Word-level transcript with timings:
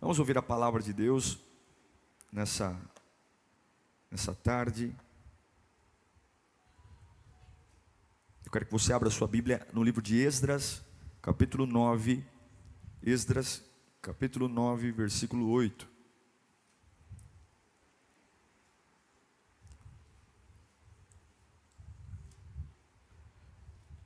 Vamos 0.00 0.20
ouvir 0.20 0.38
a 0.38 0.42
palavra 0.42 0.80
de 0.80 0.92
Deus 0.92 1.40
nessa, 2.30 2.80
nessa 4.08 4.32
tarde. 4.32 4.94
Eu 8.46 8.52
quero 8.52 8.66
que 8.66 8.70
você 8.70 8.92
abra 8.92 9.10
sua 9.10 9.26
Bíblia 9.26 9.66
no 9.72 9.82
livro 9.82 10.00
de 10.00 10.16
Esdras, 10.16 10.80
capítulo 11.20 11.66
9. 11.66 12.24
Esdras, 13.02 13.60
capítulo 14.00 14.46
9, 14.46 14.92
versículo 14.92 15.50
8. 15.50 15.88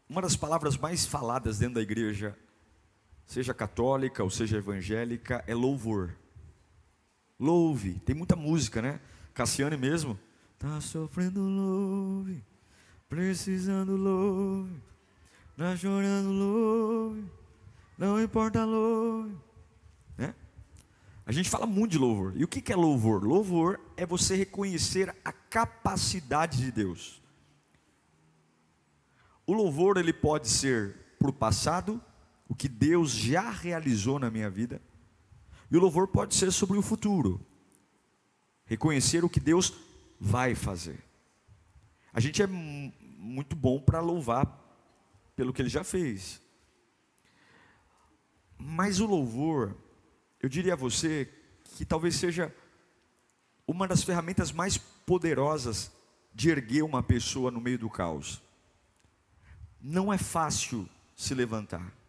Uma 0.08 0.22
das 0.22 0.36
palavras 0.36 0.78
mais 0.78 1.04
faladas 1.04 1.58
dentro 1.58 1.74
da 1.74 1.82
igreja 1.82 2.34
seja 3.32 3.54
católica 3.54 4.22
ou 4.22 4.28
seja 4.28 4.58
evangélica, 4.58 5.42
é 5.46 5.54
louvor. 5.54 6.14
Louve, 7.40 7.98
tem 8.00 8.14
muita 8.14 8.36
música, 8.36 8.82
né? 8.82 9.00
Cassiane 9.32 9.78
mesmo, 9.78 10.18
tá 10.58 10.78
sofrendo 10.82 11.40
louve, 11.40 12.44
precisando 13.08 13.96
louve, 13.96 14.74
tá 15.56 15.74
chorando 15.74 16.30
louve, 16.30 17.24
não 17.96 18.22
importa 18.22 18.66
louve, 18.66 19.34
né? 20.18 20.34
A 21.24 21.32
gente 21.32 21.48
fala 21.48 21.64
muito 21.64 21.92
de 21.92 21.98
louvor. 21.98 22.34
E 22.36 22.44
o 22.44 22.48
que 22.48 22.70
é 22.70 22.76
louvor? 22.76 23.24
Louvor 23.24 23.80
é 23.96 24.04
você 24.04 24.36
reconhecer 24.36 25.08
a 25.24 25.32
capacidade 25.32 26.58
de 26.58 26.70
Deus. 26.70 27.22
O 29.46 29.54
louvor 29.54 29.96
ele 29.96 30.12
pode 30.12 30.50
ser 30.50 30.96
para 31.18 31.30
o 31.30 31.32
passado, 31.32 31.98
o 32.52 32.54
que 32.54 32.68
Deus 32.68 33.12
já 33.12 33.48
realizou 33.48 34.18
na 34.18 34.30
minha 34.30 34.50
vida. 34.50 34.78
E 35.70 35.76
o 35.76 35.80
louvor 35.80 36.06
pode 36.08 36.34
ser 36.34 36.52
sobre 36.52 36.76
o 36.76 36.82
futuro. 36.82 37.40
Reconhecer 38.66 39.24
o 39.24 39.28
que 39.28 39.40
Deus 39.40 39.72
vai 40.20 40.54
fazer. 40.54 41.02
A 42.12 42.20
gente 42.20 42.42
é 42.42 42.46
muito 42.46 43.56
bom 43.56 43.80
para 43.80 44.00
louvar 44.00 44.46
pelo 45.34 45.50
que 45.50 45.62
ele 45.62 45.70
já 45.70 45.82
fez. 45.82 46.42
Mas 48.58 49.00
o 49.00 49.06
louvor, 49.06 49.74
eu 50.38 50.46
diria 50.46 50.74
a 50.74 50.76
você 50.76 51.32
que 51.78 51.86
talvez 51.86 52.16
seja 52.16 52.54
uma 53.66 53.88
das 53.88 54.02
ferramentas 54.02 54.52
mais 54.52 54.76
poderosas 54.76 55.90
de 56.34 56.50
erguer 56.50 56.82
uma 56.82 57.02
pessoa 57.02 57.50
no 57.50 57.62
meio 57.62 57.78
do 57.78 57.88
caos. 57.88 58.42
Não 59.80 60.12
é 60.12 60.18
fácil 60.18 60.86
se 61.16 61.34
levantar. 61.34 62.01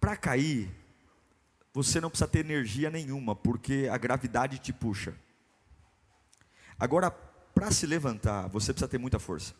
Para 0.00 0.16
cair, 0.16 0.70
você 1.72 2.00
não 2.00 2.10
precisa 2.10 2.28
ter 2.28 2.40
energia 2.40 2.90
nenhuma, 2.90 3.34
porque 3.36 3.88
a 3.90 3.96
gravidade 3.98 4.58
te 4.58 4.72
puxa. 4.72 5.14
Agora, 6.78 7.10
para 7.10 7.70
se 7.70 7.86
levantar, 7.86 8.48
você 8.48 8.72
precisa 8.72 8.88
ter 8.88 8.98
muita 8.98 9.18
força. 9.18 9.54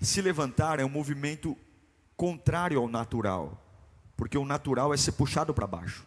Se 0.00 0.20
levantar 0.20 0.80
é 0.80 0.84
um 0.84 0.88
movimento 0.88 1.56
contrário 2.16 2.78
ao 2.78 2.88
natural, 2.88 3.62
porque 4.16 4.38
o 4.38 4.44
natural 4.44 4.92
é 4.92 4.96
ser 4.96 5.12
puxado 5.12 5.52
para 5.52 5.66
baixo. 5.66 6.06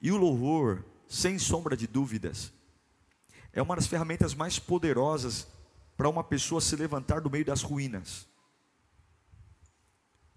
E 0.00 0.10
o 0.10 0.16
louvor, 0.16 0.84
sem 1.08 1.38
sombra 1.38 1.76
de 1.76 1.86
dúvidas, 1.86 2.52
é 3.52 3.62
uma 3.62 3.76
das 3.76 3.86
ferramentas 3.86 4.34
mais 4.34 4.58
poderosas 4.58 5.46
para 5.96 6.08
uma 6.08 6.24
pessoa 6.24 6.60
se 6.60 6.74
levantar 6.76 7.20
do 7.20 7.30
meio 7.30 7.44
das 7.44 7.62
ruínas. 7.62 8.26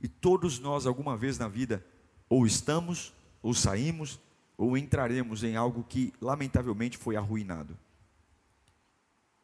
E 0.02 0.08
todos 0.08 0.60
nós, 0.60 0.86
alguma 0.86 1.18
vez 1.18 1.38
na 1.38 1.48
vida, 1.48 1.86
ou 2.30 2.46
estamos, 2.46 3.14
ou 3.42 3.54
saímos, 3.54 4.20
ou 4.58 4.78
entraremos 4.78 5.44
em 5.44 5.56
algo 5.56 5.84
que 5.84 6.14
lamentavelmente 6.20 6.98
foi 6.98 7.16
arruinado. 7.16 7.78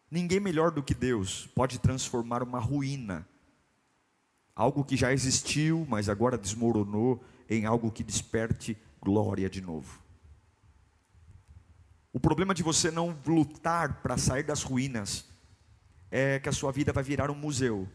Ninguém 0.09 0.39
melhor 0.39 0.71
do 0.71 0.83
que 0.83 0.93
Deus 0.93 1.47
pode 1.55 1.79
transformar 1.79 2.43
uma 2.43 2.59
ruína, 2.59 3.27
algo 4.55 4.83
que 4.83 4.95
já 4.95 5.11
existiu, 5.11 5.85
mas 5.89 6.09
agora 6.09 6.37
desmoronou, 6.37 7.23
em 7.49 7.65
algo 7.65 7.91
que 7.91 8.03
desperte 8.03 8.77
glória 9.01 9.49
de 9.49 9.61
novo. 9.61 10.01
O 12.11 12.19
problema 12.19 12.53
de 12.53 12.61
você 12.61 12.91
não 12.91 13.17
lutar 13.25 14.01
para 14.01 14.17
sair 14.17 14.43
das 14.43 14.61
ruínas 14.61 15.25
é 16.11 16.39
que 16.39 16.47
a 16.47 16.51
sua 16.51 16.71
vida 16.71 16.93
vai 16.93 17.03
virar 17.03 17.31
um 17.31 17.35
museu. 17.35 17.87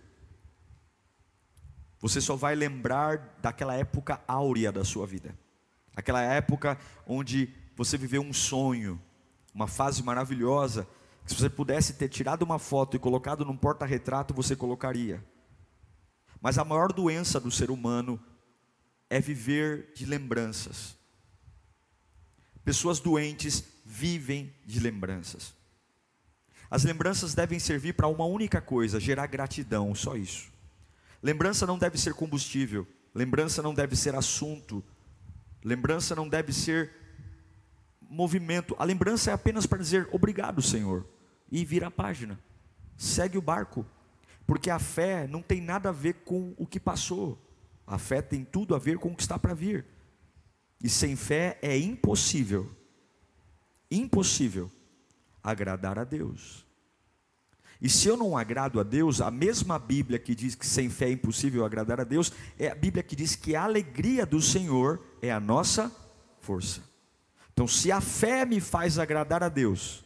Você 2.01 2.21
só 2.21 2.37
vai 2.37 2.55
lembrar 2.55 3.39
daquela 3.43 3.75
época 3.75 4.21
áurea 4.27 4.71
da 4.71 4.85
sua 4.85 5.07
vida. 5.07 5.37
Aquela 5.97 6.23
época 6.23 6.79
onde 7.07 7.53
você 7.77 7.99
viveu 7.99 8.23
um 8.23 8.33
sonho, 8.33 9.01
uma 9.53 9.67
fase 9.67 10.03
maravilhosa, 10.03 10.87
que 11.25 11.33
se 11.33 11.39
você 11.39 11.51
pudesse 11.51 11.95
ter 11.95 12.09
tirado 12.09 12.43
uma 12.43 12.59
foto 12.59 12.97
e 12.97 13.01
colocado 13.01 13.45
num 13.45 13.57
porta-retrato, 13.57 14.33
você 14.33 14.55
colocaria. 14.55 15.25
Mas 16.41 16.57
a 16.57 16.65
maior 16.65 16.93
doença 16.93 17.41
do 17.41 17.51
ser 17.51 17.71
humano 17.71 18.21
é 19.11 19.21
viver 19.21 19.93
de 19.95 20.07
lembranças. 20.07 20.97
Pessoas 22.65 23.01
doentes 23.01 23.65
vivem 23.85 24.55
de 24.65 24.79
lembranças. 24.79 25.55
As 26.71 26.85
lembranças 26.85 27.35
devem 27.35 27.59
servir 27.59 27.95
para 27.95 28.07
uma 28.07 28.25
única 28.25 28.61
coisa: 28.61 29.01
gerar 29.01 29.27
gratidão, 29.27 29.95
só 29.95 30.17
isso. 30.17 30.53
Lembrança 31.23 31.67
não 31.67 31.79
deve 31.79 31.99
ser 31.99 32.15
combustível, 32.15 32.87
lembrança 33.15 33.61
não 33.61 33.75
deve 33.75 33.97
ser 33.97 34.15
assunto, 34.15 34.85
lembrança 35.65 36.15
não 36.15 36.29
deve 36.29 36.53
ser 36.53 36.93
movimento. 38.01 38.77
A 38.79 38.85
lembrança 38.85 39.31
é 39.31 39.35
apenas 39.35 39.67
para 39.67 39.79
dizer 39.79 40.09
obrigado, 40.13 40.63
Senhor, 40.63 41.07
e 41.51 41.65
vira 41.65 41.89
a 41.89 41.91
página, 41.91 42.39
segue 42.97 43.37
o 43.37 43.43
barco, 43.43 43.85
porque 44.47 44.71
a 44.71 44.79
fé 44.79 45.27
não 45.27 45.43
tem 45.43 45.61
nada 45.61 45.89
a 45.89 45.93
ver 45.93 46.15
com 46.25 46.55
o 46.57 46.67
que 46.67 46.79
passou, 46.79 47.37
a 47.87 47.99
fé 47.99 48.23
tem 48.23 48.45
tudo 48.45 48.75
a 48.75 48.79
ver 48.79 48.99
com 48.99 49.11
o 49.11 49.17
que 49.17 49.23
está 49.23 49.39
para 49.39 49.55
vir, 49.55 49.85
e 50.83 50.89
sem 50.89 51.17
fé 51.17 51.59
é 51.61 51.77
impossível, 51.77 52.71
impossível 53.91 54.71
agradar 55.43 55.99
a 55.99 56.05
Deus. 56.05 56.68
E 57.81 57.89
se 57.89 58.09
eu 58.09 58.17
não 58.17 58.37
agrado 58.37 58.81
a 58.81 58.83
Deus, 58.83 59.21
a 59.21 59.31
mesma 59.31 59.79
Bíblia 59.79 60.19
que 60.19 60.35
diz 60.35 60.55
que 60.55 60.67
sem 60.67 60.91
fé 60.91 61.07
é 61.07 61.13
impossível 61.13 61.65
agradar 61.65 62.01
a 62.01 62.05
Deus, 62.05 62.33
é 62.59 62.69
a 62.69 62.75
Bíblia 62.75 63.03
que 63.03 63.15
diz 63.15 63.37
que 63.37 63.55
a 63.55 63.63
alegria 63.63 64.27
do 64.27 64.43
Senhor 64.43 65.01
é 65.23 65.31
a 65.31 65.39
nossa 65.39 65.93
força. 66.41 66.83
Então, 67.53 67.69
se 67.69 67.93
a 67.93 68.01
fé 68.01 68.45
me 68.45 68.61
faz 68.61 68.99
agradar 68.99 69.43
a 69.43 69.49
Deus, 69.49 70.05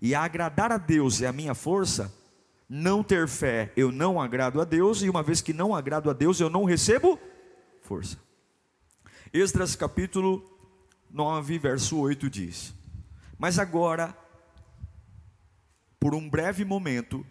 e 0.00 0.16
agradar 0.16 0.72
a 0.72 0.78
Deus 0.78 1.22
é 1.22 1.28
a 1.28 1.32
minha 1.32 1.54
força, 1.54 2.12
não 2.68 3.04
ter 3.04 3.28
fé 3.28 3.72
eu 3.76 3.92
não 3.92 4.20
agrado 4.20 4.60
a 4.60 4.64
Deus, 4.64 5.02
e 5.02 5.08
uma 5.08 5.22
vez 5.22 5.40
que 5.40 5.52
não 5.52 5.74
agrado 5.74 6.10
a 6.10 6.12
Deus, 6.12 6.40
eu 6.40 6.50
não 6.50 6.64
recebo 6.64 7.20
força. 7.82 8.18
Esdras 9.32 9.76
capítulo 9.76 10.42
9, 11.08 11.58
verso 11.58 11.98
8 11.98 12.28
diz: 12.28 12.74
Mas 13.38 13.58
agora 13.58 14.16
por 16.02 16.16
um 16.16 16.28
breve 16.28 16.64
momento, 16.64 17.24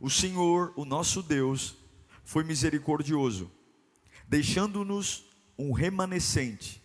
o 0.00 0.08
Senhor, 0.08 0.72
o 0.74 0.86
nosso 0.86 1.22
Deus, 1.22 1.76
foi 2.24 2.42
misericordioso, 2.42 3.52
deixando-nos 4.26 5.26
um 5.58 5.70
remanescente 5.70 6.82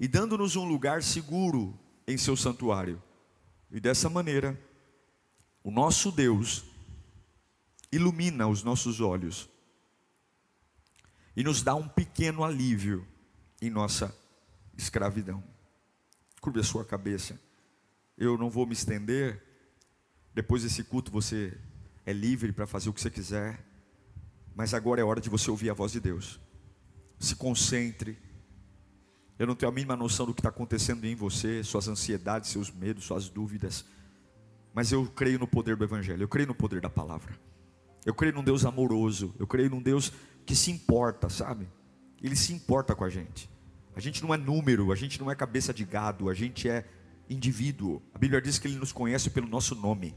e 0.00 0.08
dando-nos 0.08 0.56
um 0.56 0.64
lugar 0.64 1.00
seguro 1.00 1.78
em 2.08 2.18
seu 2.18 2.36
santuário. 2.36 3.00
E 3.70 3.78
dessa 3.78 4.10
maneira, 4.10 4.60
o 5.62 5.70
nosso 5.70 6.10
Deus 6.10 6.64
ilumina 7.92 8.48
os 8.48 8.64
nossos 8.64 9.00
olhos 9.00 9.48
e 11.36 11.44
nos 11.44 11.62
dá 11.62 11.76
um 11.76 11.86
pequeno 11.86 12.42
alívio 12.42 13.06
em 13.60 13.70
nossa 13.70 14.12
escravidão. 14.76 15.40
Curve 16.40 16.58
a 16.58 16.64
sua 16.64 16.84
cabeça. 16.84 17.40
Eu 18.18 18.36
não 18.36 18.50
vou 18.50 18.66
me 18.66 18.72
estender 18.72 19.51
depois 20.34 20.62
desse 20.62 20.82
culto 20.84 21.10
você 21.10 21.56
é 22.06 22.12
livre 22.12 22.52
para 22.52 22.66
fazer 22.66 22.88
o 22.88 22.92
que 22.92 23.00
você 23.00 23.10
quiser, 23.10 23.64
mas 24.54 24.74
agora 24.74 25.00
é 25.00 25.04
hora 25.04 25.20
de 25.20 25.30
você 25.30 25.50
ouvir 25.50 25.70
a 25.70 25.74
voz 25.74 25.92
de 25.92 26.00
Deus. 26.00 26.40
se 27.18 27.36
concentre. 27.36 28.18
Eu 29.38 29.46
não 29.46 29.54
tenho 29.54 29.70
a 29.70 29.74
mínima 29.74 29.96
noção 29.96 30.26
do 30.26 30.34
que 30.34 30.40
está 30.40 30.48
acontecendo 30.48 31.04
em 31.04 31.14
você, 31.14 31.62
suas 31.62 31.86
ansiedades, 31.86 32.50
seus 32.50 32.70
medos, 32.70 33.04
suas 33.04 33.28
dúvidas. 33.28 33.84
Mas 34.74 34.90
eu 34.90 35.06
creio 35.06 35.38
no 35.38 35.46
poder 35.46 35.76
do 35.76 35.84
Evangelho, 35.84 36.22
eu 36.22 36.28
creio 36.28 36.48
no 36.48 36.54
poder 36.54 36.80
da 36.80 36.90
palavra. 36.90 37.38
Eu 38.04 38.12
creio 38.12 38.34
num 38.34 38.42
Deus 38.42 38.64
amoroso, 38.64 39.34
eu 39.38 39.46
creio 39.46 39.70
num 39.70 39.80
Deus 39.80 40.12
que 40.44 40.56
se 40.56 40.70
importa, 40.70 41.28
sabe? 41.28 41.68
Ele 42.20 42.34
se 42.34 42.52
importa 42.52 42.94
com 42.94 43.04
a 43.04 43.10
gente. 43.10 43.48
A 43.94 44.00
gente 44.00 44.22
não 44.22 44.34
é 44.34 44.36
número, 44.36 44.90
a 44.90 44.96
gente 44.96 45.20
não 45.20 45.30
é 45.30 45.34
cabeça 45.34 45.72
de 45.72 45.84
gado, 45.84 46.28
a 46.28 46.34
gente 46.34 46.68
é 46.68 46.84
indivíduo. 47.28 48.02
A 48.14 48.18
Bíblia 48.18 48.40
diz 48.40 48.58
que 48.58 48.68
ele 48.68 48.76
nos 48.76 48.92
conhece 48.92 49.30
pelo 49.30 49.48
nosso 49.48 49.74
nome. 49.74 50.14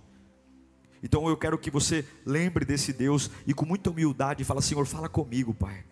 Então 1.02 1.28
eu 1.30 1.38
quero 1.38 1.58
que 1.58 1.70
você 1.70 2.06
lembre 2.26 2.66
desse 2.66 2.92
Deus 2.92 3.30
e 3.46 3.54
com 3.54 3.66
muita 3.66 3.90
humildade 3.90 4.44
fala: 4.44 4.62
Senhor, 4.62 4.86
fala 4.86 5.08
comigo, 5.08 5.54
Pai. 5.54 5.84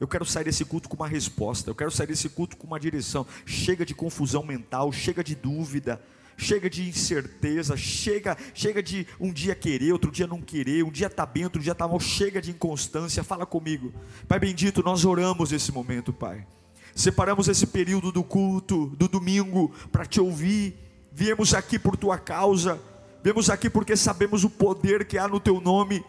Eu 0.00 0.08
quero 0.08 0.24
sair 0.24 0.44
desse 0.44 0.64
culto 0.64 0.88
com 0.88 0.96
uma 0.96 1.06
resposta, 1.06 1.70
eu 1.70 1.74
quero 1.74 1.90
sair 1.90 2.08
desse 2.08 2.28
culto 2.28 2.56
com 2.56 2.66
uma 2.66 2.80
direção. 2.80 3.26
Chega 3.46 3.86
de 3.86 3.94
confusão 3.94 4.42
mental, 4.42 4.90
chega 4.90 5.22
de 5.22 5.36
dúvida, 5.36 6.02
chega 6.36 6.68
de 6.68 6.88
incerteza, 6.88 7.76
chega, 7.76 8.36
chega 8.52 8.82
de 8.82 9.06
um 9.20 9.32
dia 9.32 9.54
querer, 9.54 9.92
outro 9.92 10.10
dia 10.10 10.26
não 10.26 10.40
querer, 10.40 10.82
um 10.82 10.90
dia 10.90 11.06
está 11.06 11.24
bem, 11.24 11.44
outro 11.44 11.62
dia 11.62 11.72
está 11.72 11.86
mal, 11.86 12.00
chega 12.00 12.42
de 12.42 12.50
inconstância. 12.50 13.22
Fala 13.22 13.46
comigo. 13.46 13.92
Pai 14.26 14.40
bendito, 14.40 14.82
nós 14.82 15.04
oramos 15.04 15.52
esse 15.52 15.70
momento, 15.70 16.12
Pai. 16.12 16.46
Separamos 16.94 17.48
esse 17.48 17.66
período 17.66 18.12
do 18.12 18.22
culto, 18.22 18.86
do 18.96 19.08
domingo, 19.08 19.72
para 19.90 20.04
te 20.04 20.20
ouvir. 20.20 20.76
Viemos 21.12 21.54
aqui 21.54 21.78
por 21.78 21.96
tua 21.96 22.18
causa, 22.18 22.80
viemos 23.22 23.50
aqui 23.50 23.68
porque 23.68 23.96
sabemos 23.96 24.44
o 24.44 24.50
poder 24.50 25.06
que 25.06 25.18
há 25.18 25.28
no 25.28 25.40
teu 25.40 25.60
nome. 25.60 26.04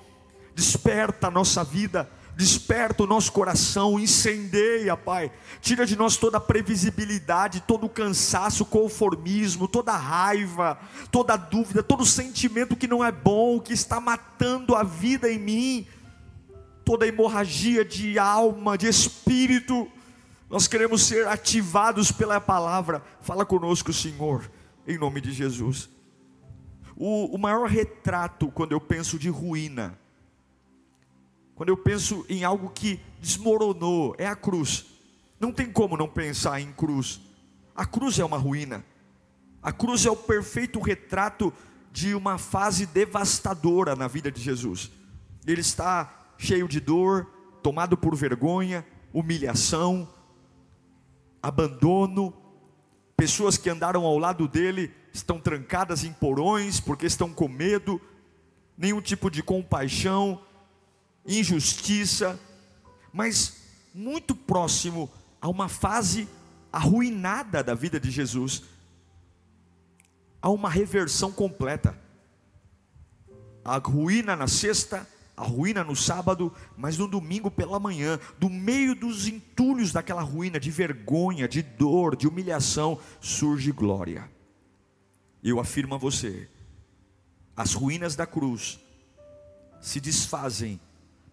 Desperta 0.55 1.27
a 1.27 1.31
nossa 1.31 1.63
vida 1.63 2.09
desperta 2.35 3.03
o 3.03 3.07
nosso 3.07 3.31
coração, 3.31 3.99
incendeia, 3.99 4.97
Pai. 4.97 5.31
Tira 5.61 5.85
de 5.85 5.95
nós 5.95 6.17
toda 6.17 6.37
a 6.37 6.41
previsibilidade, 6.41 7.61
todo 7.61 7.85
o 7.85 7.89
cansaço, 7.89 8.65
conformismo, 8.65 9.67
toda 9.67 9.91
a 9.93 9.97
raiva, 9.97 10.79
toda 11.11 11.33
a 11.33 11.37
dúvida, 11.37 11.83
todo 11.83 12.01
o 12.01 12.05
sentimento 12.05 12.75
que 12.75 12.87
não 12.87 13.03
é 13.03 13.11
bom, 13.11 13.59
que 13.59 13.73
está 13.73 13.99
matando 13.99 14.75
a 14.75 14.83
vida 14.83 15.31
em 15.31 15.39
mim, 15.39 15.87
toda 16.83 17.05
a 17.05 17.07
hemorragia 17.07 17.85
de 17.85 18.17
alma, 18.17 18.77
de 18.77 18.87
espírito. 18.87 19.87
Nós 20.53 20.67
queremos 20.67 21.01
ser 21.01 21.27
ativados 21.27 22.11
pela 22.11 22.39
palavra. 22.39 23.03
Fala 23.21 23.43
conosco, 23.43 23.91
Senhor, 23.91 24.51
em 24.87 24.99
nome 24.99 25.19
de 25.19 25.31
Jesus. 25.31 25.89
O, 26.95 27.35
o 27.35 27.39
maior 27.39 27.67
retrato, 27.67 28.49
quando 28.49 28.71
eu 28.71 28.79
penso 28.79 29.17
de 29.17 29.29
ruína, 29.29 29.97
quando 31.55 31.69
eu 31.69 31.77
penso 31.77 32.23
em 32.29 32.43
algo 32.43 32.69
que 32.69 32.99
desmoronou, 33.19 34.13
é 34.19 34.27
a 34.27 34.35
cruz. 34.35 34.85
Não 35.39 35.51
tem 35.51 35.71
como 35.71 35.97
não 35.97 36.07
pensar 36.07 36.61
em 36.61 36.71
cruz. 36.71 37.19
A 37.75 37.83
cruz 37.83 38.19
é 38.19 38.23
uma 38.23 38.37
ruína. 38.37 38.85
A 39.59 39.71
cruz 39.71 40.05
é 40.05 40.11
o 40.11 40.15
perfeito 40.15 40.79
retrato 40.79 41.51
de 41.91 42.13
uma 42.13 42.37
fase 42.37 42.85
devastadora 42.85 43.95
na 43.95 44.07
vida 44.07 44.31
de 44.31 44.39
Jesus. 44.39 44.91
Ele 45.47 45.61
está 45.61 46.13
cheio 46.37 46.67
de 46.67 46.79
dor, 46.79 47.25
tomado 47.63 47.97
por 47.97 48.15
vergonha, 48.15 48.85
humilhação, 49.11 50.07
abandono. 51.43 52.33
Pessoas 53.17 53.57
que 53.57 53.69
andaram 53.69 54.05
ao 54.05 54.17
lado 54.17 54.47
dele 54.47 54.91
estão 55.13 55.39
trancadas 55.39 56.05
em 56.05 56.13
porões 56.13 56.79
porque 56.79 57.05
estão 57.05 57.31
com 57.33 57.49
medo, 57.49 58.01
nenhum 58.77 59.01
tipo 59.01 59.29
de 59.29 59.43
compaixão, 59.43 60.41
injustiça, 61.27 62.39
mas 63.11 63.61
muito 63.93 64.33
próximo 64.33 65.11
a 65.39 65.49
uma 65.49 65.67
fase 65.67 66.27
arruinada 66.71 67.63
da 67.63 67.75
vida 67.75 67.99
de 67.99 68.09
Jesus, 68.09 68.63
a 70.41 70.49
uma 70.49 70.69
reversão 70.69 71.31
completa. 71.31 71.95
A 73.63 73.77
ruína 73.77 74.35
na 74.35 74.47
sexta, 74.47 75.07
a 75.35 75.43
ruína 75.43 75.83
no 75.83 75.95
sábado, 75.95 76.53
mas 76.77 76.97
no 76.97 77.07
domingo 77.07 77.49
pela 77.49 77.79
manhã, 77.79 78.19
do 78.37 78.49
meio 78.49 78.95
dos 78.95 79.27
entulhos 79.27 79.91
daquela 79.91 80.21
ruína, 80.21 80.59
de 80.59 80.69
vergonha, 80.69 81.47
de 81.47 81.61
dor, 81.61 82.15
de 82.15 82.27
humilhação, 82.27 82.99
surge 83.19 83.71
glória. 83.71 84.29
Eu 85.43 85.59
afirmo 85.59 85.95
a 85.95 85.97
você, 85.97 86.47
as 87.55 87.73
ruínas 87.73 88.15
da 88.15 88.25
cruz 88.25 88.79
se 89.81 89.99
desfazem 89.99 90.79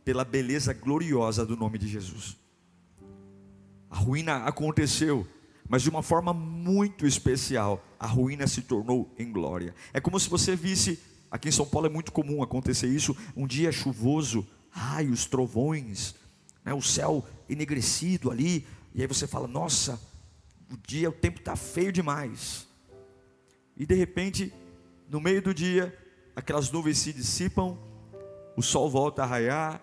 pela 0.04 0.24
beleza 0.24 0.72
gloriosa 0.72 1.44
do 1.44 1.56
nome 1.56 1.78
de 1.78 1.86
Jesus. 1.86 2.36
A 3.88 3.96
ruína 3.96 4.44
aconteceu, 4.44 5.26
mas 5.68 5.82
de 5.82 5.90
uma 5.90 6.02
forma 6.02 6.32
muito 6.32 7.06
especial, 7.06 7.84
a 7.98 8.06
ruína 8.06 8.46
se 8.46 8.62
tornou 8.62 9.12
em 9.18 9.30
glória. 9.30 9.74
É 9.92 10.00
como 10.00 10.18
se 10.18 10.28
você 10.28 10.56
visse, 10.56 10.98
aqui 11.30 11.48
em 11.48 11.52
São 11.52 11.66
Paulo 11.66 11.86
é 11.86 11.90
muito 11.90 12.12
comum 12.12 12.42
acontecer 12.42 12.88
isso, 12.88 13.16
um 13.36 13.46
dia 13.46 13.70
chuvoso, 13.70 14.46
raios, 14.70 15.26
trovões, 15.26 16.14
né, 16.64 16.74
o 16.74 16.82
céu 16.82 17.24
enegrecido 17.48 18.30
ali, 18.30 18.66
e 18.94 19.02
aí 19.02 19.06
você 19.06 19.26
fala: 19.26 19.46
Nossa, 19.46 20.00
o 20.70 20.76
dia, 20.76 21.08
o 21.08 21.12
tempo 21.12 21.38
está 21.38 21.56
feio 21.56 21.92
demais. 21.92 22.66
E 23.76 23.86
de 23.86 23.94
repente, 23.94 24.52
no 25.08 25.20
meio 25.20 25.40
do 25.40 25.54
dia, 25.54 25.96
aquelas 26.34 26.70
nuvens 26.70 26.98
se 26.98 27.12
dissipam, 27.12 27.78
o 28.56 28.62
sol 28.62 28.90
volta 28.90 29.22
a 29.22 29.26
raiar, 29.26 29.80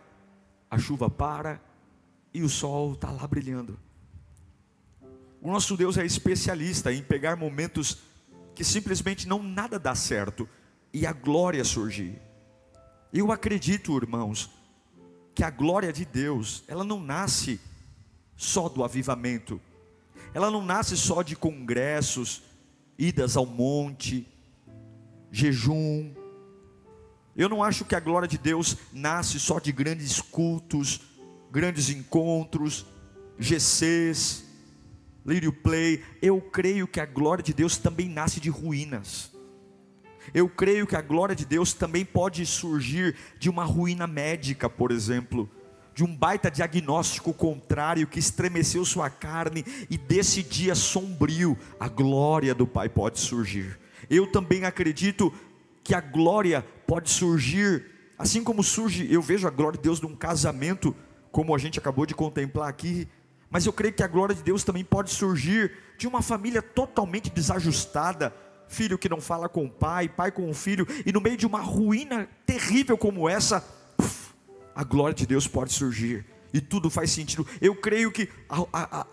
a 0.69 0.77
chuva 0.77 1.09
para 1.09 1.61
e 2.33 2.43
o 2.43 2.49
sol 2.49 2.93
está 2.93 3.09
lá 3.09 3.25
brilhando. 3.27 3.79
O 5.41 5.51
nosso 5.51 5.77
Deus 5.77 5.97
é 5.97 6.05
especialista 6.05 6.91
em 6.91 7.01
pegar 7.01 7.35
momentos 7.35 7.99
que 8.53 8.63
simplesmente 8.63 9.27
não 9.27 9.41
nada 9.41 9.79
dá 9.79 9.95
certo 9.95 10.47
e 10.97 11.05
a 11.05 11.13
glória 11.13 11.63
surgir. 11.63 12.21
Eu 13.13 13.31
acredito, 13.31 13.95
irmãos, 13.97 14.49
que 15.33 15.43
a 15.43 15.49
glória 15.49 15.93
de 15.93 16.05
Deus, 16.05 16.63
ela 16.67 16.83
não 16.83 16.99
nasce 16.99 17.59
só 18.35 18.67
do 18.67 18.83
avivamento. 18.83 19.59
Ela 20.33 20.51
não 20.51 20.63
nasce 20.63 20.97
só 20.97 21.21
de 21.21 21.35
congressos, 21.35 22.43
idas 22.97 23.37
ao 23.37 23.45
monte, 23.45 24.27
jejum, 25.31 26.13
eu 27.37 27.47
não 27.47 27.63
acho 27.63 27.85
que 27.85 27.93
a 27.93 27.99
glória 27.99 28.27
de 28.27 28.39
Deus 28.39 28.77
nasce 28.91 29.39
só 29.39 29.59
de 29.59 29.71
grandes 29.71 30.19
cultos, 30.19 31.01
grandes 31.51 31.87
encontros, 31.87 32.87
GCs, 33.37 34.43
Lírio 35.23 35.53
Play. 35.53 36.03
Eu 36.19 36.41
creio 36.41 36.87
que 36.87 36.99
a 36.99 37.05
glória 37.05 37.43
de 37.43 37.53
Deus 37.53 37.77
também 37.77 38.09
nasce 38.09 38.39
de 38.39 38.49
ruínas. 38.49 39.36
Eu 40.33 40.49
creio 40.49 40.85
que 40.85 40.95
a 40.95 41.01
glória 41.01 41.35
de 41.35 41.45
Deus 41.45 41.73
também 41.73 42.03
pode 42.03 42.45
surgir 42.45 43.15
de 43.39 43.49
uma 43.49 43.63
ruína 43.63 44.07
médica, 44.07 44.69
por 44.69 44.91
exemplo, 44.91 45.49
de 45.97 46.03
um 46.03 46.15
baita 46.15 46.51
diagnóstico 46.51 47.33
contrário 47.33 48.05
que 48.05 48.19
estremeceu 48.19 48.85
sua 48.85 49.09
carne 49.09 49.65
e 49.89 49.97
desse 49.97 50.43
dia 50.43 50.75
sombrio 50.75 51.57
a 51.79 51.87
glória 51.87 52.53
do 52.53 52.67
Pai 52.67 52.87
pode 52.87 53.19
surgir. 53.19 53.79
Eu 54.09 54.27
também 54.27 54.63
acredito 54.63 55.33
que 55.83 55.95
a 55.95 56.01
glória 56.01 56.63
pode 56.85 57.09
surgir, 57.09 57.85
assim 58.15 58.43
como 58.43 58.61
surge, 58.61 59.11
eu 59.11 59.21
vejo 59.21 59.47
a 59.47 59.49
glória 59.49 59.77
de 59.77 59.83
Deus 59.83 59.99
num 59.99 60.15
casamento, 60.15 60.95
como 61.31 61.55
a 61.55 61.57
gente 61.57 61.79
acabou 61.79 62.05
de 62.05 62.13
contemplar 62.13 62.69
aqui, 62.69 63.07
mas 63.49 63.65
eu 63.65 63.73
creio 63.73 63.93
que 63.93 64.03
a 64.03 64.07
glória 64.07 64.35
de 64.35 64.43
Deus 64.43 64.63
também 64.63 64.83
pode 64.83 65.09
surgir 65.09 65.71
de 65.97 66.07
uma 66.07 66.21
família 66.21 66.61
totalmente 66.61 67.29
desajustada, 67.29 68.33
filho 68.67 68.97
que 68.97 69.09
não 69.09 69.21
fala 69.21 69.47
com 69.47 69.65
o 69.65 69.69
pai, 69.69 70.09
pai 70.09 70.31
com 70.31 70.49
o 70.49 70.53
filho, 70.53 70.87
e 71.05 71.11
no 71.11 71.21
meio 71.21 71.37
de 71.37 71.45
uma 71.45 71.61
ruína 71.61 72.27
terrível 72.45 72.97
como 72.97 73.27
essa, 73.27 73.65
a 74.75 74.83
glória 74.83 75.15
de 75.15 75.25
Deus 75.25 75.47
pode 75.47 75.73
surgir, 75.73 76.25
e 76.53 76.61
tudo 76.61 76.89
faz 76.89 77.11
sentido. 77.11 77.45
Eu 77.61 77.75
creio 77.75 78.11
que 78.11 78.29
a, 78.49 78.61
a, 78.73 79.01
a, 79.01 79.07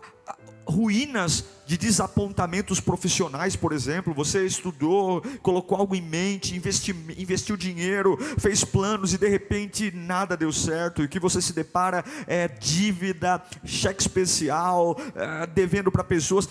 ruínas 0.67 1.45
de 1.67 1.77
desapontamentos 1.77 2.81
profissionais, 2.81 3.57
por 3.57 3.73
exemplo, 3.73 4.13
você 4.13 4.45
estudou, 4.45 5.23
colocou 5.43 5.79
algo 5.79 5.95
em 5.95 6.03
mente, 6.03 6.55
investi, 6.55 6.95
investiu 7.17 7.57
dinheiro, 7.57 8.19
fez 8.39 8.65
planos 8.65 9.15
e 9.15 9.19
de 9.19 9.29
repente 9.29 9.91
nada 9.91 10.37
deu 10.37 10.53
certo, 10.53 11.03
e 11.03 11.07
o 11.07 11.09
que 11.09 11.21
você 11.21 11.41
se 11.41 11.53
depara 11.53 12.05
é 12.27 12.49
dívida, 12.49 13.43
cheque 13.65 14.03
especial, 14.03 14.97
é, 15.15 15.47
devendo 15.47 15.91
para 15.91 16.05
pessoas, 16.05 16.49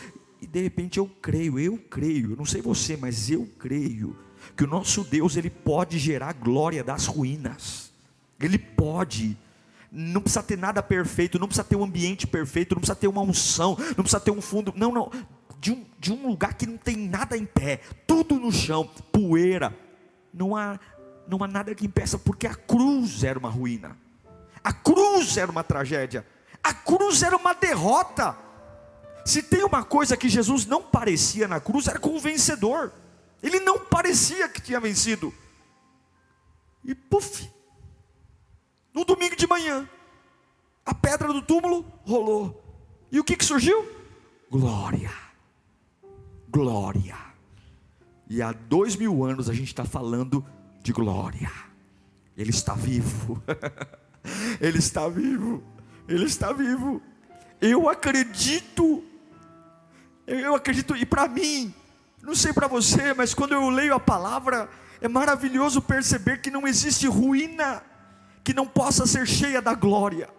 de 0.53 0.61
repente 0.61 0.99
eu 0.99 1.07
creio, 1.19 1.57
eu 1.57 1.79
creio, 1.89 2.35
não 2.35 2.45
sei 2.45 2.61
você, 2.61 2.95
mas 2.95 3.27
eu 3.27 3.49
creio 3.57 4.15
que 4.55 4.63
o 4.63 4.67
nosso 4.67 5.03
Deus 5.03 5.35
ele 5.35 5.49
pode 5.49 5.97
gerar 5.97 6.31
glória 6.33 6.83
das 6.83 7.07
ruínas. 7.07 7.91
Ele 8.39 8.59
pode. 8.59 9.35
Não 9.91 10.21
precisa 10.21 10.43
ter 10.43 10.55
nada 10.55 10.83
perfeito, 10.83 11.39
não 11.39 11.47
precisa 11.47 11.63
ter 11.63 11.75
um 11.75 11.83
ambiente 11.83 12.27
perfeito, 12.27 12.75
não 12.75 12.81
precisa 12.81 12.95
ter 12.95 13.07
uma 13.07 13.21
unção, 13.21 13.75
não 13.97 14.03
precisa 14.03 14.19
ter 14.19 14.29
um 14.29 14.41
fundo, 14.41 14.71
não, 14.75 14.91
não, 14.91 15.11
de 15.59 15.71
um, 15.71 15.83
de 15.97 16.13
um 16.13 16.27
lugar 16.27 16.53
que 16.53 16.67
não 16.67 16.77
tem 16.77 16.97
nada 16.97 17.35
em 17.35 17.45
pé, 17.45 17.79
tudo 18.05 18.35
no 18.35 18.51
chão, 18.51 18.87
poeira, 19.11 19.75
não 20.31 20.55
há, 20.55 20.79
não 21.27 21.43
há 21.43 21.47
nada 21.47 21.73
que 21.73 21.87
impeça, 21.87 22.19
porque 22.19 22.45
a 22.45 22.53
cruz 22.53 23.23
era 23.23 23.39
uma 23.39 23.49
ruína, 23.49 23.97
a 24.63 24.71
cruz 24.71 25.35
era 25.35 25.51
uma 25.51 25.63
tragédia, 25.63 26.23
A 26.63 26.73
cruz 26.73 27.21
era 27.21 27.35
uma 27.35 27.53
derrota. 27.53 28.37
Se 29.25 29.41
tem 29.41 29.63
uma 29.63 29.83
coisa 29.83 30.17
que 30.17 30.27
Jesus 30.27 30.65
não 30.65 30.81
parecia 30.81 31.47
na 31.47 31.59
cruz, 31.59 31.87
era 31.87 31.99
como 31.99 32.17
um 32.17 32.19
vencedor. 32.19 32.91
Ele 33.41 33.59
não 33.59 33.79
parecia 33.79 34.49
que 34.49 34.61
tinha 34.61 34.79
vencido. 34.79 35.33
E 36.83 36.93
puf, 36.93 37.49
no 38.93 39.05
domingo 39.05 39.35
de 39.35 39.47
manhã, 39.47 39.87
a 40.85 40.93
pedra 40.93 41.31
do 41.31 41.41
túmulo 41.41 41.85
rolou. 42.03 42.61
E 43.11 43.19
o 43.19 43.23
que, 43.23 43.35
que 43.35 43.45
surgiu? 43.45 43.87
Glória. 44.51 45.11
Glória. 46.49 47.17
E 48.29 48.41
há 48.41 48.51
dois 48.51 48.95
mil 48.95 49.23
anos 49.23 49.49
a 49.49 49.53
gente 49.53 49.67
está 49.67 49.85
falando 49.85 50.45
de 50.81 50.91
glória. 50.91 51.51
Ele 52.35 52.49
está 52.49 52.73
vivo. 52.73 53.41
Ele 54.59 54.77
está 54.77 55.07
vivo. 55.07 55.63
Ele 56.07 56.25
está 56.25 56.51
vivo. 56.51 57.01
Eu 57.61 57.89
acredito. 57.89 59.03
Eu 60.25 60.55
acredito, 60.55 60.95
e 60.95 61.05
para 61.05 61.27
mim, 61.27 61.73
não 62.21 62.33
sei 62.33 62.53
para 62.53 62.67
você, 62.67 63.13
mas 63.13 63.33
quando 63.33 63.51
eu 63.53 63.69
leio 63.69 63.93
a 63.93 63.99
palavra, 63.99 64.69
é 65.01 65.07
maravilhoso 65.07 65.81
perceber 65.81 66.41
que 66.41 66.49
não 66.49 66.67
existe 66.67 67.07
ruína 67.07 67.83
que 68.43 68.53
não 68.53 68.65
possa 68.65 69.05
ser 69.05 69.27
cheia 69.27 69.61
da 69.61 69.73
glória. 69.73 70.29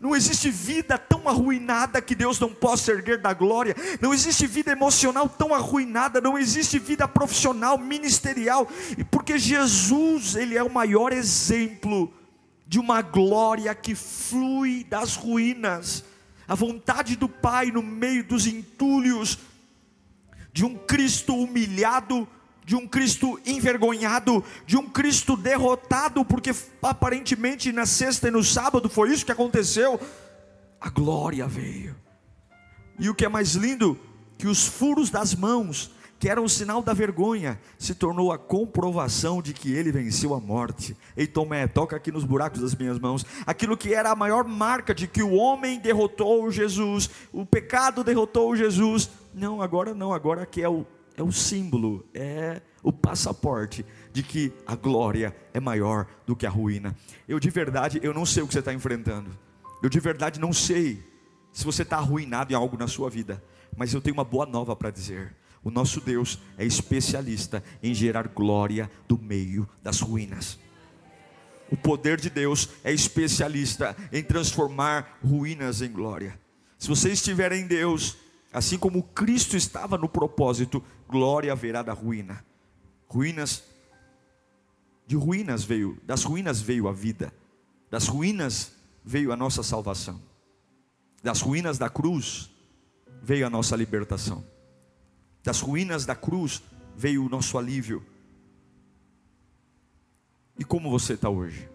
Não 0.00 0.14
existe 0.14 0.48
vida 0.50 0.96
tão 0.96 1.28
arruinada 1.28 2.00
que 2.00 2.14
Deus 2.14 2.38
não 2.38 2.54
possa 2.54 2.92
erguer 2.92 3.18
da 3.18 3.32
glória. 3.32 3.74
Não 4.00 4.14
existe 4.14 4.46
vida 4.46 4.70
emocional 4.70 5.28
tão 5.28 5.52
arruinada. 5.52 6.20
Não 6.20 6.38
existe 6.38 6.78
vida 6.78 7.08
profissional, 7.08 7.76
ministerial. 7.76 8.68
Porque 9.10 9.38
Jesus, 9.38 10.36
Ele 10.36 10.56
é 10.56 10.62
o 10.62 10.70
maior 10.70 11.12
exemplo 11.12 12.12
de 12.66 12.78
uma 12.78 13.02
glória 13.02 13.74
que 13.74 13.94
flui 13.94 14.84
das 14.84 15.16
ruínas. 15.16 16.04
A 16.48 16.54
vontade 16.54 17.14
do 17.14 17.28
Pai 17.28 17.70
no 17.70 17.82
meio 17.82 18.24
dos 18.24 18.46
entulhos, 18.46 19.38
de 20.50 20.64
um 20.64 20.74
Cristo 20.74 21.36
humilhado, 21.36 22.26
de 22.64 22.74
um 22.74 22.88
Cristo 22.88 23.38
envergonhado, 23.46 24.42
de 24.66 24.76
um 24.76 24.88
Cristo 24.88 25.36
derrotado, 25.36 26.24
porque 26.24 26.50
aparentemente 26.82 27.70
na 27.70 27.86
sexta 27.86 28.28
e 28.28 28.30
no 28.30 28.42
sábado 28.42 28.88
foi 28.88 29.12
isso 29.12 29.26
que 29.26 29.32
aconteceu. 29.32 30.00
A 30.80 30.88
glória 30.88 31.46
veio. 31.46 31.94
E 32.98 33.08
o 33.08 33.14
que 33.14 33.24
é 33.24 33.28
mais 33.28 33.54
lindo, 33.54 33.98
que 34.36 34.46
os 34.46 34.66
furos 34.66 35.10
das 35.10 35.34
mãos 35.34 35.90
que 36.18 36.28
era 36.28 36.42
um 36.42 36.48
sinal 36.48 36.82
da 36.82 36.92
vergonha, 36.92 37.60
se 37.78 37.94
tornou 37.94 38.32
a 38.32 38.38
comprovação 38.38 39.40
de 39.40 39.52
que 39.52 39.72
ele 39.72 39.92
venceu 39.92 40.34
a 40.34 40.40
morte. 40.40 40.96
Ei, 41.16 41.26
Tomé, 41.26 41.68
toca 41.68 41.94
aqui 41.94 42.10
nos 42.10 42.24
buracos 42.24 42.60
das 42.60 42.74
minhas 42.74 42.98
mãos. 42.98 43.24
Aquilo 43.46 43.76
que 43.76 43.94
era 43.94 44.10
a 44.10 44.16
maior 44.16 44.44
marca 44.44 44.94
de 44.94 45.06
que 45.06 45.22
o 45.22 45.34
homem 45.34 45.78
derrotou 45.78 46.50
Jesus, 46.50 47.08
o 47.32 47.46
pecado 47.46 48.02
derrotou 48.02 48.56
Jesus. 48.56 49.10
Não, 49.32 49.62
agora 49.62 49.94
não, 49.94 50.12
agora 50.12 50.44
que 50.44 50.60
é 50.60 50.68
o, 50.68 50.84
é 51.16 51.22
o 51.22 51.30
símbolo, 51.30 52.04
é 52.12 52.62
o 52.82 52.92
passaporte 52.92 53.86
de 54.12 54.22
que 54.24 54.52
a 54.66 54.74
glória 54.74 55.36
é 55.54 55.60
maior 55.60 56.06
do 56.26 56.34
que 56.34 56.46
a 56.46 56.50
ruína. 56.50 56.96
Eu 57.28 57.38
de 57.38 57.50
verdade, 57.50 58.00
eu 58.02 58.12
não 58.12 58.26
sei 58.26 58.42
o 58.42 58.48
que 58.48 58.52
você 58.52 58.58
está 58.58 58.74
enfrentando. 58.74 59.30
Eu 59.80 59.88
de 59.88 60.00
verdade 60.00 60.40
não 60.40 60.52
sei 60.52 61.00
se 61.52 61.64
você 61.64 61.82
está 61.82 61.98
arruinado 61.98 62.52
em 62.52 62.56
algo 62.56 62.76
na 62.76 62.88
sua 62.88 63.08
vida. 63.08 63.42
Mas 63.76 63.94
eu 63.94 64.00
tenho 64.00 64.14
uma 64.14 64.24
boa 64.24 64.44
nova 64.44 64.74
para 64.74 64.90
dizer 64.90 65.36
o 65.62 65.70
nosso 65.70 66.00
Deus 66.00 66.38
é 66.56 66.64
especialista 66.64 67.62
em 67.82 67.92
gerar 67.92 68.28
glória 68.28 68.90
do 69.06 69.18
meio 69.18 69.68
das 69.82 70.00
ruínas. 70.00 70.58
O 71.70 71.76
poder 71.76 72.18
de 72.20 72.30
Deus 72.30 72.70
é 72.82 72.92
especialista 72.92 73.96
em 74.12 74.22
transformar 74.22 75.18
ruínas 75.22 75.82
em 75.82 75.90
glória. 75.90 76.38
Se 76.78 76.88
você 76.88 77.10
estiver 77.10 77.52
em 77.52 77.66
Deus, 77.66 78.16
assim 78.52 78.78
como 78.78 79.02
Cristo 79.02 79.56
estava 79.56 79.98
no 79.98 80.08
propósito, 80.08 80.82
glória 81.08 81.52
haverá 81.52 81.82
da 81.82 81.92
ruína. 81.92 82.44
Ruínas, 83.06 83.64
de 85.06 85.16
ruínas 85.16 85.64
veio, 85.64 85.98
das 86.04 86.22
ruínas 86.22 86.60
veio 86.60 86.88
a 86.88 86.92
vida, 86.92 87.32
das 87.90 88.06
ruínas 88.06 88.72
veio 89.04 89.32
a 89.32 89.36
nossa 89.36 89.62
salvação, 89.62 90.20
das 91.22 91.40
ruínas 91.40 91.78
da 91.78 91.90
cruz 91.90 92.50
veio 93.22 93.46
a 93.46 93.50
nossa 93.50 93.74
libertação. 93.76 94.44
Das 95.48 95.62
ruínas 95.62 96.04
da 96.04 96.14
cruz 96.14 96.62
veio 96.94 97.24
o 97.24 97.28
nosso 97.30 97.56
alívio. 97.56 98.04
E 100.58 100.62
como 100.62 100.90
você 100.90 101.14
está 101.14 101.30
hoje? 101.30 101.66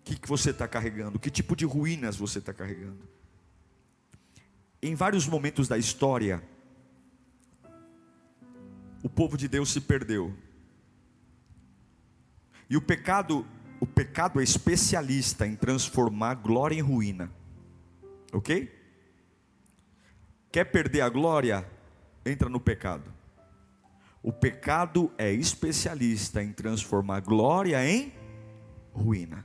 O 0.00 0.02
que, 0.02 0.28
você 0.28 0.50
está 0.50 0.68
carregando? 0.68 1.18
Que 1.18 1.30
tipo 1.30 1.56
de 1.56 1.64
ruínas 1.64 2.14
você 2.14 2.40
está 2.40 2.52
carregando? 2.52 3.08
Em 4.82 4.94
vários 4.94 5.26
momentos 5.26 5.66
da 5.66 5.78
história, 5.78 6.46
o 9.02 9.08
povo 9.08 9.38
de 9.38 9.48
Deus 9.48 9.72
se 9.72 9.80
perdeu. 9.80 10.36
E 12.68 12.76
o 12.76 12.82
pecado, 12.82 13.46
o 13.80 13.86
pecado 13.86 14.38
é 14.40 14.44
especialista 14.44 15.46
em 15.46 15.56
transformar 15.56 16.34
glória 16.34 16.74
em 16.76 16.82
ruína. 16.82 17.32
OK? 18.30 18.70
Quer 20.52 20.64
perder 20.64 21.00
a 21.00 21.08
glória? 21.08 21.71
Entra 22.24 22.48
no 22.48 22.60
pecado. 22.60 23.12
O 24.22 24.32
pecado 24.32 25.10
é 25.18 25.32
especialista 25.32 26.42
em 26.42 26.52
transformar 26.52 27.20
glória 27.20 27.84
em 27.84 28.12
ruína. 28.92 29.44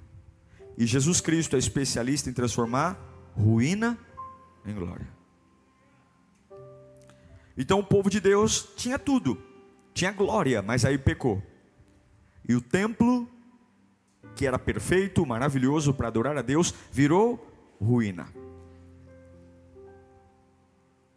E 0.77 0.85
Jesus 0.85 1.19
Cristo 1.19 1.55
é 1.55 1.59
especialista 1.59 2.29
em 2.29 2.33
transformar 2.33 2.99
ruína 3.35 3.97
em 4.65 4.73
glória. 4.75 5.07
Então 7.57 7.79
o 7.79 7.83
povo 7.83 8.09
de 8.09 8.19
Deus 8.19 8.69
tinha 8.75 8.99
tudo, 8.99 9.41
tinha 9.93 10.11
glória, 10.11 10.61
mas 10.61 10.85
aí 10.85 10.97
pecou. 10.97 11.41
E 12.47 12.53
o 12.53 12.61
templo, 12.61 13.27
que 14.35 14.45
era 14.45 14.59
perfeito, 14.59 15.25
maravilhoso 15.25 15.91
para 15.91 16.07
adorar 16.07 16.37
a 16.37 16.43
Deus, 16.43 16.71
virou 16.91 17.51
ruína. 17.81 18.27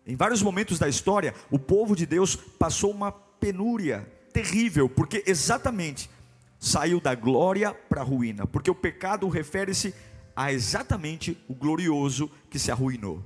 Em 0.07 0.17
vários 0.17 0.43
momentos 0.43 0.79
da 0.79 0.89
história, 0.89 1.35
o 1.51 1.59
povo 1.59 1.95
de 1.95 2.07
Deus 2.07 2.35
passou 2.35 2.91
uma 2.91 3.13
penúria 3.13 4.07
terrível, 4.33 4.89
porque 4.89 5.23
exatamente 5.27 6.11
saiu 6.59 7.01
da 7.01 7.15
glória 7.15 7.73
para 7.73 8.01
a 8.01 8.05
ruína, 8.05 8.47
porque 8.47 8.71
o 8.71 8.75
pecado 8.75 9.29
refere-se 9.29 9.95
a 10.35 10.53
exatamente 10.53 11.37
o 11.49 11.55
glorioso 11.55 12.31
que 12.49 12.59
se 12.59 12.71
arruinou. 12.71 13.23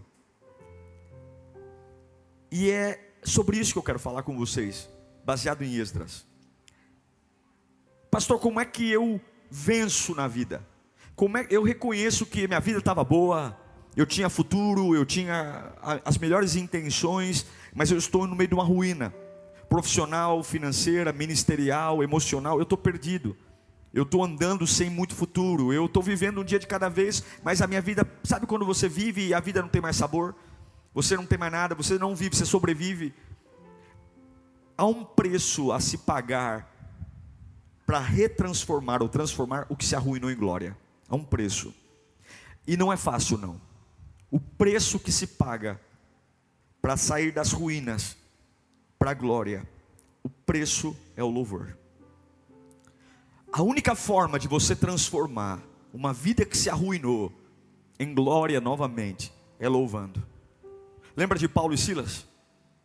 E 2.51 2.71
é 2.71 3.13
sobre 3.23 3.59
isso 3.59 3.73
que 3.73 3.79
eu 3.79 3.83
quero 3.83 3.99
falar 3.99 4.23
com 4.23 4.37
vocês, 4.37 4.89
baseado 5.25 5.63
em 5.63 5.75
Esdras. 5.75 6.27
Pastor, 8.11 8.39
como 8.39 8.61
é 8.61 8.65
que 8.65 8.89
eu 8.91 9.21
venço 9.51 10.15
na 10.15 10.29
vida? 10.29 10.65
Como 11.17 11.37
é 11.37 11.47
eu 11.51 11.63
reconheço 11.63 12.27
que 12.27 12.47
minha 12.47 12.61
vida 12.61 12.79
estava 12.79 13.03
boa, 13.03 13.59
eu 13.97 14.05
tinha 14.05 14.29
futuro, 14.29 14.95
eu 14.95 15.07
tinha 15.07 15.73
as 16.05 16.19
melhores 16.19 16.57
intenções, 16.57 17.47
mas 17.73 17.91
eu 17.91 17.99
estou 17.99 18.27
no 18.27 18.35
meio 18.35 18.49
de 18.49 18.55
uma 18.55 18.65
ruína 18.65 19.15
profissional, 19.69 20.43
financeira, 20.43 21.13
ministerial, 21.13 22.03
emocional. 22.03 22.59
Eu 22.59 22.65
estou 22.65 22.79
perdido. 22.79 23.37
Eu 23.93 24.03
estou 24.03 24.25
andando 24.25 24.67
sem 24.67 24.91
muito 24.91 25.15
futuro. 25.15 25.73
Eu 25.73 25.87
estou 25.87 26.03
vivendo 26.03 26.41
um 26.41 26.45
dia 26.45 26.59
de 26.59 26.67
cada 26.67 26.89
vez, 26.89 27.25
mas 27.43 27.63
a 27.63 27.67
minha 27.67 27.81
vida, 27.81 28.09
sabe 28.25 28.47
quando 28.47 28.65
você 28.65 28.89
vive 28.89 29.29
e 29.29 29.35
a 29.35 29.41
vida 29.41 29.63
não 29.63 29.69
tem 29.69 29.81
mais 29.81 29.97
sabor? 29.97 30.35
Você 30.93 31.17
não 31.17 31.27
tem 31.27 31.39
mais 31.39 31.53
nada, 31.53 31.75
você 31.75 31.99
não 31.99 32.15
vive, 32.15 32.37
você 32.37 32.45
sobrevive. 32.45 33.15
Há 34.77 34.87
um 34.87 35.05
preço 35.05 35.71
a 35.71 35.81
se 35.81 35.99
pagar 35.99 36.73
para 37.87 38.01
retransformar 38.01 39.03
ou 39.03 39.09
transformar 39.09 39.67
o 39.69 39.77
que 39.77 39.85
se 39.85 39.95
arruinou 39.95 40.31
em 40.31 40.37
glória. 40.37 40.77
Há 41.09 41.15
um 41.15 41.25
preço. 41.25 41.73
E 42.67 42.77
não 42.77 42.93
é 42.93 42.97
fácil, 42.97 43.39
não 43.39 43.61
o 44.31 44.41
preço 44.41 44.99
que 44.99 45.13
se 45.13 45.27
paga 45.27 45.81
para 46.81 46.97
sair 46.97 47.33
das 47.33 47.53
ruínas 47.53 48.17
para 48.99 49.13
a 49.13 49.15
glória, 49.15 49.67
o 50.23 50.29
preço 50.29 50.97
é 51.17 51.23
o 51.23 51.31
louvor. 51.31 51.77
A 53.53 53.63
única 53.63 53.95
forma 53.95 54.39
de 54.39 54.49
você 54.49 54.75
transformar 54.75 55.63
uma 55.93 56.13
vida 56.13 56.45
que 56.45 56.57
se 56.57 56.69
arruinou 56.69 57.33
em 57.99 58.15
glória 58.15 58.61
novamente 58.61 59.33
é 59.59 59.69
louvando. 59.69 60.23
Lembra 61.17 61.39
de 61.39 61.49
Paulo 61.49 61.73
e 61.73 61.79
Silas? 61.79 62.27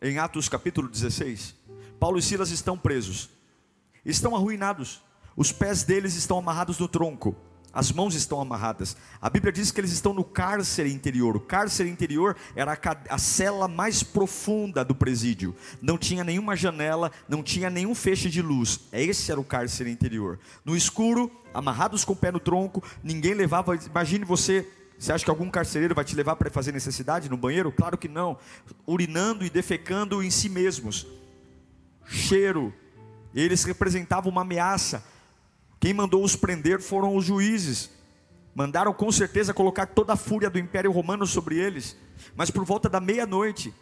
Em 0.01 0.19
Atos 0.19 0.48
capítulo 0.48 0.88
16. 0.88 1.55
Paulo 2.00 2.19
e 2.19 2.22
Silas 2.22 2.51
estão 2.51 2.77
presos, 2.77 3.29
estão 4.05 4.36
arruinados, 4.36 5.01
os 5.36 5.51
pés 5.51 5.84
deles 5.84 6.15
estão 6.15 6.38
amarrados 6.38 6.77
no 6.79 6.88
tronco 6.88 7.36
as 7.72 7.92
mãos 7.92 8.16
estão 8.16 8.42
amarradas. 8.42 8.98
A 9.22 9.30
Bíblia 9.30 9.52
diz 9.52 9.72
que 9.72 9.80
eles 9.80 9.92
estão 9.92 10.14
no 10.14 10.24
cárcere 10.24 10.92
interior. 10.92 11.36
O 11.36 11.40
cárcere 11.40 11.90
interior 11.90 12.36
era 12.56 12.78
a, 13.10 13.18
cela 13.18 13.68
mais 13.68 14.02
profunda 14.02 14.84
do 14.84 14.96
presídio. 14.96 15.56
Não 15.82 15.98
tinha 15.98 16.24
nenhuma 16.24 16.56
janela, 16.56 17.12
não 17.28 17.44
tinha 17.44 17.70
nenhum 17.70 17.94
feixe 17.94 18.30
de 18.30 18.42
luz. 18.42 18.80
Esse 18.92 19.32
era 19.32 19.40
o 19.40 19.44
cárcere 19.44 19.92
interior. 19.92 20.40
No 20.66 20.76
escuro, 20.76 21.32
amarrados 21.54 22.04
com 22.04 22.14
o 22.14 22.16
pé 22.16 22.32
no 22.32 22.40
tronco, 22.40 22.84
ninguém 23.04 23.34
levava. 23.34 23.76
Imagine 23.76 24.26
você 24.26 24.68
Você 24.98 25.14
acha 25.14 25.24
que 25.24 25.30
algum 25.30 25.50
carcereiro 25.50 25.96
vai 25.96 26.04
te 26.04 26.16
levar 26.16 26.36
para 26.36 26.50
fazer 26.50 26.74
necessidade 26.74 27.30
no 27.30 27.38
banheiro? 27.38 27.72
Claro 27.72 27.98
que 27.98 28.10
não. 28.10 28.38
Urinando 28.86 29.46
e 29.46 29.50
defecando 29.50 30.22
em 30.24 30.30
si 30.30 30.50
mesmos. 30.50 31.08
Cheiro. 32.06 32.74
Eles 33.34 33.64
representavam 33.64 34.32
uma 34.32 34.42
ameaça. 34.42 35.04
Quem 35.80 35.94
mandou 35.94 36.24
os 36.24 36.36
prender 36.36 36.82
foram 36.82 37.16
os 37.16 37.26
juízes. 37.26 37.90
Mandaram 38.54 38.94
com 38.94 39.12
certeza 39.12 39.54
colocar 39.54 39.86
toda 39.86 40.14
a 40.14 40.18
fúria 40.18 40.50
do 40.50 40.60
Império 40.60 40.92
Romano 40.92 41.26
sobre 41.26 41.58
eles. 41.58 41.96
Mas 42.36 42.52
por 42.52 42.66
volta 42.66 42.90
da 42.90 43.00
meia-noite, 43.00 43.74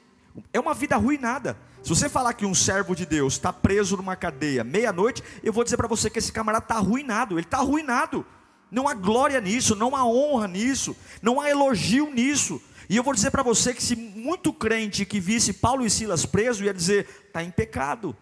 é 0.54 0.60
uma 0.60 0.74
vida 0.74 0.96
arruinada. 0.96 1.58
Se 1.82 1.90
você 1.90 2.08
falar 2.08 2.34
que 2.34 2.46
um 2.46 2.54
servo 2.54 2.96
de 2.96 3.06
Deus 3.06 3.34
está 3.34 3.52
preso 3.52 3.98
numa 3.98 4.16
cadeia 4.16 4.64
meia-noite, 4.64 5.24
eu 5.42 5.52
vou 5.52 5.64
dizer 5.64 5.78
para 5.78 5.88
você 5.88 6.10
que 6.10 6.20
esse 6.20 6.32
camarada 6.32 6.66
está 6.66 6.76
arruinado. 6.76 7.36
Ele 7.36 7.46
está 7.48 7.58
arruinado. 7.58 8.26
Não 8.70 8.88
há 8.88 8.94
glória 8.94 9.40
nisso, 9.40 9.76
não 9.76 9.96
há 9.96 10.06
honra 10.06 10.48
nisso, 10.48 10.96
não 11.22 11.40
há 11.40 11.50
elogio 11.50 12.14
nisso. 12.14 12.62
E 12.90 12.98
eu 12.98 13.04
vou 13.04 13.14
dizer 13.14 13.32
para 13.32 13.42
você 13.42 13.74
que 13.74 13.82
se 13.82 13.96
muito 13.96 14.54
crente 14.54 15.06
que 15.06 15.20
visse 15.20 15.54
Paulo 15.54 15.86
e 15.86 15.90
Silas 15.90 16.26
presos 16.26 16.66
ia 16.66 16.74
dizer, 16.74 17.08
está 17.28 17.44
em 17.44 17.50
pecado. 17.52 18.16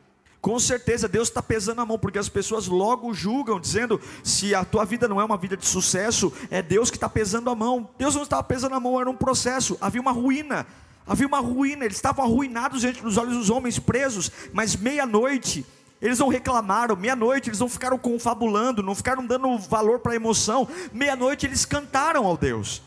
Com 0.46 0.60
certeza 0.60 1.08
Deus 1.08 1.28
está 1.28 1.42
pesando 1.42 1.82
a 1.82 1.86
mão, 1.88 1.98
porque 1.98 2.20
as 2.20 2.30
pessoas 2.30 2.68
logo 2.68 3.12
julgam, 3.16 3.60
dizendo: 3.60 4.00
se 4.24 4.54
a 4.54 4.64
tua 4.64 4.86
vida 4.86 5.08
não 5.08 5.20
é 5.20 5.26
uma 5.26 5.38
vida 5.38 5.58
de 5.58 5.66
sucesso, 5.66 6.32
é 6.52 6.62
Deus 6.62 6.92
que 6.92 6.98
está 6.98 7.10
pesando 7.10 7.50
a 7.50 7.56
mão. 7.56 7.90
Deus 7.98 8.14
não 8.14 8.22
estava 8.22 8.44
pesando 8.44 8.76
a 8.76 8.80
mão, 8.80 9.02
era 9.02 9.10
um 9.10 9.16
processo, 9.16 9.76
havia 9.82 10.00
uma 10.00 10.12
ruína, 10.12 10.68
havia 11.08 11.26
uma 11.26 11.40
ruína, 11.40 11.86
eles 11.86 11.98
estavam 11.98 12.24
arruinados 12.24 12.82
diante 12.82 13.02
dos 13.02 13.18
olhos 13.18 13.36
dos 13.36 13.50
homens 13.50 13.80
presos, 13.80 14.32
mas 14.54 14.76
meia-noite 14.76 15.66
eles 16.00 16.20
não 16.20 16.28
reclamaram, 16.28 16.96
meia-noite 16.96 17.50
eles 17.50 17.60
não 17.60 17.68
ficaram 17.68 17.98
confabulando, 17.98 18.84
não 18.84 18.94
ficaram 18.94 19.26
dando 19.26 19.58
valor 19.58 19.98
para 19.98 20.12
a 20.12 20.16
emoção. 20.16 20.68
Meia-noite 20.94 21.48
eles 21.48 21.66
cantaram 21.66 22.24
ao 22.24 22.38
Deus. 22.38 22.84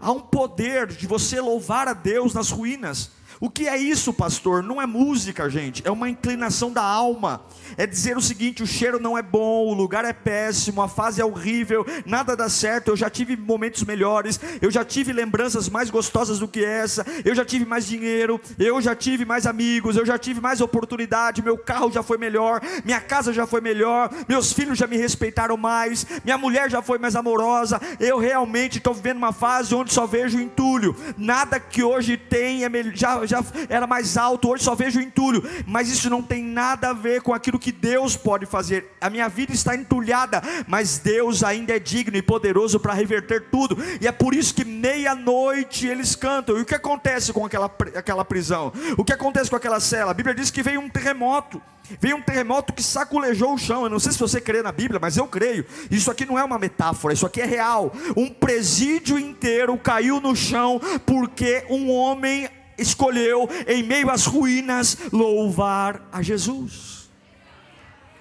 Há 0.00 0.10
um 0.10 0.20
poder 0.20 0.86
de 0.86 1.06
você 1.06 1.42
louvar 1.42 1.88
a 1.88 1.92
Deus 1.92 2.32
nas 2.32 2.50
ruínas. 2.50 3.10
O 3.42 3.50
que 3.50 3.66
é 3.66 3.76
isso, 3.76 4.12
pastor? 4.12 4.62
Não 4.62 4.80
é 4.80 4.86
música, 4.86 5.50
gente, 5.50 5.82
é 5.84 5.90
uma 5.90 6.08
inclinação 6.08 6.70
da 6.70 6.80
alma. 6.80 7.42
É 7.76 7.84
dizer 7.88 8.16
o 8.16 8.20
seguinte: 8.20 8.62
o 8.62 8.66
cheiro 8.68 9.00
não 9.00 9.18
é 9.18 9.22
bom, 9.22 9.66
o 9.66 9.74
lugar 9.74 10.04
é 10.04 10.12
péssimo, 10.12 10.80
a 10.80 10.86
fase 10.86 11.20
é 11.20 11.24
horrível, 11.24 11.84
nada 12.06 12.36
dá 12.36 12.48
certo. 12.48 12.92
Eu 12.92 12.96
já 12.96 13.10
tive 13.10 13.36
momentos 13.36 13.82
melhores, 13.82 14.38
eu 14.60 14.70
já 14.70 14.84
tive 14.84 15.12
lembranças 15.12 15.68
mais 15.68 15.90
gostosas 15.90 16.38
do 16.38 16.46
que 16.46 16.64
essa, 16.64 17.04
eu 17.24 17.34
já 17.34 17.44
tive 17.44 17.64
mais 17.64 17.84
dinheiro, 17.84 18.40
eu 18.60 18.80
já 18.80 18.94
tive 18.94 19.24
mais 19.24 19.44
amigos, 19.44 19.96
eu 19.96 20.06
já 20.06 20.16
tive 20.16 20.40
mais 20.40 20.60
oportunidade, 20.60 21.42
meu 21.42 21.58
carro 21.58 21.90
já 21.90 22.04
foi 22.04 22.18
melhor, 22.18 22.60
minha 22.84 23.00
casa 23.00 23.32
já 23.32 23.44
foi 23.44 23.60
melhor, 23.60 24.08
meus 24.28 24.52
filhos 24.52 24.78
já 24.78 24.86
me 24.86 24.96
respeitaram 24.96 25.56
mais, 25.56 26.06
minha 26.22 26.38
mulher 26.38 26.70
já 26.70 26.80
foi 26.80 26.98
mais 26.98 27.16
amorosa. 27.16 27.80
Eu 27.98 28.20
realmente 28.20 28.78
estou 28.78 28.94
vivendo 28.94 29.16
uma 29.16 29.32
fase 29.32 29.74
onde 29.74 29.92
só 29.92 30.06
vejo 30.06 30.38
entulho, 30.38 30.94
nada 31.18 31.58
que 31.58 31.82
hoje 31.82 32.16
tem 32.16 32.64
é 32.64 32.70
já, 32.94 33.26
já 33.32 33.44
era 33.68 33.86
mais 33.86 34.16
alto, 34.16 34.50
hoje 34.50 34.62
só 34.62 34.74
vejo 34.74 35.00
entulho, 35.00 35.42
mas 35.66 35.90
isso 35.90 36.10
não 36.10 36.22
tem 36.22 36.44
nada 36.44 36.90
a 36.90 36.92
ver 36.92 37.22
com 37.22 37.32
aquilo 37.32 37.58
que 37.58 37.72
Deus 37.72 38.16
pode 38.16 38.44
fazer. 38.46 38.90
A 39.00 39.08
minha 39.08 39.28
vida 39.28 39.52
está 39.52 39.74
entulhada, 39.74 40.42
mas 40.66 40.98
Deus 40.98 41.42
ainda 41.42 41.74
é 41.74 41.78
digno 41.78 42.16
e 42.16 42.22
poderoso 42.22 42.78
para 42.78 42.92
reverter 42.92 43.48
tudo, 43.50 43.76
e 44.00 44.06
é 44.06 44.12
por 44.12 44.34
isso 44.34 44.54
que 44.54 44.64
meia-noite 44.64 45.86
eles 45.86 46.14
cantam. 46.14 46.58
E 46.58 46.62
o 46.62 46.66
que 46.66 46.74
acontece 46.74 47.32
com 47.32 47.46
aquela, 47.46 47.70
aquela 47.94 48.24
prisão? 48.24 48.72
O 48.98 49.04
que 49.04 49.12
acontece 49.12 49.48
com 49.48 49.56
aquela 49.56 49.80
cela? 49.80 50.10
A 50.10 50.14
Bíblia 50.14 50.34
diz 50.34 50.50
que 50.50 50.62
veio 50.62 50.80
um 50.80 50.88
terremoto. 50.88 51.60
Veio 52.00 52.16
um 52.16 52.22
terremoto 52.22 52.72
que 52.72 52.82
saculejou 52.82 53.54
o 53.54 53.58
chão. 53.58 53.84
Eu 53.84 53.90
não 53.90 53.98
sei 53.98 54.12
se 54.12 54.18
você 54.18 54.40
crê 54.40 54.62
na 54.62 54.72
Bíblia, 54.72 55.00
mas 55.00 55.16
eu 55.16 55.26
creio. 55.26 55.66
Isso 55.90 56.10
aqui 56.10 56.24
não 56.24 56.38
é 56.38 56.44
uma 56.44 56.58
metáfora, 56.58 57.12
isso 57.12 57.26
aqui 57.26 57.40
é 57.40 57.44
real. 57.44 57.92
Um 58.16 58.28
presídio 58.30 59.18
inteiro 59.18 59.76
caiu 59.76 60.20
no 60.20 60.34
chão 60.34 60.80
porque 61.04 61.64
um 61.68 61.90
homem 61.90 62.48
escolheu, 62.82 63.48
em 63.66 63.82
meio 63.82 64.10
às 64.10 64.26
ruínas, 64.26 64.98
louvar 65.12 66.06
a 66.12 66.20
Jesus. 66.20 67.10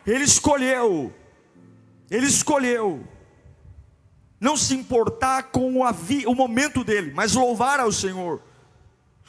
Ele 0.05 0.23
escolheu, 0.23 1.13
ele 2.09 2.25
escolheu, 2.25 3.05
não 4.39 4.57
se 4.57 4.73
importar 4.73 5.43
com 5.43 5.81
o, 5.81 5.83
o 5.83 6.35
momento 6.35 6.83
dele, 6.83 7.11
mas 7.13 7.35
louvar 7.35 7.79
ao 7.79 7.91
Senhor. 7.91 8.41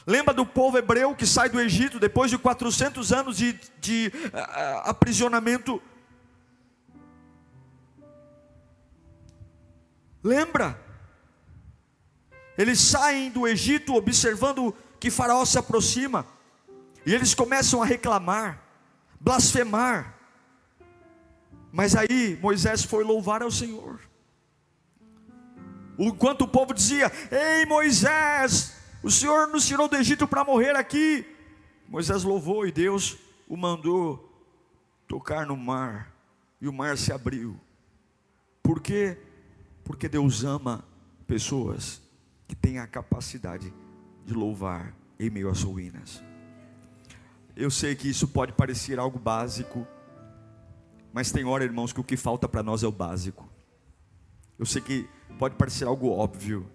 Lembra 0.06 0.34
do 0.34 0.44
povo 0.44 0.78
hebreu 0.78 1.14
que 1.14 1.26
sai 1.26 1.48
do 1.48 1.60
Egito 1.60 2.00
depois 2.00 2.30
de 2.30 2.38
400 2.38 3.12
anos 3.12 3.36
de, 3.36 3.52
de 3.80 4.10
uh, 4.32 4.88
aprisionamento? 4.88 5.80
Lembra? 10.24 10.80
Eles 12.56 12.80
saem 12.80 13.30
do 13.30 13.46
Egito 13.46 13.94
observando 13.94 14.74
que 15.02 15.10
Faraó 15.10 15.44
se 15.44 15.58
aproxima, 15.58 16.24
e 17.04 17.12
eles 17.12 17.34
começam 17.34 17.82
a 17.82 17.84
reclamar, 17.84 18.62
blasfemar. 19.18 20.16
Mas 21.72 21.96
aí 21.96 22.38
Moisés 22.40 22.84
foi 22.84 23.02
louvar 23.02 23.42
ao 23.42 23.50
Senhor. 23.50 23.98
Enquanto 25.98 26.42
o 26.42 26.48
povo 26.48 26.72
dizia: 26.72 27.10
Ei 27.32 27.66
Moisés, 27.66 28.76
o 29.02 29.10
Senhor 29.10 29.48
nos 29.48 29.66
tirou 29.66 29.88
do 29.88 29.96
Egito 29.96 30.28
para 30.28 30.44
morrer 30.44 30.76
aqui. 30.76 31.26
Moisés 31.88 32.22
louvou 32.22 32.64
e 32.64 32.70
Deus 32.70 33.16
o 33.48 33.56
mandou 33.56 34.32
tocar 35.08 35.44
no 35.44 35.56
mar, 35.56 36.14
e 36.60 36.68
o 36.68 36.72
mar 36.72 36.96
se 36.96 37.12
abriu. 37.12 37.58
Por 38.62 38.80
quê? 38.80 39.18
Porque 39.82 40.08
Deus 40.08 40.44
ama 40.44 40.84
pessoas 41.26 42.00
que 42.46 42.54
têm 42.54 42.78
a 42.78 42.86
capacidade 42.86 43.74
de 44.24 44.34
louvar 44.34 44.94
em 45.18 45.30
meio 45.30 45.48
às 45.48 45.62
ruínas. 45.62 46.22
Eu 47.54 47.70
sei 47.70 47.94
que 47.94 48.08
isso 48.08 48.26
pode 48.28 48.52
parecer 48.52 48.98
algo 48.98 49.18
básico, 49.18 49.86
mas 51.12 51.30
tem 51.30 51.44
hora, 51.44 51.64
irmãos, 51.64 51.92
que 51.92 52.00
o 52.00 52.04
que 52.04 52.16
falta 52.16 52.48
para 52.48 52.62
nós 52.62 52.82
é 52.82 52.86
o 52.86 52.92
básico. 52.92 53.48
Eu 54.58 54.64
sei 54.64 54.80
que 54.80 55.08
pode 55.38 55.56
parecer 55.56 55.86
algo 55.86 56.08
óbvio, 56.08 56.66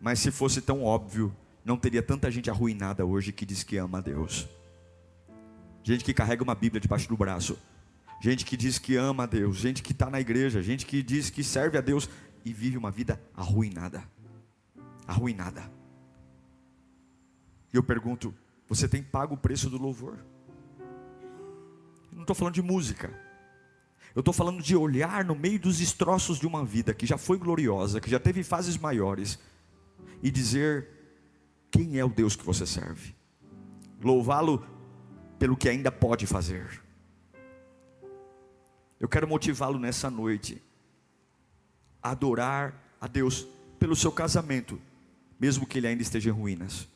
mas 0.00 0.18
se 0.18 0.30
fosse 0.30 0.60
tão 0.60 0.82
óbvio, 0.82 1.34
não 1.64 1.76
teria 1.76 2.02
tanta 2.02 2.30
gente 2.30 2.50
arruinada 2.50 3.04
hoje 3.04 3.32
que 3.32 3.46
diz 3.46 3.62
que 3.62 3.76
ama 3.76 3.98
a 3.98 4.00
Deus. 4.00 4.48
Gente 5.84 6.04
que 6.04 6.12
carrega 6.12 6.42
uma 6.42 6.54
Bíblia 6.54 6.80
debaixo 6.80 7.08
do 7.08 7.16
braço, 7.16 7.58
gente 8.20 8.44
que 8.44 8.56
diz 8.56 8.78
que 8.78 8.96
ama 8.96 9.24
a 9.24 9.26
Deus, 9.26 9.56
gente 9.58 9.82
que 9.82 9.92
está 9.92 10.10
na 10.10 10.20
igreja, 10.20 10.60
gente 10.60 10.84
que 10.84 11.02
diz 11.02 11.30
que 11.30 11.44
serve 11.44 11.78
a 11.78 11.80
Deus 11.80 12.08
e 12.44 12.52
vive 12.52 12.76
uma 12.76 12.90
vida 12.90 13.20
arruinada. 13.34 14.02
Arruinada. 15.06 15.77
E 17.72 17.76
eu 17.76 17.82
pergunto: 17.82 18.34
você 18.68 18.88
tem 18.88 19.02
pago 19.02 19.34
o 19.34 19.38
preço 19.38 19.68
do 19.70 19.78
louvor? 19.78 20.18
não 22.18 22.22
estou 22.22 22.34
falando 22.34 22.54
de 22.54 22.62
música. 22.62 23.10
Eu 24.14 24.20
estou 24.20 24.34
falando 24.34 24.60
de 24.60 24.74
olhar 24.74 25.24
no 25.24 25.36
meio 25.36 25.58
dos 25.60 25.78
destroços 25.78 26.38
de 26.38 26.46
uma 26.46 26.64
vida 26.64 26.92
que 26.92 27.06
já 27.06 27.16
foi 27.16 27.38
gloriosa, 27.38 28.00
que 28.00 28.10
já 28.10 28.18
teve 28.18 28.42
fases 28.42 28.76
maiores, 28.76 29.38
e 30.22 30.30
dizer: 30.30 30.88
quem 31.70 31.98
é 31.98 32.04
o 32.04 32.08
Deus 32.08 32.34
que 32.34 32.44
você 32.44 32.66
serve? 32.66 33.14
Louvá-lo 34.02 34.66
pelo 35.38 35.56
que 35.56 35.68
ainda 35.68 35.92
pode 35.92 36.26
fazer. 36.26 36.82
Eu 38.98 39.08
quero 39.08 39.28
motivá-lo 39.28 39.78
nessa 39.78 40.10
noite 40.10 40.60
a 42.02 42.10
adorar 42.10 42.74
a 43.00 43.06
Deus 43.06 43.46
pelo 43.78 43.94
seu 43.94 44.10
casamento, 44.10 44.80
mesmo 45.38 45.64
que 45.66 45.78
ele 45.78 45.86
ainda 45.86 46.02
esteja 46.02 46.30
em 46.30 46.32
ruínas. 46.32 46.88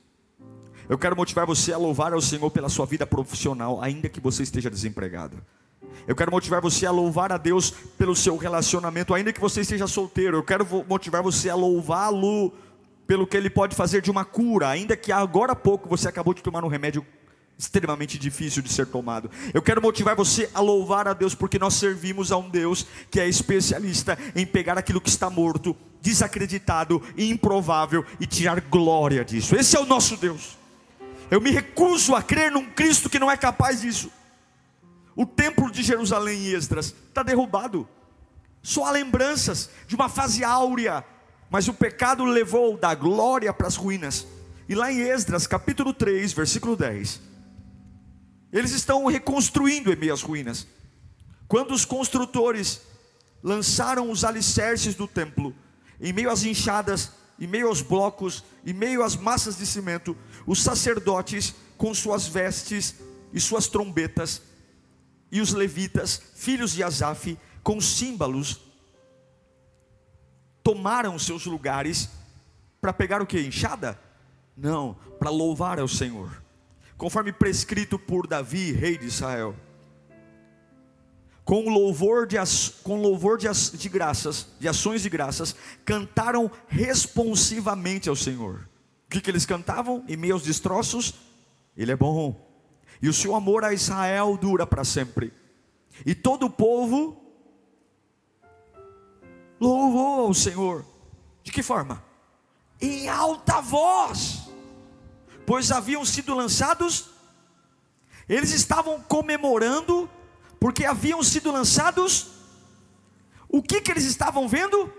Eu 0.93 0.99
quero 0.99 1.17
motivar 1.17 1.47
você 1.47 1.73
a 1.73 1.79
louvar 1.79 2.13
ao 2.13 2.21
Senhor 2.21 2.51
pela 2.51 2.69
sua 2.69 2.85
vida 2.85 3.07
profissional, 3.07 3.81
ainda 3.81 4.11
que 4.11 4.21
você 4.21 4.43
esteja 4.43 4.69
desempregado. 4.69 5.39
Eu 6.07 6.15
quero 6.15 6.31
motivar 6.31 6.61
você 6.61 6.85
a 6.85 6.91
louvar 6.91 7.33
a 7.33 7.39
Deus 7.39 7.71
pelo 7.97 8.15
seu 8.15 8.37
relacionamento, 8.37 9.15
ainda 9.15 9.33
que 9.33 9.41
você 9.41 9.63
esteja 9.63 9.87
solteiro. 9.87 10.37
Eu 10.37 10.43
quero 10.43 10.67
motivar 10.87 11.23
você 11.23 11.49
a 11.49 11.55
louvá-lo 11.55 12.53
pelo 13.07 13.27
que 13.27 13.39
ele 13.39 13.49
pode 13.49 13.75
fazer 13.75 14.03
de 14.03 14.11
uma 14.11 14.23
cura, 14.23 14.69
ainda 14.69 14.95
que 14.95 15.11
agora 15.11 15.53
há 15.53 15.57
pouco 15.57 15.89
você 15.89 16.09
acabou 16.09 16.35
de 16.35 16.43
tomar 16.43 16.63
um 16.63 16.69
remédio 16.69 17.03
extremamente 17.59 18.19
difícil 18.19 18.63
de 18.63 18.71
ser 18.71 18.87
tomado. 18.87 19.31
Eu 19.55 19.63
quero 19.63 19.81
motivar 19.81 20.15
você 20.15 20.51
a 20.53 20.61
louvar 20.61 21.09
a 21.09 21.15
Deus 21.15 21.35
porque 21.35 21.59
nós 21.59 21.73
servimos 21.73 22.31
a 22.31 22.37
um 22.37 22.51
Deus 22.51 22.87
que 23.11 23.19
é 23.19 23.27
especialista 23.27 24.19
em 24.37 24.45
pegar 24.45 24.77
aquilo 24.77 25.01
que 25.01 25.09
está 25.09 25.31
morto, 25.31 25.75
desacreditado, 26.03 27.03
improvável 27.17 28.05
e 28.21 28.27
tirar 28.27 28.61
glória 28.61 29.25
disso. 29.25 29.57
Esse 29.57 29.75
é 29.75 29.81
o 29.81 29.87
nosso 29.87 30.19
Deus. 30.19 30.61
Eu 31.33 31.41
me 31.41 31.51
recuso 31.51 32.15
a 32.15 32.23
crer 32.23 32.53
num 32.53 32.67
Cristo 32.67 33.09
que 33.09 33.19
não 33.19 33.31
é 33.31 33.39
capaz 33.39 33.81
disso. 33.81 34.13
O 35.17 35.25
templo 35.25 35.71
de 35.71 35.83
Jerusalém 35.83 36.39
em 36.39 36.53
Esdras 36.53 36.95
está 37.09 37.23
derrubado. 37.23 37.89
Só 38.63 38.85
há 38.85 38.91
lembranças 38.91 39.71
de 39.87 39.95
uma 39.95 40.11
fase 40.11 40.45
áurea, 40.45 41.03
mas 41.49 41.69
o 41.69 41.73
pecado 41.73 42.23
levou 42.23 42.77
da 42.77 42.95
glória 42.95 43.51
para 43.51 43.67
as 43.67 43.77
ruínas. 43.77 44.27
E 44.69 44.75
lá 44.75 44.93
em 44.93 45.01
Esdras, 45.01 45.47
capítulo 45.47 45.95
3, 45.95 46.35
versículo 46.35 46.77
10, 46.77 47.19
eles 48.53 48.73
estão 48.73 49.07
reconstruindo 49.07 49.91
em 49.91 49.97
meio 49.97 50.13
às 50.13 50.21
ruínas. 50.21 50.67
Quando 51.49 51.73
os 51.73 51.87
construtores 51.87 52.83
lançaram 53.43 54.11
os 54.11 54.23
alicerces 54.23 54.95
do 54.95 55.09
templo, 55.09 55.57
em 55.99 56.13
meio 56.13 56.31
às 56.31 56.45
enxadas 56.45 57.11
em 57.43 57.47
meio 57.49 57.67
aos 57.67 57.83
blocos, 57.83 58.45
em 58.65 58.73
meio 58.73 59.03
às 59.03 59.17
massas 59.17 59.57
de 59.59 59.67
cimento, 59.67 60.17
os 60.47 60.63
sacerdotes 60.63 61.53
com 61.77 61.93
suas 61.93 62.25
vestes 62.25 62.95
e 63.33 63.41
suas 63.41 63.67
trombetas, 63.67 64.43
e 65.29 65.41
os 65.41 65.53
levitas, 65.53 66.23
filhos 66.37 66.71
de 66.71 66.85
Asaf, 66.85 67.37
com 67.61 67.81
símbolos, 67.81 68.61
tomaram 70.63 71.19
seus 71.19 71.45
lugares 71.45 72.09
para 72.81 72.93
pegar 72.93 73.21
o 73.21 73.27
que? 73.27 73.41
Enxada? 73.41 74.01
Não, 74.57 74.95
para 75.19 75.29
louvar 75.29 75.81
ao 75.81 75.89
Senhor, 75.89 76.41
conforme 76.97 77.33
prescrito 77.33 77.99
por 77.99 78.29
Davi, 78.29 78.71
rei 78.71 78.97
de 78.97 79.07
Israel. 79.07 79.57
Com 81.45 81.69
louvor 81.69 82.27
de, 82.27 82.37
com 82.83 83.01
louvor 83.01 83.37
de, 83.37 83.49
de 83.77 83.89
graças, 83.89 84.47
de 84.61 84.69
ações 84.69 85.03
de 85.03 85.09
graças, 85.09 85.57
cantaram 85.85 86.51
responsivamente 86.69 88.09
ao 88.09 88.17
Senhor. 88.17 88.69
O 89.07 89.11
que, 89.11 89.21
que 89.21 89.31
eles 89.31 89.45
cantavam 89.45 90.05
em 90.09 90.17
meio 90.17 90.35
aos 90.35 90.43
destroços? 90.43 91.15
Ele 91.77 91.93
é 91.93 91.97
bom, 91.97 92.53
e 93.03 93.09
o 93.09 93.13
seu 93.13 93.35
amor 93.35 93.65
a 93.65 93.73
Israel 93.73 94.39
dura 94.41 94.65
para 94.65 94.85
sempre. 94.85 95.33
E 96.07 96.15
todo 96.15 96.47
o 96.47 96.51
povo 96.51 97.21
louvou 99.61 100.27
ao 100.27 100.35
Senhor. 100.35 100.85
De 101.43 101.51
que 101.51 101.63
forma? 101.63 102.03
Em 102.81 103.09
alta 103.09 103.61
voz, 103.61 104.49
pois 105.47 105.73
haviam 105.73 106.05
sido 106.05 106.35
lançados, 106.35 107.11
eles 108.29 108.53
estavam 108.53 109.01
comemorando, 109.01 110.09
porque 110.63 110.85
haviam 110.85 111.21
sido 111.25 111.51
lançados. 111.51 112.29
O 113.49 113.61
que 113.61 113.81
que 113.81 113.91
eles 113.91 114.05
estavam 114.05 114.47
vendo? 114.47 114.95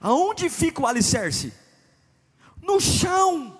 Aonde 0.00 0.48
fica 0.48 0.80
o 0.80 0.86
alicerce? 0.86 1.52
No 2.62 2.80
chão. 2.80 3.58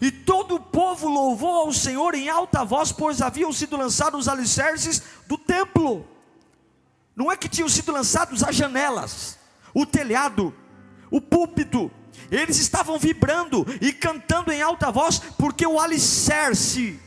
E 0.00 0.10
todo 0.10 0.56
o 0.56 0.60
povo 0.60 1.08
louvou 1.08 1.54
ao 1.54 1.72
Senhor 1.72 2.12
em 2.16 2.28
alta 2.28 2.64
voz, 2.64 2.90
pois 2.90 3.22
haviam 3.22 3.52
sido 3.52 3.76
lançados 3.76 4.22
os 4.22 4.28
alicerces 4.28 5.00
do 5.28 5.38
templo. 5.38 6.08
Não 7.14 7.30
é 7.30 7.36
que 7.36 7.48
tinham 7.48 7.68
sido 7.68 7.92
lançados 7.92 8.42
as 8.42 8.56
janelas, 8.56 9.38
o 9.72 9.86
telhado, 9.86 10.52
o 11.08 11.20
púlpito. 11.20 11.88
Eles 12.32 12.58
estavam 12.58 12.98
vibrando 12.98 13.64
e 13.80 13.92
cantando 13.92 14.50
em 14.50 14.60
alta 14.60 14.90
voz, 14.90 15.20
porque 15.38 15.64
o 15.64 15.78
alicerce, 15.78 17.00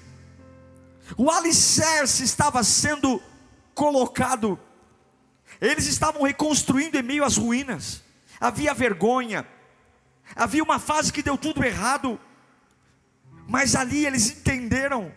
o 1.17 1.29
alicerce 1.29 2.23
estava 2.23 2.63
sendo 2.63 3.21
colocado. 3.73 4.59
Eles 5.61 5.87
estavam 5.87 6.23
reconstruindo 6.23 6.97
em 6.97 7.03
meio 7.03 7.23
às 7.23 7.37
ruínas. 7.37 8.03
Havia 8.39 8.73
vergonha, 8.73 9.47
havia 10.35 10.63
uma 10.63 10.79
fase 10.79 11.13
que 11.13 11.23
deu 11.23 11.37
tudo 11.37 11.63
errado. 11.63 12.19
Mas 13.47 13.75
ali 13.75 14.05
eles 14.05 14.31
entenderam 14.31 15.11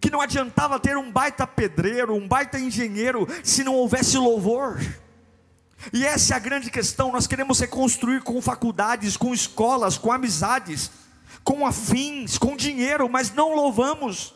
que 0.00 0.10
não 0.10 0.20
adiantava 0.20 0.78
ter 0.78 0.96
um 0.96 1.10
baita 1.10 1.46
pedreiro, 1.46 2.14
um 2.14 2.26
baita 2.26 2.58
engenheiro, 2.58 3.26
se 3.42 3.64
não 3.64 3.74
houvesse 3.74 4.16
louvor. 4.16 4.80
E 5.92 6.04
essa 6.04 6.34
é 6.34 6.36
a 6.36 6.40
grande 6.40 6.70
questão. 6.70 7.12
Nós 7.12 7.26
queremos 7.26 7.58
reconstruir 7.58 8.22
com 8.22 8.40
faculdades, 8.40 9.16
com 9.16 9.34
escolas, 9.34 9.98
com 9.98 10.12
amizades, 10.12 10.90
com 11.42 11.66
afins, 11.66 12.38
com 12.38 12.56
dinheiro, 12.56 13.08
mas 13.08 13.32
não 13.32 13.54
louvamos, 13.54 14.34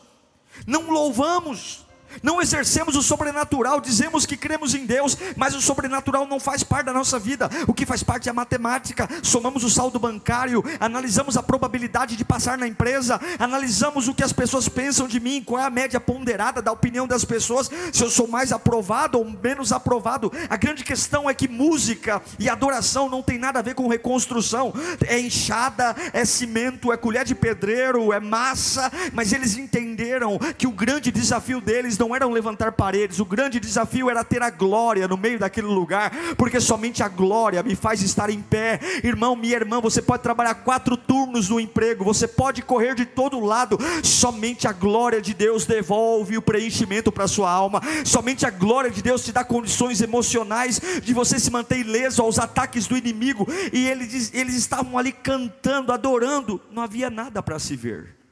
não 0.65 0.89
louvamos 0.89 1.85
não 2.21 2.41
exercemos 2.41 2.95
o 2.95 3.01
sobrenatural, 3.01 3.79
dizemos 3.79 4.25
que 4.25 4.37
cremos 4.37 4.75
em 4.75 4.85
Deus, 4.85 5.17
mas 5.35 5.55
o 5.55 5.61
sobrenatural 5.61 6.27
não 6.27 6.39
faz 6.39 6.63
parte 6.63 6.85
da 6.85 6.93
nossa 6.93 7.17
vida. 7.17 7.49
O 7.67 7.73
que 7.73 7.85
faz 7.85 8.03
parte 8.03 8.27
é 8.27 8.31
a 8.31 8.33
matemática. 8.33 9.09
Somamos 9.21 9.63
o 9.63 9.69
saldo 9.69 9.99
bancário, 9.99 10.63
analisamos 10.79 11.37
a 11.37 11.43
probabilidade 11.43 12.15
de 12.15 12.25
passar 12.25 12.57
na 12.57 12.67
empresa, 12.67 13.19
analisamos 13.39 14.07
o 14.07 14.13
que 14.13 14.23
as 14.23 14.33
pessoas 14.33 14.67
pensam 14.69 15.07
de 15.07 15.19
mim, 15.19 15.43
qual 15.43 15.61
é 15.61 15.65
a 15.65 15.69
média 15.69 15.99
ponderada 15.99 16.61
da 16.61 16.71
opinião 16.71 17.07
das 17.07 17.25
pessoas, 17.25 17.69
se 17.91 18.03
eu 18.03 18.09
sou 18.09 18.27
mais 18.27 18.51
aprovado 18.51 19.17
ou 19.17 19.25
menos 19.25 19.71
aprovado. 19.71 20.31
A 20.49 20.57
grande 20.57 20.83
questão 20.83 21.29
é 21.29 21.33
que 21.33 21.47
música 21.47 22.21
e 22.37 22.49
adoração 22.49 23.09
não 23.09 23.21
tem 23.21 23.37
nada 23.37 23.59
a 23.59 23.61
ver 23.61 23.75
com 23.75 23.87
reconstrução. 23.87 24.73
É 25.05 25.19
enxada, 25.19 25.95
é 26.11 26.25
cimento, 26.25 26.91
é 26.91 26.97
colher 26.97 27.25
de 27.25 27.35
pedreiro, 27.35 28.11
é 28.11 28.19
massa, 28.19 28.91
mas 29.13 29.31
eles 29.31 29.57
entenderam 29.57 30.37
que 30.57 30.67
o 30.67 30.71
grande 30.71 31.11
desafio 31.11 31.61
deles 31.61 31.97
não 32.03 32.13
eram 32.13 32.31
levantar 32.31 32.73
paredes, 32.73 33.21
o 33.21 33.25
grande 33.25 33.61
desafio 33.61 34.09
era 34.09 34.25
ter 34.25 34.43
a 34.43 34.49
glória 34.49 35.07
no 35.07 35.15
meio 35.15 35.39
daquele 35.39 35.67
lugar, 35.67 36.11
porque 36.37 36.59
somente 36.59 37.01
a 37.01 37.07
glória 37.07 37.63
me 37.63 37.77
faz 37.77 38.01
estar 38.01 38.29
em 38.29 38.41
pé. 38.41 38.77
Irmão, 39.01 39.37
minha 39.37 39.55
irmã, 39.55 39.79
você 39.79 40.01
pode 40.01 40.21
trabalhar 40.21 40.55
quatro 40.55 40.97
turnos 40.97 41.47
no 41.47 41.61
emprego, 41.61 42.03
você 42.03 42.27
pode 42.27 42.61
correr 42.61 42.93
de 42.93 43.05
todo 43.05 43.39
lado, 43.39 43.77
somente 44.03 44.67
a 44.67 44.73
glória 44.73 45.21
de 45.21 45.33
Deus 45.33 45.65
devolve 45.65 46.37
o 46.37 46.41
preenchimento 46.41 47.09
para 47.09 47.23
a 47.23 47.27
sua 47.27 47.49
alma, 47.49 47.81
somente 48.03 48.45
a 48.45 48.49
glória 48.49 48.91
de 48.91 49.01
Deus 49.01 49.23
te 49.23 49.31
dá 49.31 49.45
condições 49.45 50.01
emocionais 50.01 50.81
de 51.01 51.13
você 51.13 51.39
se 51.39 51.49
manter 51.49 51.79
ileso 51.79 52.21
aos 52.21 52.37
ataques 52.37 52.85
do 52.85 52.97
inimigo, 52.97 53.47
e 53.71 53.87
eles, 53.87 54.29
eles 54.33 54.55
estavam 54.55 54.97
ali 54.97 55.13
cantando, 55.13 55.93
adorando, 55.93 56.59
não 56.69 56.83
havia 56.83 57.09
nada 57.09 57.41
para 57.41 57.57
se 57.59 57.77
ver 57.77 58.22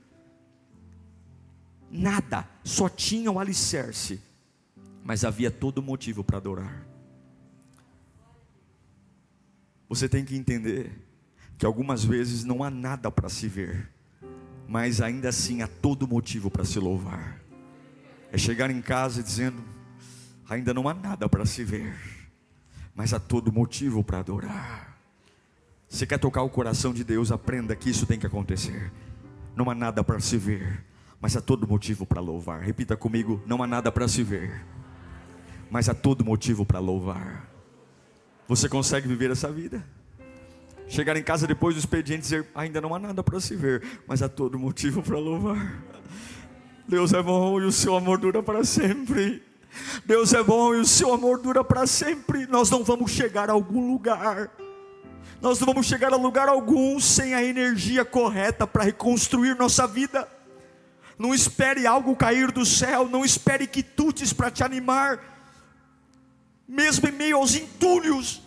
nada, 1.91 2.47
só 2.63 2.87
tinha 2.87 3.29
o 3.31 3.39
alicerce, 3.39 4.21
mas 5.03 5.25
havia 5.25 5.51
todo 5.51 5.81
motivo 5.81 6.23
para 6.23 6.37
adorar. 6.37 6.87
Você 9.89 10.07
tem 10.07 10.23
que 10.23 10.37
entender 10.37 10.91
que 11.57 11.65
algumas 11.65 12.03
vezes 12.03 12.43
não 12.43 12.63
há 12.63 12.69
nada 12.69 13.11
para 13.11 13.27
se 13.27 13.47
ver, 13.47 13.89
mas 14.67 15.01
ainda 15.01 15.29
assim 15.29 15.61
há 15.61 15.67
todo 15.67 16.07
motivo 16.07 16.49
para 16.49 16.63
se 16.63 16.79
louvar. 16.79 17.39
É 18.31 18.37
chegar 18.37 18.71
em 18.71 18.81
casa 18.81 19.21
dizendo: 19.21 19.61
ainda 20.47 20.73
não 20.73 20.87
há 20.87 20.93
nada 20.93 21.27
para 21.27 21.45
se 21.45 21.63
ver, 21.63 21.93
mas 22.95 23.13
há 23.13 23.19
todo 23.19 23.51
motivo 23.51 24.01
para 24.03 24.19
adorar. 24.19 24.97
Você 25.89 26.07
quer 26.07 26.17
tocar 26.17 26.41
o 26.41 26.49
coração 26.49 26.93
de 26.93 27.03
Deus? 27.03 27.33
Aprenda 27.33 27.75
que 27.75 27.89
isso 27.89 28.05
tem 28.05 28.17
que 28.17 28.25
acontecer. 28.25 28.89
Não 29.53 29.69
há 29.69 29.75
nada 29.75 30.01
para 30.01 30.21
se 30.21 30.37
ver, 30.37 30.85
mas 31.21 31.37
há 31.37 31.41
todo 31.41 31.67
motivo 31.67 32.05
para 32.05 32.19
louvar. 32.19 32.61
Repita 32.61 32.97
comigo: 32.97 33.41
não 33.45 33.61
há 33.61 33.67
nada 33.67 33.91
para 33.91 34.07
se 34.07 34.23
ver, 34.23 34.65
mas 35.69 35.87
há 35.87 35.93
todo 35.93 36.25
motivo 36.25 36.65
para 36.65 36.79
louvar. 36.79 37.47
Você 38.47 38.67
consegue 38.67 39.07
viver 39.07 39.29
essa 39.29 39.49
vida? 39.51 39.85
Chegar 40.87 41.15
em 41.15 41.23
casa 41.23 41.47
depois 41.47 41.75
do 41.75 41.79
expediente 41.79 42.19
e 42.19 42.21
dizer: 42.23 42.47
ainda 42.55 42.81
não 42.81 42.95
há 42.95 42.99
nada 42.99 43.23
para 43.23 43.39
se 43.39 43.55
ver, 43.55 44.01
mas 44.07 44.23
há 44.23 44.27
todo 44.27 44.57
motivo 44.57 45.03
para 45.03 45.17
louvar. 45.19 45.81
Deus 46.87 47.13
é 47.13 47.21
bom 47.21 47.61
e 47.61 47.65
o 47.65 47.71
seu 47.71 47.95
amor 47.95 48.17
dura 48.17 48.41
para 48.41 48.63
sempre. 48.63 49.43
Deus 50.05 50.33
é 50.33 50.43
bom 50.43 50.75
e 50.75 50.79
o 50.79 50.85
seu 50.85 51.13
amor 51.13 51.39
dura 51.39 51.63
para 51.63 51.87
sempre. 51.87 52.45
Nós 52.47 52.69
não 52.69 52.83
vamos 52.83 53.11
chegar 53.11 53.49
a 53.49 53.53
algum 53.53 53.89
lugar. 53.93 54.51
Nós 55.39 55.59
não 55.59 55.67
vamos 55.67 55.85
chegar 55.85 56.11
a 56.11 56.17
lugar 56.17 56.49
algum 56.49 56.99
sem 56.99 57.33
a 57.33 57.43
energia 57.43 58.03
correta 58.03 58.67
para 58.67 58.83
reconstruir 58.83 59.55
nossa 59.55 59.87
vida 59.87 60.27
não 61.21 61.35
espere 61.35 61.85
algo 61.85 62.15
cair 62.15 62.51
do 62.51 62.65
céu, 62.65 63.07
não 63.07 63.23
espere 63.23 63.67
quitutes 63.67 64.33
para 64.33 64.49
te 64.49 64.63
animar, 64.63 65.19
mesmo 66.67 67.07
em 67.07 67.11
meio 67.11 67.37
aos 67.37 67.53
entulhos, 67.53 68.41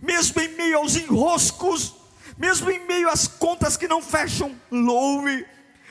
mesmo 0.00 0.40
em 0.40 0.54
meio 0.54 0.78
aos 0.78 0.94
enroscos, 0.94 1.96
mesmo 2.38 2.70
em 2.70 2.86
meio 2.86 3.08
às 3.08 3.26
contas 3.26 3.76
que 3.76 3.88
não 3.88 4.00
fecham, 4.00 4.54
louve. 4.70 5.44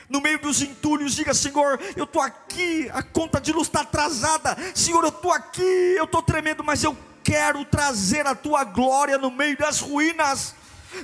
No 0.08 0.22
meio 0.22 0.38
dos 0.38 0.62
entulhos, 0.62 1.14
diga: 1.14 1.34
Senhor, 1.34 1.78
eu 1.96 2.04
estou 2.04 2.22
aqui, 2.22 2.90
a 2.92 3.02
conta 3.02 3.38
de 3.38 3.52
luz 3.52 3.68
está 3.68 3.82
atrasada. 3.82 4.56
Senhor, 4.74 5.02
eu 5.02 5.10
estou 5.10 5.32
aqui, 5.32 5.94
eu 5.96 6.04
estou 6.04 6.22
tremendo, 6.22 6.64
mas 6.64 6.82
eu 6.82 6.96
quero 7.22 7.64
trazer 7.64 8.26
a 8.26 8.34
tua 8.34 8.64
glória 8.64 9.18
no 9.18 9.30
meio 9.30 9.56
das 9.56 9.80
ruínas. 9.80 10.54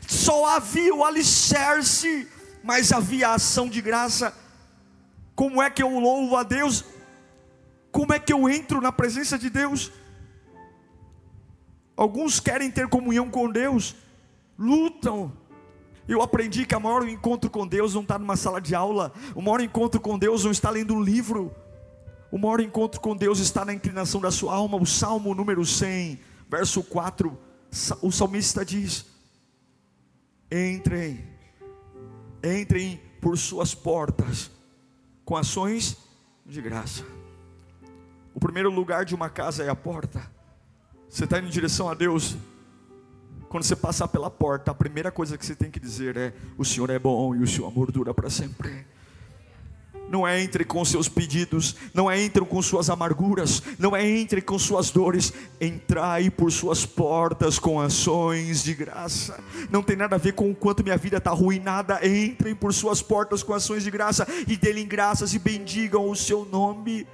Só 0.06 0.46
havia 0.46 0.94
o 0.94 1.04
alicerce, 1.04 2.26
mas 2.62 2.92
havia 2.92 3.28
a 3.28 3.34
ação 3.34 3.68
de 3.68 3.80
graça 3.80 4.34
como 5.38 5.62
é 5.62 5.70
que 5.70 5.81
eu 5.81 6.01
louvo 6.01 6.35
a 6.35 6.42
Deus? 6.42 6.85
Como 7.92 8.12
é 8.12 8.18
que 8.18 8.33
eu 8.33 8.48
entro 8.48 8.81
na 8.81 8.90
presença 8.90 9.38
de 9.38 9.48
Deus? 9.48 9.92
Alguns 11.96 12.40
querem 12.40 12.72
ter 12.72 12.88
comunhão 12.88 13.31
com 13.31 13.48
Deus, 13.48 13.94
lutam. 14.59 15.33
Eu 16.09 16.22
aprendi 16.22 16.66
que 16.66 16.74
o 16.74 16.81
maior 16.81 17.09
encontro 17.09 17.48
com 17.48 17.64
Deus 17.64 17.94
não 17.94 18.03
está 18.03 18.18
numa 18.18 18.37
sala 18.37 18.61
de 18.61 18.74
aula, 18.74 19.12
o 19.33 19.40
maior 19.40 19.61
encontro 19.61 20.01
com 20.01 20.18
Deus 20.18 20.42
não 20.42 20.51
está 20.51 20.70
lendo 20.70 20.92
um 20.92 21.01
livro, 21.01 21.55
o 22.33 22.37
maior 22.37 22.59
encontro 22.59 23.01
com 23.01 23.14
Deus 23.14 23.38
está 23.38 23.64
na 23.64 23.72
inclinação 23.72 24.20
da 24.20 24.33
sua 24.33 24.57
alma. 24.57 24.77
O 24.77 24.85
Salmo 24.85 25.37
número 25.37 25.64
100, 25.64 26.18
verso 26.51 26.83
4, 26.83 27.38
o 28.03 28.11
salmista 28.11 28.64
diz: 28.64 29.07
Entrem, 30.51 31.24
entrem 32.42 33.01
por 33.20 33.38
suas 33.38 33.72
portas 33.72 34.57
com 35.28 35.36
ações 35.36 35.98
de 36.46 36.62
graça. 36.62 37.04
O 38.34 38.40
primeiro 38.40 38.70
lugar 38.70 39.04
de 39.04 39.14
uma 39.14 39.28
casa 39.28 39.62
é 39.62 39.68
a 39.68 39.76
porta. 39.76 40.22
Você 41.06 41.24
está 41.24 41.38
indo 41.38 41.48
em 41.48 41.50
direção 41.50 41.86
a 41.86 41.92
Deus. 41.92 42.34
Quando 43.50 43.62
você 43.62 43.76
passar 43.76 44.08
pela 44.08 44.30
porta, 44.30 44.70
a 44.70 44.74
primeira 44.74 45.12
coisa 45.12 45.36
que 45.36 45.44
você 45.44 45.54
tem 45.54 45.70
que 45.70 45.78
dizer 45.78 46.16
é: 46.16 46.32
O 46.56 46.64
Senhor 46.64 46.88
é 46.88 46.98
bom 46.98 47.36
e 47.36 47.42
o 47.42 47.46
seu 47.46 47.66
amor 47.66 47.92
dura 47.92 48.14
para 48.14 48.30
sempre. 48.30 48.86
Não 50.10 50.26
é 50.26 50.40
entre 50.40 50.64
com 50.64 50.84
seus 50.84 51.08
pedidos, 51.08 51.76
não 51.92 52.10
é 52.10 52.20
entre 52.20 52.42
com 52.44 52.62
suas 52.62 52.88
amarguras, 52.88 53.62
não 53.78 53.94
é 53.94 54.06
entre 54.06 54.40
com 54.40 54.58
suas 54.58 54.90
dores. 54.90 55.32
Entrai 55.60 56.30
por 56.30 56.50
suas 56.50 56.86
portas 56.86 57.58
com 57.58 57.80
ações 57.80 58.64
de 58.64 58.74
graça. 58.74 59.38
Não 59.70 59.82
tem 59.82 59.96
nada 59.96 60.16
a 60.16 60.18
ver 60.18 60.32
com 60.32 60.50
o 60.50 60.54
quanto 60.54 60.82
minha 60.82 60.96
vida 60.96 61.18
está 61.18 61.30
arruinada. 61.30 62.00
Entrem 62.06 62.54
por 62.54 62.72
suas 62.72 63.02
portas 63.02 63.42
com 63.42 63.52
ações 63.52 63.84
de 63.84 63.90
graça 63.90 64.26
e 64.46 64.56
dêem 64.56 64.86
graças 64.86 65.34
e 65.34 65.38
bendigam 65.38 66.08
o 66.08 66.16
seu 66.16 66.44
nome. 66.44 67.06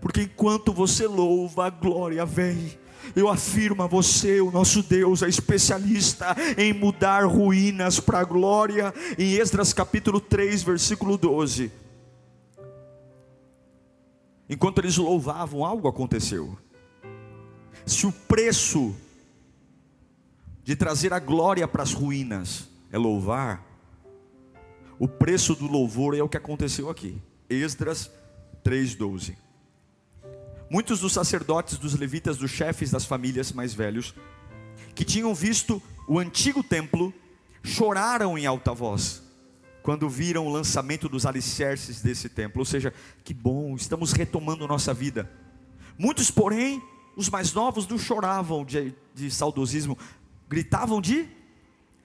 Porque 0.00 0.22
enquanto 0.22 0.72
você 0.72 1.06
louva, 1.06 1.66
a 1.66 1.70
glória 1.70 2.24
vem. 2.24 2.78
Eu 3.16 3.28
afirmo 3.28 3.82
a 3.82 3.86
você, 3.86 4.40
o 4.40 4.52
nosso 4.52 4.82
Deus 4.82 5.22
é 5.22 5.28
especialista 5.28 6.36
em 6.56 6.72
mudar 6.72 7.24
ruínas 7.24 7.98
para 7.98 8.20
a 8.20 8.24
glória. 8.24 8.94
Em 9.18 9.34
Esdras 9.34 9.72
capítulo 9.72 10.20
3, 10.20 10.62
versículo 10.62 11.18
12. 11.18 11.89
Enquanto 14.50 14.78
eles 14.78 14.96
louvavam, 14.96 15.64
algo 15.64 15.86
aconteceu. 15.86 16.58
Se 17.86 18.04
o 18.04 18.10
preço 18.10 18.96
de 20.64 20.74
trazer 20.74 21.12
a 21.12 21.20
glória 21.20 21.68
para 21.68 21.84
as 21.84 21.92
ruínas 21.92 22.68
é 22.90 22.98
louvar, 22.98 23.64
o 24.98 25.06
preço 25.06 25.54
do 25.54 25.68
louvor 25.68 26.16
é 26.16 26.22
o 26.22 26.28
que 26.28 26.36
aconteceu 26.36 26.90
aqui. 26.90 27.22
Esdras 27.48 28.10
3:12. 28.64 29.36
Muitos 30.68 30.98
dos 30.98 31.12
sacerdotes, 31.12 31.78
dos 31.78 31.94
levitas, 31.94 32.36
dos 32.36 32.50
chefes 32.50 32.90
das 32.90 33.04
famílias 33.04 33.52
mais 33.52 33.72
velhos, 33.72 34.14
que 34.96 35.04
tinham 35.04 35.32
visto 35.32 35.80
o 36.08 36.18
antigo 36.18 36.62
templo, 36.62 37.14
choraram 37.62 38.36
em 38.36 38.46
alta 38.46 38.74
voz, 38.74 39.22
quando 39.90 40.08
viram 40.08 40.46
o 40.46 40.52
lançamento 40.52 41.08
dos 41.08 41.26
alicerces 41.26 42.00
desse 42.00 42.28
templo. 42.28 42.60
Ou 42.60 42.64
seja, 42.64 42.94
que 43.24 43.34
bom, 43.34 43.74
estamos 43.74 44.12
retomando 44.12 44.68
nossa 44.68 44.94
vida. 44.94 45.28
Muitos, 45.98 46.30
porém, 46.30 46.80
os 47.16 47.28
mais 47.28 47.52
novos, 47.52 47.88
não 47.88 47.98
choravam 47.98 48.64
de, 48.64 48.94
de 49.12 49.28
saudosismo, 49.32 49.98
gritavam 50.48 51.00
de 51.00 51.28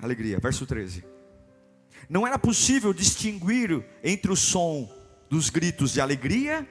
alegria. 0.01 0.39
Verso 0.39 0.65
13. 0.65 1.03
Não 2.09 2.25
era 2.25 2.39
possível 2.39 2.91
distinguir 2.91 3.85
entre 4.03 4.31
o 4.31 4.35
som 4.35 4.91
dos 5.29 5.51
gritos 5.51 5.93
de 5.93 6.01
alegria 6.01 6.67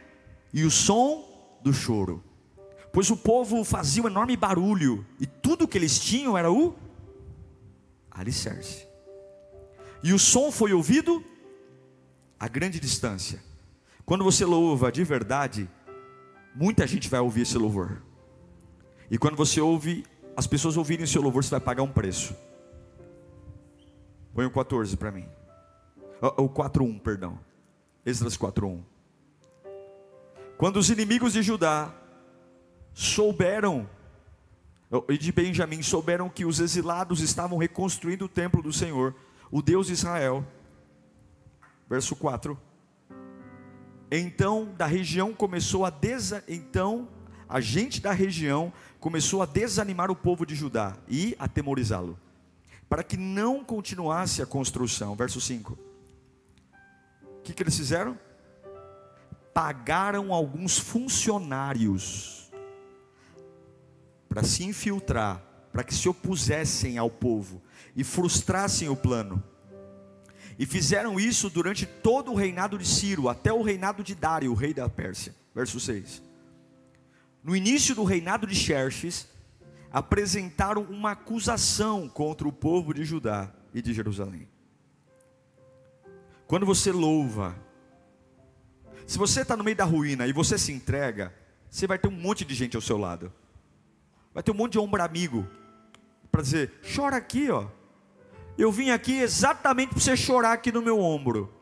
e 0.53 0.65
o 0.65 0.71
som 0.71 1.61
do 1.63 1.73
choro. 1.73 2.25
Pois 2.93 3.09
o 3.09 3.17
povo 3.17 3.63
fazia 3.63 4.03
um 4.03 4.09
enorme 4.09 4.37
barulho, 4.37 5.07
e 5.21 5.27
tudo 5.29 5.69
que 5.69 5.79
eles 5.79 5.97
tinham 5.97 6.37
era 6.37 6.51
o 6.51 6.75
alicerce. 8.11 8.94
E 10.05 10.13
o 10.13 10.19
som 10.19 10.53
foi 10.53 10.75
ouvido 10.75 11.25
a 12.39 12.47
grande 12.47 12.79
distância. 12.79 13.43
Quando 14.05 14.23
você 14.23 14.45
louva 14.45 14.93
de 14.93 15.03
verdade, 15.03 15.67
muita 16.55 16.87
gente 16.87 17.09
vai 17.09 17.21
ouvir 17.21 17.41
esse 17.41 17.57
louvor. 17.57 18.03
E 19.11 19.17
quando 19.17 19.35
você 19.35 19.63
ouve, 19.63 20.05
as 20.37 20.47
pessoas 20.47 20.77
ouvirem 20.77 21.05
o 21.05 21.09
seu 21.09 21.23
louvor, 21.23 21.43
você 21.43 21.53
vai 21.53 21.61
pagar 21.61 21.83
um 21.85 21.91
preço. 21.91 22.37
Põe 24.35 24.45
o 24.45 24.51
14 24.51 24.95
para 24.99 25.11
mim. 25.11 25.27
O 26.37 26.51
4.1, 26.51 27.01
perdão. 27.01 27.41
Esdras 28.05 28.37
4.1. 28.37 28.83
Quando 30.59 30.77
os 30.77 30.91
inimigos 30.91 31.33
de 31.33 31.43
Judá 31.43 31.95
souberam, 32.93 33.89
e 35.09 35.17
de 35.17 35.33
Benjamim, 35.33 35.83
souberam 35.83 36.29
que 36.29 36.45
os 36.45 36.61
exilados 36.61 37.21
estavam 37.21 37.57
reconstruindo 37.57 38.27
o 38.27 38.29
templo 38.29 38.63
do 38.63 38.73
Senhor, 38.73 39.15
o 39.51 39.63
Deus 39.63 39.87
de 39.87 39.93
Israel. 39.93 40.47
Verso 41.89 42.17
4. 42.17 42.59
Então 44.11 44.75
da 44.77 44.87
região 44.87 45.33
começou 45.33 45.85
a 45.85 45.91
desa... 45.91 46.45
então 46.47 47.09
a 47.49 47.61
gente 47.61 48.01
da 48.01 48.13
região 48.13 48.73
começou 49.01 49.43
a 49.43 49.47
desanimar 49.47 50.11
o 50.11 50.17
povo 50.17 50.47
de 50.47 50.55
Judá 50.55 50.97
e 51.07 51.37
atemorizá-lo, 51.39 52.19
para 52.89 53.03
que 53.03 53.17
não 53.17 53.65
continuasse 53.65 54.41
a 54.41 54.47
construção. 54.47 55.15
Verso 55.15 55.41
5. 55.41 55.79
O 57.23 57.43
que, 57.43 57.53
que 57.53 57.63
eles 57.63 57.77
fizeram? 57.77 58.19
pagaram 59.55 60.35
alguns 60.35 60.77
funcionários 60.77 62.51
para 64.29 64.43
se 64.43 64.65
infiltrar, 64.65 65.41
para 65.75 65.83
que 65.83 65.93
se 65.93 66.09
opusessem 66.09 66.99
ao 66.99 67.11
povo 67.11 67.61
e 67.97 68.05
frustrassem 68.05 68.89
o 68.89 68.95
plano. 68.95 69.43
E 70.57 70.65
fizeram 70.65 71.19
isso 71.19 71.51
durante 71.51 71.85
todo 71.85 72.31
o 72.31 72.37
reinado 72.37 72.79
de 72.79 72.87
Ciro, 72.87 73.29
até 73.29 73.53
o 73.53 73.61
reinado 73.61 74.05
de 74.05 74.15
Dário, 74.15 74.53
o 74.53 74.55
rei 74.55 74.73
da 74.73 74.89
Pérsia. 74.89 75.35
Verso 75.53 75.81
6. 75.81 76.23
No 77.43 77.57
início 77.57 77.93
do 77.93 78.05
reinado 78.05 78.47
de 78.47 78.55
Xerxes, 78.55 79.27
apresentaram 79.91 80.83
uma 80.83 81.11
acusação 81.11 82.09
contra 82.09 82.47
o 82.47 82.53
povo 82.53 82.95
de 82.95 83.05
Judá 83.05 83.53
e 83.75 83.83
de 83.83 83.93
Jerusalém. 83.93 84.49
Quando 86.47 86.65
você 86.65 86.93
louva, 86.93 87.57
se 89.09 89.19
você 89.19 89.41
está 89.41 89.57
no 89.57 89.65
meio 89.65 89.77
da 89.77 89.85
ruína 89.85 90.25
e 90.29 90.33
você 90.33 90.57
se 90.57 90.71
entrega, 90.71 91.35
você 91.69 91.85
vai 91.85 91.99
ter 91.99 92.07
um 92.07 92.13
monte 92.13 92.45
de 92.45 92.55
gente 92.55 92.77
ao 92.77 92.83
seu 92.83 92.97
lado. 92.97 93.33
Vai 94.33 94.41
ter 94.41 94.53
um 94.53 94.55
monte 94.55 94.73
de 94.73 94.79
ombro 94.79 95.03
amigo 95.03 95.45
para 96.35 96.43
dizer: 96.43 96.73
chora 96.95 97.17
aqui, 97.17 97.49
ó. 97.49 97.69
Eu 98.59 98.73
vim 98.73 98.91
aqui 98.91 99.21
exatamente 99.21 99.91
para 99.91 100.01
você 100.01 100.17
chorar 100.17 100.53
aqui 100.53 100.73
no 100.73 100.83
meu 100.83 100.99
ombro. 100.99 101.53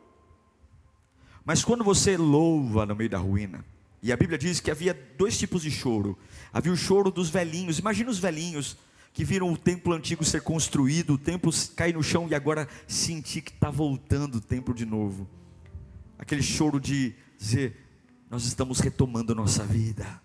Mas 1.45 1.63
quando 1.63 1.85
você 1.85 2.17
louva 2.17 2.87
no 2.87 2.97
meio 2.97 3.11
da 3.11 3.19
ruína, 3.19 3.65
e 4.03 4.11
a 4.11 4.17
Bíblia 4.17 4.39
diz 4.39 4.61
que 4.61 4.71
havia 4.71 4.95
dois 5.19 5.39
tipos 5.39 5.63
de 5.63 5.71
choro. 5.71 6.19
Havia 6.53 6.73
o 6.73 6.77
choro 6.77 7.11
dos 7.11 7.29
velhinhos. 7.29 7.79
Imagina 7.79 8.11
os 8.11 8.19
velhinhos 8.19 8.77
que 9.13 9.25
viram 9.25 9.53
o 9.53 9.57
templo 9.57 9.93
antigo 9.93 10.25
ser 10.25 10.41
construído, 10.41 11.15
o 11.15 11.19
templo 11.19 11.53
cair 11.77 11.95
no 11.95 12.03
chão 12.03 12.27
e 12.29 12.35
agora 12.35 12.67
sentir 12.89 13.43
que 13.43 13.51
está 13.51 13.71
voltando 13.71 14.37
o 14.37 14.41
templo 14.41 14.75
de 14.75 14.87
novo. 14.87 15.29
Aquele 16.19 16.43
choro 16.43 16.81
de 16.81 17.15
dizer: 17.39 17.77
Nós 18.31 18.45
estamos 18.45 18.81
retomando 18.81 19.35
nossa 19.35 19.65
vida. 19.65 20.22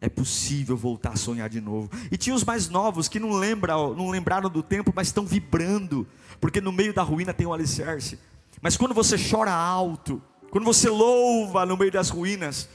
É 0.00 0.08
possível 0.08 0.76
voltar 0.76 1.10
a 1.10 1.16
sonhar 1.16 1.48
de 1.48 1.60
novo. 1.60 1.90
E 2.10 2.16
tinha 2.16 2.36
os 2.36 2.44
mais 2.44 2.68
novos 2.68 3.08
que 3.08 3.18
não, 3.18 3.32
lembram, 3.32 3.94
não 3.94 4.10
lembraram 4.10 4.50
do 4.50 4.62
tempo, 4.62 4.92
mas 4.94 5.08
estão 5.08 5.24
vibrando, 5.24 6.06
porque 6.40 6.60
no 6.60 6.70
meio 6.70 6.92
da 6.92 7.02
ruína 7.02 7.32
tem 7.32 7.46
um 7.46 7.52
alicerce. 7.52 8.18
Mas 8.60 8.76
quando 8.76 8.94
você 8.94 9.16
chora 9.18 9.52
alto, 9.52 10.22
quando 10.50 10.64
você 10.64 10.88
louva 10.88 11.64
no 11.64 11.76
meio 11.76 11.90
das 11.90 12.10
ruínas, 12.10 12.68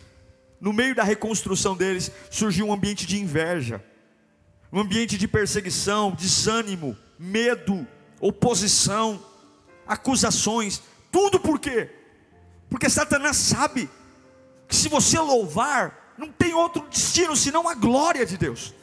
no 0.59 0.73
meio 0.73 0.95
da 0.95 1.03
reconstrução 1.03 1.75
deles, 1.75 2.11
surgiu 2.29 2.67
um 2.67 2.73
ambiente 2.73 3.05
de 3.05 3.19
inveja, 3.19 3.83
um 4.71 4.79
ambiente 4.79 5.17
de 5.17 5.27
perseguição, 5.27 6.11
desânimo, 6.11 6.97
medo, 7.19 7.85
oposição, 8.19 9.23
acusações. 9.87 10.81
Tudo 11.11 11.39
por 11.39 11.59
quê? 11.59 11.89
Porque 12.69 12.89
Satanás 12.89 13.37
sabe 13.37 13.89
que 14.67 14.75
se 14.75 14.87
você 14.87 15.19
louvar, 15.19 16.00
não 16.17 16.31
tem 16.31 16.53
outro 16.53 16.85
destino 16.89 17.35
senão 17.35 17.67
a 17.67 17.73
glória 17.73 18.25
de 18.25 18.37
Deus. 18.37 18.73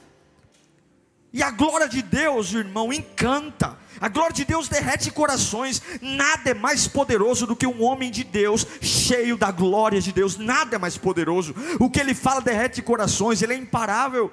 E 1.32 1.42
a 1.42 1.50
glória 1.50 1.88
de 1.88 2.00
Deus, 2.02 2.52
irmão, 2.54 2.92
encanta. 2.92 3.76
A 4.00 4.08
glória 4.08 4.32
de 4.32 4.44
Deus 4.44 4.68
derrete 4.68 5.10
corações. 5.10 5.82
Nada 6.00 6.50
é 6.50 6.54
mais 6.54 6.88
poderoso 6.88 7.46
do 7.46 7.54
que 7.54 7.66
um 7.66 7.82
homem 7.82 8.10
de 8.10 8.24
Deus 8.24 8.66
cheio 8.80 9.36
da 9.36 9.50
glória 9.50 10.00
de 10.00 10.10
Deus. 10.10 10.38
Nada 10.38 10.76
é 10.76 10.78
mais 10.78 10.96
poderoso. 10.96 11.54
O 11.78 11.90
que 11.90 12.00
ele 12.00 12.14
fala 12.14 12.40
derrete 12.40 12.80
corações, 12.80 13.42
ele 13.42 13.52
é 13.52 13.56
imparável. 13.56 14.32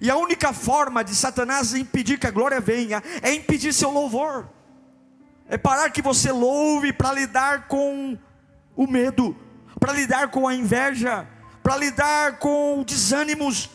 E 0.00 0.08
a 0.08 0.16
única 0.16 0.52
forma 0.52 1.02
de 1.02 1.14
Satanás 1.14 1.74
impedir 1.74 2.18
que 2.18 2.26
a 2.26 2.30
glória 2.30 2.60
venha 2.60 3.02
é 3.20 3.32
impedir 3.32 3.72
seu 3.72 3.90
louvor. 3.90 4.48
É 5.48 5.56
parar 5.56 5.90
que 5.90 6.02
você 6.02 6.30
louve 6.30 6.92
para 6.92 7.12
lidar 7.12 7.66
com 7.66 8.16
o 8.76 8.86
medo, 8.86 9.34
para 9.80 9.92
lidar 9.92 10.30
com 10.30 10.46
a 10.46 10.54
inveja, 10.54 11.26
para 11.68 11.76
lidar 11.76 12.38
com 12.38 12.82
desânimos. 12.82 13.68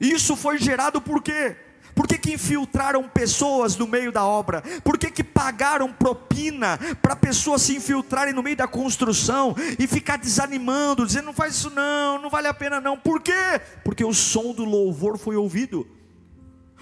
Isso 0.00 0.36
foi 0.36 0.56
gerado 0.56 1.00
por 1.00 1.20
quê? 1.20 1.56
Por 1.96 2.06
que, 2.06 2.16
que 2.16 2.32
infiltraram 2.32 3.08
pessoas 3.08 3.76
no 3.76 3.88
meio 3.88 4.12
da 4.12 4.24
obra? 4.24 4.62
Por 4.84 4.96
que, 4.96 5.10
que 5.10 5.24
pagaram 5.24 5.92
propina 5.92 6.78
para 7.02 7.16
pessoas 7.16 7.62
se 7.62 7.74
infiltrarem 7.74 8.32
no 8.32 8.40
meio 8.40 8.54
da 8.54 8.68
construção 8.68 9.52
e 9.80 9.88
ficar 9.88 10.16
desanimando, 10.16 11.04
dizendo 11.04 11.24
não 11.24 11.32
faz 11.32 11.56
isso 11.56 11.70
não, 11.70 12.22
não 12.22 12.30
vale 12.30 12.46
a 12.46 12.54
pena 12.54 12.80
não. 12.80 12.96
Por 12.96 13.20
quê? 13.20 13.60
Porque 13.82 14.04
o 14.04 14.14
som 14.14 14.52
do 14.52 14.64
louvor 14.64 15.18
foi 15.18 15.34
ouvido. 15.34 15.84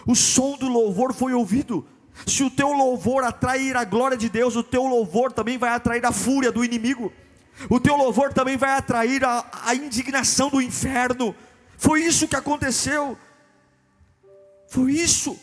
O 0.07 0.15
som 0.15 0.55
do 0.59 0.69
louvor 0.69 1.15
foi 1.15 1.33
ouvido. 1.33 1.89
Se 2.27 2.43
o 2.43 2.51
teu 2.51 2.73
louvor 2.73 3.25
atrair 3.25 3.75
a 3.75 3.85
glória 3.85 4.19
de 4.19 4.29
Deus, 4.29 4.55
o 4.55 4.63
teu 4.63 4.85
louvor 4.85 5.33
também 5.33 5.57
vai 5.57 5.71
atrair 5.71 6.05
a 6.05 6.13
fúria 6.13 6.53
do 6.53 6.63
inimigo. 6.63 7.11
O 7.69 7.79
teu 7.79 7.97
louvor 7.97 8.33
também 8.33 8.57
vai 8.57 8.73
atrair 8.73 9.25
a, 9.25 9.45
a 9.65 9.75
indignação 9.75 10.49
do 10.49 10.61
inferno. 10.61 11.35
Foi 11.77 12.03
isso 12.03 12.29
que 12.29 12.37
aconteceu. 12.37 13.19
Foi 14.69 14.93
isso. 14.93 15.39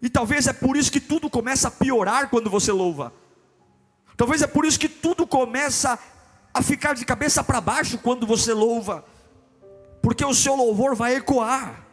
E 0.00 0.08
talvez 0.08 0.46
é 0.46 0.52
por 0.52 0.76
isso 0.76 0.90
que 0.90 1.00
tudo 1.00 1.28
começa 1.28 1.68
a 1.68 1.70
piorar 1.70 2.28
quando 2.28 2.50
você 2.50 2.72
louva. 2.72 3.12
Talvez 4.16 4.42
é 4.42 4.46
por 4.46 4.64
isso 4.64 4.78
que 4.78 4.88
tudo 4.88 5.26
começa 5.26 5.98
a 6.52 6.62
ficar 6.62 6.94
de 6.94 7.04
cabeça 7.04 7.42
para 7.42 7.60
baixo 7.60 7.98
quando 7.98 8.26
você 8.26 8.52
louva. 8.52 9.04
Porque 10.00 10.24
o 10.24 10.34
seu 10.34 10.54
louvor 10.54 10.94
vai 10.94 11.16
ecoar. 11.16 11.86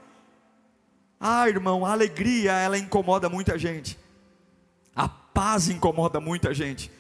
Ah, 1.20 1.48
irmão, 1.50 1.86
a 1.86 1.92
alegria 1.92 2.54
ela 2.54 2.78
incomoda 2.78 3.30
muita 3.30 3.58
gente. 3.58 3.98
A 4.96 5.08
paz 5.08 5.70
incomoda 5.70 6.20
muita 6.20 6.54
gente. 6.54 6.92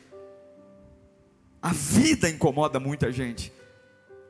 A 1.61 1.73
vida 1.73 2.29
incomoda 2.29 2.79
muita 2.79 3.11
gente. 3.11 3.51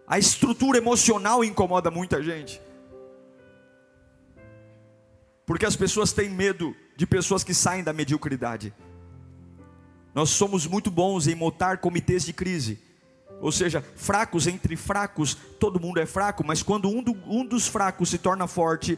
A 0.07 0.17
estrutura 0.17 0.77
emocional 0.77 1.43
incomoda 1.43 1.91
muita 1.91 2.21
gente. 2.23 2.59
Porque 5.45 5.65
as 5.65 5.75
pessoas 5.75 6.11
têm 6.11 6.29
medo 6.29 6.75
de 6.95 7.05
pessoas 7.05 7.43
que 7.43 7.53
saem 7.53 7.83
da 7.83 7.93
mediocridade. 7.93 8.73
Nós 10.13 10.31
somos 10.31 10.65
muito 10.65 10.89
bons 10.89 11.27
em 11.27 11.35
montar 11.35 11.77
comitês 11.77 12.25
de 12.25 12.33
crise. 12.33 12.79
Ou 13.39 13.51
seja, 13.51 13.81
fracos 13.95 14.47
entre 14.47 14.75
fracos, 14.75 15.35
todo 15.59 15.79
mundo 15.79 15.99
é 15.99 16.05
fraco, 16.05 16.43
mas 16.45 16.61
quando 16.61 16.89
um, 16.89 17.01
do, 17.01 17.13
um 17.25 17.45
dos 17.45 17.67
fracos 17.67 18.09
se 18.09 18.17
torna 18.17 18.47
forte, 18.47 18.97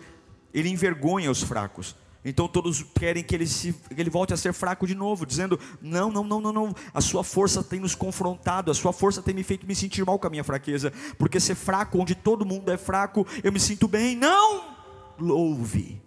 ele 0.53 0.69
envergonha 0.69 1.29
os 1.29 1.43
fracos. 1.43 1.95
Então 2.23 2.47
todos 2.47 2.83
querem 2.83 3.23
que 3.23 3.33
ele, 3.33 3.47
se, 3.47 3.73
que 3.73 3.99
ele 3.99 4.09
volte 4.09 4.33
a 4.33 4.37
ser 4.37 4.53
fraco 4.53 4.85
de 4.85 4.93
novo, 4.93 5.25
dizendo: 5.25 5.59
não, 5.81 6.11
não, 6.11 6.23
não, 6.23 6.39
não, 6.39 6.53
não, 6.53 6.75
a 6.93 7.01
sua 7.01 7.23
força 7.23 7.63
tem 7.63 7.79
nos 7.79 7.95
confrontado, 7.95 8.69
a 8.69 8.73
sua 8.73 8.93
força 8.93 9.21
tem 9.21 9.33
me 9.33 9.43
feito 9.43 9.65
me 9.65 9.75
sentir 9.75 10.05
mal 10.05 10.19
com 10.19 10.27
a 10.27 10.29
minha 10.29 10.43
fraqueza, 10.43 10.93
porque 11.17 11.39
ser 11.39 11.55
fraco 11.55 11.99
onde 11.99 12.13
todo 12.13 12.45
mundo 12.45 12.71
é 12.71 12.77
fraco, 12.77 13.25
eu 13.43 13.51
me 13.51 13.59
sinto 13.59 13.87
bem. 13.87 14.15
Não! 14.15 14.71
Louve 15.19 16.01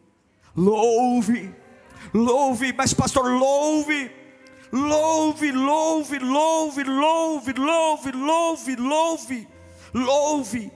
louve, 0.56 1.54
louve, 2.12 2.72
mas 2.72 2.94
pastor, 2.94 3.30
louve, 3.30 4.10
louve, 4.72 5.52
louve, 5.52 6.18
louve, 6.18 6.84
louve, 6.84 7.52
louve, 7.52 8.12
louve, 8.12 8.76
louve, 8.76 9.48
louve. 9.92 10.72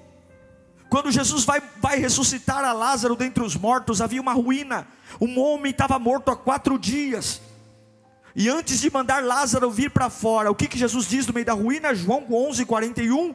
Quando 0.88 1.12
Jesus 1.12 1.44
vai, 1.44 1.62
vai 1.76 1.98
ressuscitar 1.98 2.64
a 2.64 2.72
Lázaro 2.72 3.14
dentre 3.14 3.42
os 3.42 3.56
mortos, 3.56 4.00
havia 4.00 4.20
uma 4.20 4.32
ruína, 4.32 4.86
um 5.20 5.38
homem 5.38 5.70
estava 5.70 5.98
morto 5.98 6.30
há 6.30 6.36
quatro 6.36 6.78
dias. 6.78 7.42
E 8.34 8.48
antes 8.48 8.80
de 8.80 8.90
mandar 8.90 9.22
Lázaro 9.22 9.70
vir 9.70 9.90
para 9.90 10.08
fora, 10.08 10.50
o 10.50 10.54
que, 10.54 10.68
que 10.68 10.78
Jesus 10.78 11.06
diz 11.06 11.26
no 11.26 11.34
meio 11.34 11.44
da 11.44 11.52
ruína? 11.52 11.94
João 11.94 12.24
11, 12.30 12.64
41. 12.64 13.34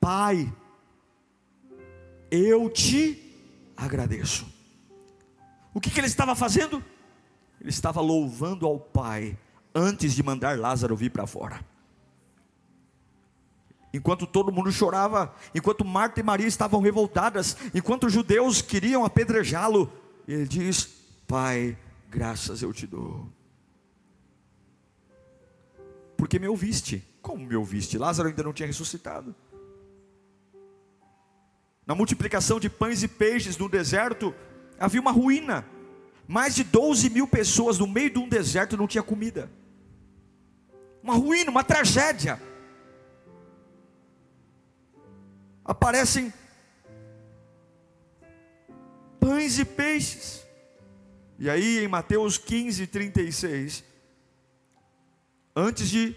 Pai, 0.00 0.52
eu 2.30 2.68
te 2.68 3.20
agradeço. 3.76 4.46
O 5.72 5.80
que, 5.80 5.90
que 5.90 5.98
ele 5.98 6.06
estava 6.06 6.34
fazendo? 6.34 6.84
Ele 7.60 7.70
estava 7.70 8.00
louvando 8.00 8.66
ao 8.66 8.78
Pai 8.78 9.36
antes 9.74 10.14
de 10.14 10.22
mandar 10.22 10.58
Lázaro 10.58 10.94
vir 10.94 11.10
para 11.10 11.26
fora. 11.26 11.60
Enquanto 13.94 14.26
todo 14.26 14.50
mundo 14.50 14.72
chorava, 14.72 15.32
enquanto 15.54 15.84
Marta 15.84 16.18
e 16.18 16.22
Maria 16.24 16.48
estavam 16.48 16.80
revoltadas, 16.80 17.56
enquanto 17.72 18.08
os 18.08 18.12
judeus 18.12 18.60
queriam 18.60 19.04
apedrejá-lo, 19.04 19.88
ele 20.26 20.48
diz: 20.48 20.88
Pai, 21.28 21.78
graças 22.10 22.60
eu 22.60 22.72
te 22.72 22.88
dou. 22.88 23.28
Porque 26.16 26.40
me 26.40 26.48
ouviste. 26.48 27.08
Como 27.22 27.46
me 27.46 27.54
ouviste? 27.54 27.96
Lázaro 27.96 28.28
ainda 28.28 28.42
não 28.42 28.52
tinha 28.52 28.66
ressuscitado. 28.66 29.32
Na 31.86 31.94
multiplicação 31.94 32.58
de 32.58 32.68
pães 32.68 33.04
e 33.04 33.06
peixes 33.06 33.56
no 33.56 33.68
deserto, 33.68 34.34
havia 34.76 35.00
uma 35.00 35.12
ruína. 35.12 35.64
Mais 36.26 36.56
de 36.56 36.64
12 36.64 37.10
mil 37.10 37.28
pessoas 37.28 37.78
no 37.78 37.86
meio 37.86 38.10
de 38.10 38.18
um 38.18 38.28
deserto 38.28 38.76
não 38.76 38.88
tinha 38.88 39.04
comida. 39.04 39.48
Uma 41.00 41.14
ruína, 41.14 41.52
uma 41.52 41.62
tragédia. 41.62 42.42
Aparecem 45.64 46.32
pães 49.18 49.58
e 49.58 49.64
peixes. 49.64 50.44
E 51.38 51.48
aí 51.48 51.78
em 51.82 51.88
Mateus 51.88 52.38
15, 52.38 52.86
36, 52.86 53.82
antes 55.56 55.88
de 55.88 56.14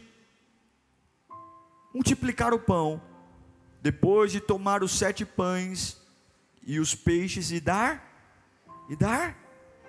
multiplicar 1.93 2.53
o 2.53 2.59
pão, 2.59 3.01
depois 3.81 4.31
de 4.31 4.39
tomar 4.39 4.83
os 4.83 4.91
sete 4.91 5.25
pães 5.25 5.97
e 6.61 6.79
os 6.79 6.93
peixes 6.93 7.51
e 7.51 7.59
dar 7.59 8.05
e 8.89 8.95
dar 8.95 9.35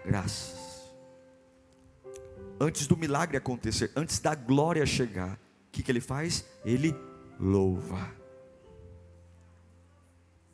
graças. 0.04 0.56
Antes 2.60 2.86
do 2.86 2.96
milagre 2.96 3.36
acontecer, 3.36 3.92
antes 3.94 4.18
da 4.18 4.34
glória 4.34 4.86
chegar, 4.86 5.34
o 5.34 5.70
que, 5.70 5.82
que 5.82 5.92
ele 5.92 6.00
faz? 6.00 6.44
Ele 6.64 6.94
louva. 7.38 8.17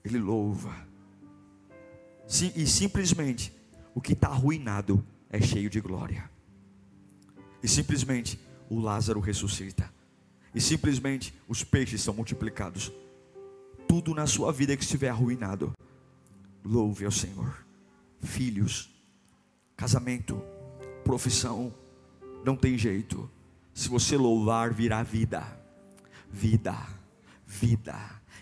Ele 0.05 0.19
louva. 0.19 0.75
Sim, 2.27 2.53
e 2.55 2.67
simplesmente, 2.67 3.53
o 3.95 4.01
que 4.01 4.13
está 4.13 4.29
arruinado 4.29 5.05
é 5.31 5.41
cheio 5.41 5.71
de 5.71 5.81
glória. 5.81 6.31
E 7.63 7.69
simplesmente, 7.69 8.39
o 8.69 8.79
Lázaro 8.79 9.21
ressuscita. 9.21 9.93
E 10.55 10.61
simplesmente, 10.61 11.35
os 11.49 11.65
peixes 11.65 12.03
são 12.03 12.15
multiplicados. 12.15 12.93
Tudo 13.89 14.15
na 14.15 14.27
sua 14.27 14.53
vida 14.53 14.77
que 14.77 14.83
estiver 14.83 15.09
arruinado, 15.09 15.73
louve 16.65 17.05
ao 17.05 17.11
Senhor 17.11 17.65
filhos, 18.25 18.91
casamento, 19.77 20.43
profissão, 21.05 21.73
não 22.45 22.57
tem 22.57 22.77
jeito. 22.77 23.31
Se 23.73 23.89
você 23.89 24.17
louvar, 24.17 24.73
virá 24.73 25.03
vida, 25.03 25.45
vida, 26.31 26.77
vida. 27.47 27.99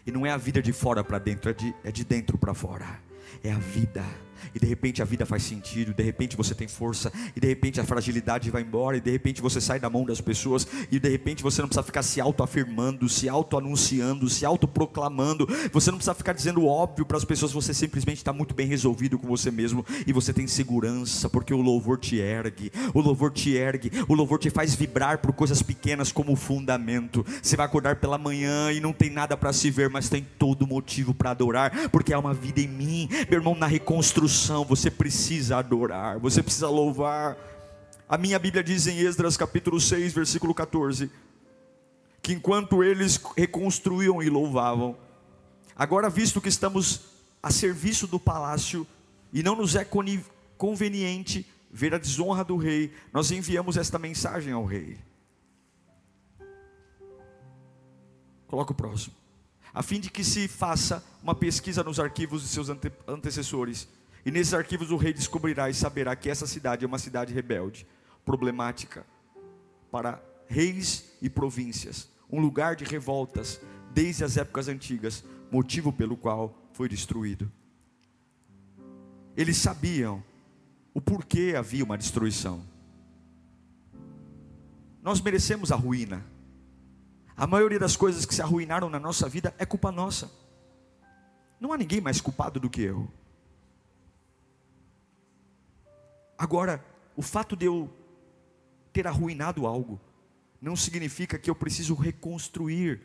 E 0.07 0.11
não 0.11 0.27
é 0.27 0.31
a 0.31 0.37
vida 0.37 0.61
de 0.61 0.73
fora 0.73 1.05
para 1.05 1.19
dentro, 1.19 1.51
é 1.51 1.55
de, 1.55 1.75
é 1.85 1.93
de 1.93 2.05
dentro 2.05 2.37
para 2.37 2.55
fora. 2.55 3.01
É 3.43 3.53
a 3.53 3.59
vida 3.59 4.05
e 4.55 4.59
de 4.59 4.66
repente 4.66 5.02
a 5.02 5.05
vida 5.05 5.26
faz 5.26 5.42
sentido, 5.42 5.94
de 5.94 6.02
repente 6.02 6.37
você 6.37 6.55
tem 6.55 6.68
força, 6.68 7.12
e 7.35 7.40
de 7.40 7.46
repente 7.46 7.81
a 7.81 7.85
fragilidade 7.85 8.50
vai 8.50 8.62
embora, 8.62 8.96
e 8.96 9.00
de 9.00 9.11
repente 9.11 9.40
você 9.40 9.61
sai 9.61 9.78
da 9.78 9.88
mão 9.88 10.05
das 10.05 10.20
pessoas, 10.20 10.66
e 10.90 10.98
de 10.98 11.09
repente 11.09 11.42
você 11.42 11.61
não 11.61 11.68
precisa 11.68 11.83
ficar 11.83 12.02
se 12.02 12.20
auto-afirmando, 12.20 13.09
se 13.09 13.28
auto-anunciando, 13.28 14.28
se 14.28 14.44
auto-proclamando, 14.44 15.46
você 15.72 15.90
não 15.90 15.98
precisa 15.98 16.14
ficar 16.14 16.33
dizendo 16.33 16.66
óbvio 16.66 17.05
para 17.05 17.16
as 17.16 17.24
pessoas, 17.24 17.52
você 17.52 17.72
simplesmente 17.72 18.18
está 18.18 18.33
muito 18.33 18.55
bem 18.55 18.66
resolvido 18.66 19.18
com 19.18 19.26
você 19.26 19.50
mesmo, 19.50 19.85
e 20.07 20.12
você 20.12 20.33
tem 20.33 20.46
segurança, 20.46 21.28
porque 21.28 21.55
o 21.55 21.61
louvor 21.61 21.98
te 21.98 22.16
ergue, 22.16 22.72
o 22.94 23.00
louvor 23.00 23.31
te 23.33 23.55
ergue, 23.55 23.90
o 24.09 24.14
louvor 24.14 24.38
te 24.38 24.50
faz 24.50 24.74
vibrar 24.74 25.18
por 25.18 25.33
coisas 25.33 25.62
pequenas 25.62 26.11
como 26.11 26.35
fundamento. 26.37 27.24
Você 27.42 27.57
vai 27.57 27.66
acordar 27.66 27.96
pela 27.96 28.18
manhã 28.18 28.72
e 28.72 28.81
não 28.81 28.92
tem 28.92 29.11
nada 29.11 29.37
para 29.37 29.52
se 29.52 29.70
ver, 29.70 29.88
mas 29.88 30.09
tem 30.09 30.26
todo 30.38 30.66
motivo 30.66 31.14
para 31.14 31.31
adorar, 31.31 31.88
porque 31.90 32.12
há 32.12 32.18
uma 32.18 32.35
vida 32.35 32.61
em 32.61 32.68
mim, 32.68 33.09
meu 33.28 33.38
irmão, 33.38 33.55
na 33.55 33.66
reconstrução 33.66 34.32
você 34.66 34.90
precisa 34.90 35.59
adorar, 35.59 36.18
você 36.18 36.42
precisa 36.42 36.68
louvar. 36.68 37.37
A 38.09 38.16
minha 38.16 38.38
Bíblia 38.38 38.62
diz 38.62 38.87
em 38.87 38.99
Esdras 38.99 39.37
capítulo 39.37 39.81
6, 39.81 40.12
versículo 40.12 40.55
14, 40.55 41.11
que 42.21 42.33
enquanto 42.33 42.83
eles 42.83 43.21
reconstruíam 43.37 44.23
e 44.23 44.29
louvavam, 44.29 44.97
agora 45.77 46.09
visto 46.09 46.40
que 46.40 46.49
estamos 46.49 47.01
a 47.42 47.51
serviço 47.51 48.07
do 48.07 48.18
palácio 48.18 48.87
e 49.33 49.42
não 49.42 49.57
nos 49.57 49.75
é 49.75 49.87
conveniente 50.57 51.47
ver 51.71 51.95
a 51.95 51.99
desonra 51.99 52.45
do 52.45 52.57
rei, 52.57 52.92
nós 53.12 53.31
enviamos 53.31 53.77
esta 53.77 53.99
mensagem 53.99 54.53
ao 54.53 54.64
rei. 54.64 54.99
Coloca 58.47 58.72
o 58.72 58.76
próximo. 58.76 59.14
A 59.72 59.83
fim 59.83 59.99
de 59.99 60.11
que 60.11 60.22
se 60.22 60.47
faça 60.47 61.03
uma 61.22 61.35
pesquisa 61.35 61.83
nos 61.83 61.99
arquivos 61.99 62.43
de 62.43 62.49
seus 62.49 62.68
ante 62.68 62.93
antecessores 63.09 63.89
e 64.25 64.31
nesses 64.31 64.55
arquivos 64.55 64.91
o 64.91 64.97
rei 64.97 65.12
descobrirá 65.12 65.68
e 65.68 65.75
saberá 65.75 66.14
que 66.14 66.31
essa 66.31 66.47
cidade 66.47 66.85
é 66.85 66.89
uma 66.89 66.99
cidade 66.99 67.33
rebelde, 67.33 67.87
problemática 68.25 69.05
para 69.91 70.23
reis 70.47 71.12
e 71.20 71.29
províncias, 71.29 72.09
um 72.31 72.41
lugar 72.41 72.77
de 72.77 72.85
revoltas 72.85 73.61
desde 73.93 74.25
as 74.25 74.37
épocas 74.37 74.68
antigas, 74.68 75.25
motivo 75.51 75.93
pelo 75.93 76.16
qual 76.16 76.57
foi 76.73 76.89
destruído. 76.89 77.51
Eles 79.37 79.57
sabiam 79.57 80.23
o 80.95 81.01
porquê 81.01 81.55
havia 81.57 81.85
uma 81.85 81.99
destruição. 81.99 82.64
Nós 85.03 85.20
merecemos 85.20 85.73
a 85.73 85.77
ruína. 85.77 86.25
A 87.37 87.47
maioria 87.47 87.79
das 87.79 87.97
coisas 87.97 88.25
que 88.25 88.35
se 88.35 88.43
arruinaram 88.43 88.89
na 88.89 89.01
nossa 89.01 89.29
vida 89.29 89.55
é 89.59 89.66
culpa 89.66 89.91
nossa. 89.91 90.31
Não 91.59 91.73
há 91.73 91.79
ninguém 91.79 92.01
mais 92.01 92.20
culpado 92.20 92.61
do 92.61 92.70
que 92.70 92.83
eu. 92.83 93.11
Agora, 96.43 96.84
o 97.16 97.22
fato 97.22 97.55
de 97.55 97.66
eu 97.66 97.88
ter 98.93 99.07
arruinado 99.07 99.64
algo, 99.64 100.01
não 100.61 100.74
significa 100.74 101.38
que 101.38 101.49
eu 101.49 101.55
preciso 101.55 101.95
reconstruir, 101.95 103.01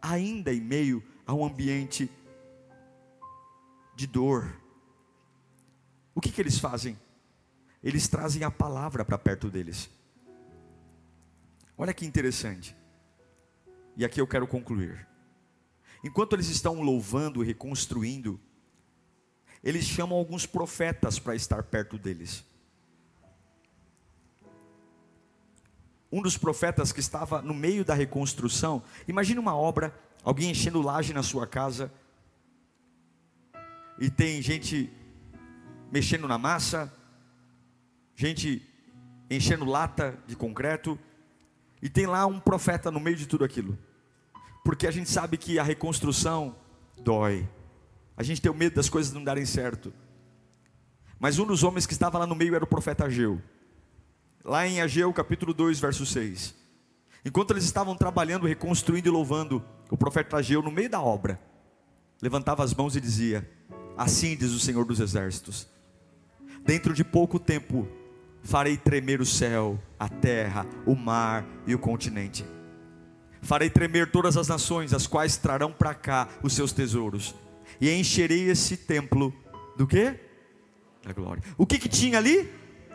ainda 0.00 0.54
em 0.54 0.60
meio 0.62 1.04
a 1.26 1.34
um 1.34 1.44
ambiente 1.44 2.10
de 3.94 4.06
dor, 4.06 4.58
o 6.14 6.20
que, 6.22 6.32
que 6.32 6.40
eles 6.40 6.58
fazem? 6.58 6.98
Eles 7.84 8.08
trazem 8.08 8.42
a 8.42 8.50
palavra 8.50 9.04
para 9.04 9.18
perto 9.18 9.50
deles. 9.50 9.90
Olha 11.76 11.92
que 11.92 12.06
interessante. 12.06 12.74
E 13.98 14.02
aqui 14.02 14.18
eu 14.18 14.26
quero 14.26 14.46
concluir. 14.46 15.06
Enquanto 16.02 16.32
eles 16.32 16.48
estão 16.48 16.80
louvando 16.80 17.44
e 17.44 17.46
reconstruindo, 17.46 18.40
eles 19.66 19.84
chamam 19.84 20.16
alguns 20.16 20.46
profetas 20.46 21.18
para 21.18 21.34
estar 21.34 21.60
perto 21.64 21.98
deles. 21.98 22.44
Um 26.10 26.22
dos 26.22 26.38
profetas 26.38 26.92
que 26.92 27.00
estava 27.00 27.42
no 27.42 27.52
meio 27.52 27.84
da 27.84 27.92
reconstrução, 27.92 28.80
imagine 29.08 29.40
uma 29.40 29.56
obra, 29.56 29.92
alguém 30.22 30.52
enchendo 30.52 30.80
laje 30.80 31.12
na 31.12 31.24
sua 31.24 31.48
casa, 31.48 31.92
e 33.98 34.08
tem 34.08 34.40
gente 34.40 34.88
mexendo 35.90 36.28
na 36.28 36.38
massa, 36.38 36.94
gente 38.14 38.62
enchendo 39.28 39.64
lata 39.64 40.16
de 40.28 40.36
concreto, 40.36 40.96
e 41.82 41.88
tem 41.88 42.06
lá 42.06 42.24
um 42.24 42.38
profeta 42.38 42.88
no 42.88 43.00
meio 43.00 43.16
de 43.16 43.26
tudo 43.26 43.42
aquilo. 43.42 43.76
Porque 44.64 44.86
a 44.86 44.92
gente 44.92 45.10
sabe 45.10 45.36
que 45.36 45.58
a 45.58 45.64
reconstrução 45.64 46.54
dói. 47.02 47.48
A 48.16 48.22
gente 48.22 48.40
tem 48.40 48.50
o 48.50 48.54
medo 48.54 48.76
das 48.76 48.88
coisas 48.88 49.12
não 49.12 49.22
darem 49.22 49.44
certo. 49.44 49.92
Mas 51.18 51.38
um 51.38 51.46
dos 51.46 51.62
homens 51.62 51.86
que 51.86 51.92
estava 51.92 52.18
lá 52.18 52.26
no 52.26 52.34
meio 52.34 52.54
era 52.54 52.64
o 52.64 52.66
profeta 52.66 53.04
Ageu. 53.04 53.40
Lá 54.44 54.66
em 54.66 54.80
Ageu, 54.80 55.12
capítulo 55.12 55.52
2, 55.52 55.80
verso 55.80 56.06
6. 56.06 56.54
Enquanto 57.24 57.50
eles 57.50 57.64
estavam 57.64 57.96
trabalhando, 57.96 58.46
reconstruindo 58.46 59.08
e 59.08 59.10
louvando, 59.10 59.64
o 59.90 59.96
profeta 59.96 60.36
Ageu, 60.36 60.62
no 60.62 60.70
meio 60.70 60.88
da 60.88 61.00
obra, 61.00 61.40
levantava 62.22 62.62
as 62.62 62.72
mãos 62.72 62.96
e 62.96 63.00
dizia: 63.00 63.48
Assim 63.96 64.36
diz 64.36 64.52
o 64.52 64.60
Senhor 64.60 64.84
dos 64.84 65.00
Exércitos: 65.00 65.66
Dentro 66.64 66.94
de 66.94 67.02
pouco 67.02 67.38
tempo 67.38 67.88
farei 68.42 68.76
tremer 68.76 69.20
o 69.20 69.26
céu, 69.26 69.80
a 69.98 70.08
terra, 70.08 70.66
o 70.86 70.94
mar 70.94 71.44
e 71.66 71.74
o 71.74 71.78
continente. 71.78 72.44
Farei 73.42 73.70
tremer 73.70 74.10
todas 74.10 74.36
as 74.36 74.48
nações, 74.48 74.92
as 74.92 75.06
quais 75.06 75.36
trarão 75.36 75.72
para 75.72 75.94
cá 75.94 76.28
os 76.42 76.52
seus 76.52 76.72
tesouros, 76.72 77.34
e 77.80 77.90
encherei 77.90 78.48
esse 78.50 78.76
templo 78.76 79.34
do 79.76 79.86
que? 79.86 80.14
Da 81.04 81.12
glória. 81.12 81.42
O 81.56 81.66
que, 81.66 81.78
que 81.78 81.88
tinha 81.88 82.18
ali? 82.18 82.50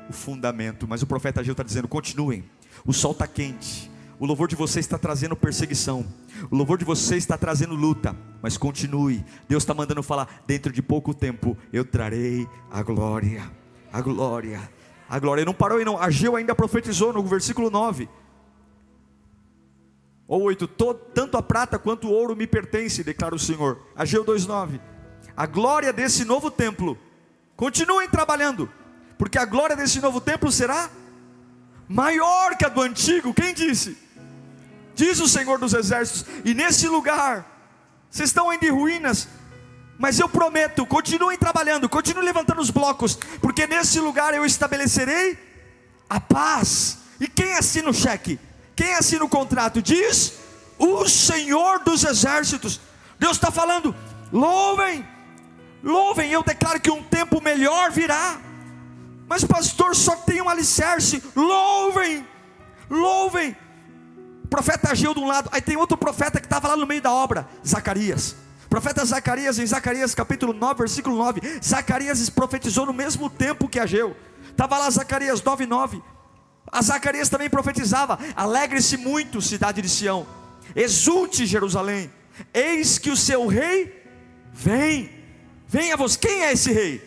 O 0.09 0.13
fundamento. 0.13 0.87
Mas 0.87 1.01
o 1.01 1.07
profeta 1.07 1.41
Ageu 1.41 1.53
está 1.53 1.63
dizendo: 1.63 1.87
continuem. 1.87 2.43
O 2.85 2.93
sol 2.93 3.11
está 3.11 3.27
quente, 3.27 3.91
o 4.21 4.25
louvor 4.27 4.47
de 4.47 4.55
você 4.55 4.79
está 4.79 4.99
trazendo 4.99 5.35
perseguição. 5.35 6.05
O 6.51 6.55
louvor 6.55 6.77
de 6.77 6.85
você 6.85 7.17
está 7.17 7.37
trazendo 7.37 7.73
luta. 7.73 8.15
Mas 8.39 8.55
continue. 8.55 9.25
Deus 9.49 9.63
está 9.63 9.73
mandando 9.73 10.03
falar: 10.03 10.43
dentro 10.45 10.71
de 10.71 10.79
pouco 10.79 11.11
tempo 11.11 11.57
eu 11.73 11.83
trarei 11.83 12.47
a 12.69 12.83
glória. 12.83 13.51
A 13.91 13.99
glória. 13.99 14.61
A 15.09 15.17
glória. 15.17 15.43
Não 15.43 15.55
parou 15.55 15.79
aí, 15.79 15.85
não. 15.85 15.97
Ageu 15.99 16.35
ainda 16.35 16.53
profetizou 16.53 17.11
no 17.11 17.23
versículo 17.23 17.71
9. 17.71 18.07
Ou 20.31 20.43
8: 20.43 20.65
Tanto 21.13 21.35
a 21.35 21.43
prata 21.43 21.77
quanto 21.77 22.07
o 22.07 22.11
ouro 22.11 22.35
me 22.35 22.47
pertence, 22.47 23.03
declara 23.03 23.35
o 23.35 23.39
Senhor. 23.39 23.77
Ageu 23.93 24.23
2,9. 24.23 24.79
A 25.35 25.45
glória 25.45 25.91
desse 25.91 26.23
novo 26.23 26.49
templo. 26.49 26.97
Continuem 27.57 28.07
trabalhando. 28.07 28.71
Porque 29.17 29.37
a 29.37 29.43
glória 29.43 29.75
desse 29.75 29.99
novo 29.99 30.21
templo 30.21 30.49
será 30.49 30.89
maior 31.87 32.55
que 32.55 32.65
a 32.65 32.69
do 32.69 32.81
antigo. 32.81 33.33
Quem 33.33 33.53
disse? 33.53 33.97
diz 34.95 35.19
o 35.19 35.27
Senhor 35.27 35.57
dos 35.57 35.73
Exércitos, 35.73 36.25
e 36.45 36.53
nesse 36.53 36.87
lugar, 36.87 37.45
vocês 38.09 38.29
estão 38.29 38.49
ainda 38.49 38.65
em 38.65 38.69
ruínas, 38.69 39.27
mas 39.97 40.19
eu 40.19 40.29
prometo, 40.29 40.85
continuem 40.85 41.37
trabalhando, 41.37 41.89
continuem 41.89 42.25
levantando 42.25 42.61
os 42.61 42.69
blocos, 42.69 43.17
porque 43.41 43.65
nesse 43.65 43.99
lugar 43.99 44.33
eu 44.33 44.45
estabelecerei 44.45 45.37
a 46.09 46.19
paz. 46.19 46.99
E 47.19 47.27
quem 47.27 47.53
assina 47.53 47.89
o 47.89 47.93
cheque? 47.93 48.39
Quem 48.75 48.93
assina 48.93 49.23
o 49.25 49.29
contrato? 49.29 49.81
Diz 49.81 50.33
o 50.77 51.07
Senhor 51.07 51.83
dos 51.83 52.03
Exércitos. 52.03 52.79
Deus 53.19 53.37
está 53.37 53.51
falando: 53.51 53.95
louvem, 54.31 55.07
louvem. 55.83 56.31
Eu 56.31 56.43
declaro 56.43 56.79
que 56.79 56.91
um 56.91 57.03
tempo 57.03 57.41
melhor 57.41 57.91
virá. 57.91 58.39
Mas, 59.27 59.43
pastor, 59.43 59.95
só 59.95 60.15
tem 60.15 60.41
um 60.41 60.49
alicerce. 60.49 61.23
Louvem, 61.35 62.27
louvem 62.89 63.55
profeta 64.51 64.91
Ageu 64.91 65.13
de 65.13 65.21
um 65.21 65.27
lado, 65.27 65.49
aí 65.53 65.61
tem 65.61 65.77
outro 65.77 65.97
profeta 65.97 66.37
que 66.37 66.45
estava 66.45 66.67
lá 66.67 66.75
no 66.75 66.85
meio 66.85 67.01
da 67.01 67.13
obra, 67.13 67.47
Zacarias. 67.65 68.35
Profeta 68.69 69.03
Zacarias, 69.05 69.57
em 69.57 69.65
Zacarias 69.65 70.13
capítulo 70.13 70.51
9, 70.51 70.79
versículo 70.79 71.17
9, 71.17 71.41
Zacarias 71.63 72.29
profetizou 72.29 72.85
no 72.85 72.91
mesmo 72.91 73.29
tempo 73.29 73.69
que 73.69 73.79
Ageu. 73.79 74.13
Estava 74.49 74.77
lá 74.77 74.89
Zacarias 74.89 75.41
9, 75.41 75.65
9. 75.65 76.03
A 76.71 76.81
Zacarias 76.81 77.29
também 77.29 77.49
profetizava: 77.49 78.17
Alegre-se 78.35 78.97
muito, 78.97 79.41
cidade 79.41 79.81
de 79.81 79.89
Sião, 79.89 80.25
exulte 80.75 81.45
Jerusalém, 81.45 82.11
eis 82.53 82.97
que 82.97 83.09
o 83.09 83.17
seu 83.17 83.47
rei 83.47 84.05
vem. 84.53 85.09
Venha 85.67 85.97
você, 85.97 86.17
quem 86.17 86.43
é 86.43 86.53
esse 86.53 86.71
rei? 86.71 87.01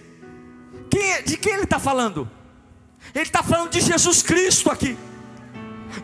Quem 0.91 1.13
é, 1.13 1.23
de 1.23 1.37
quem 1.37 1.55
ele 1.55 1.65
está 1.65 1.79
falando? 1.79 2.31
Ele 3.15 3.25
está 3.25 3.43
falando 3.43 3.71
de 3.71 3.81
Jesus 3.81 4.23
Cristo 4.23 4.71
aqui. 4.71 4.97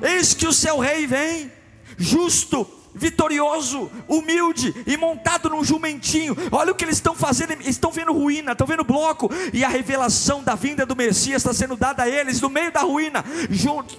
Eis 0.03 0.35
que 0.35 0.47
o 0.47 0.53
seu 0.53 0.79
rei 0.79 1.07
vem, 1.07 1.51
justo, 1.97 2.69
vitorioso, 2.95 3.91
humilde 4.09 4.75
e 4.87 4.97
montado 4.97 5.51
num 5.51 5.65
jumentinho. 5.65 6.37
Olha 6.51 6.73
o 6.73 6.75
que 6.75 6.85
eles 6.85 6.97
estão 6.97 7.15
fazendo, 7.15 7.53
estão 7.63 7.91
vendo 7.91 8.13
ruína, 8.13 8.53
estão 8.53 8.67
vendo 8.67 8.85
bloco, 8.85 9.31
e 9.53 9.65
a 9.65 9.69
revelação 9.69 10.43
da 10.43 10.55
vinda 10.55 10.85
do 10.85 10.97
Messias 10.97 11.43
está 11.43 11.53
sendo 11.53 11.77
dada 11.77 12.05
a 12.05 12.09
eles 12.09 12.41
no 12.41 12.51
meio 12.51 12.73
da 12.73 12.81
ruína, 12.81 13.25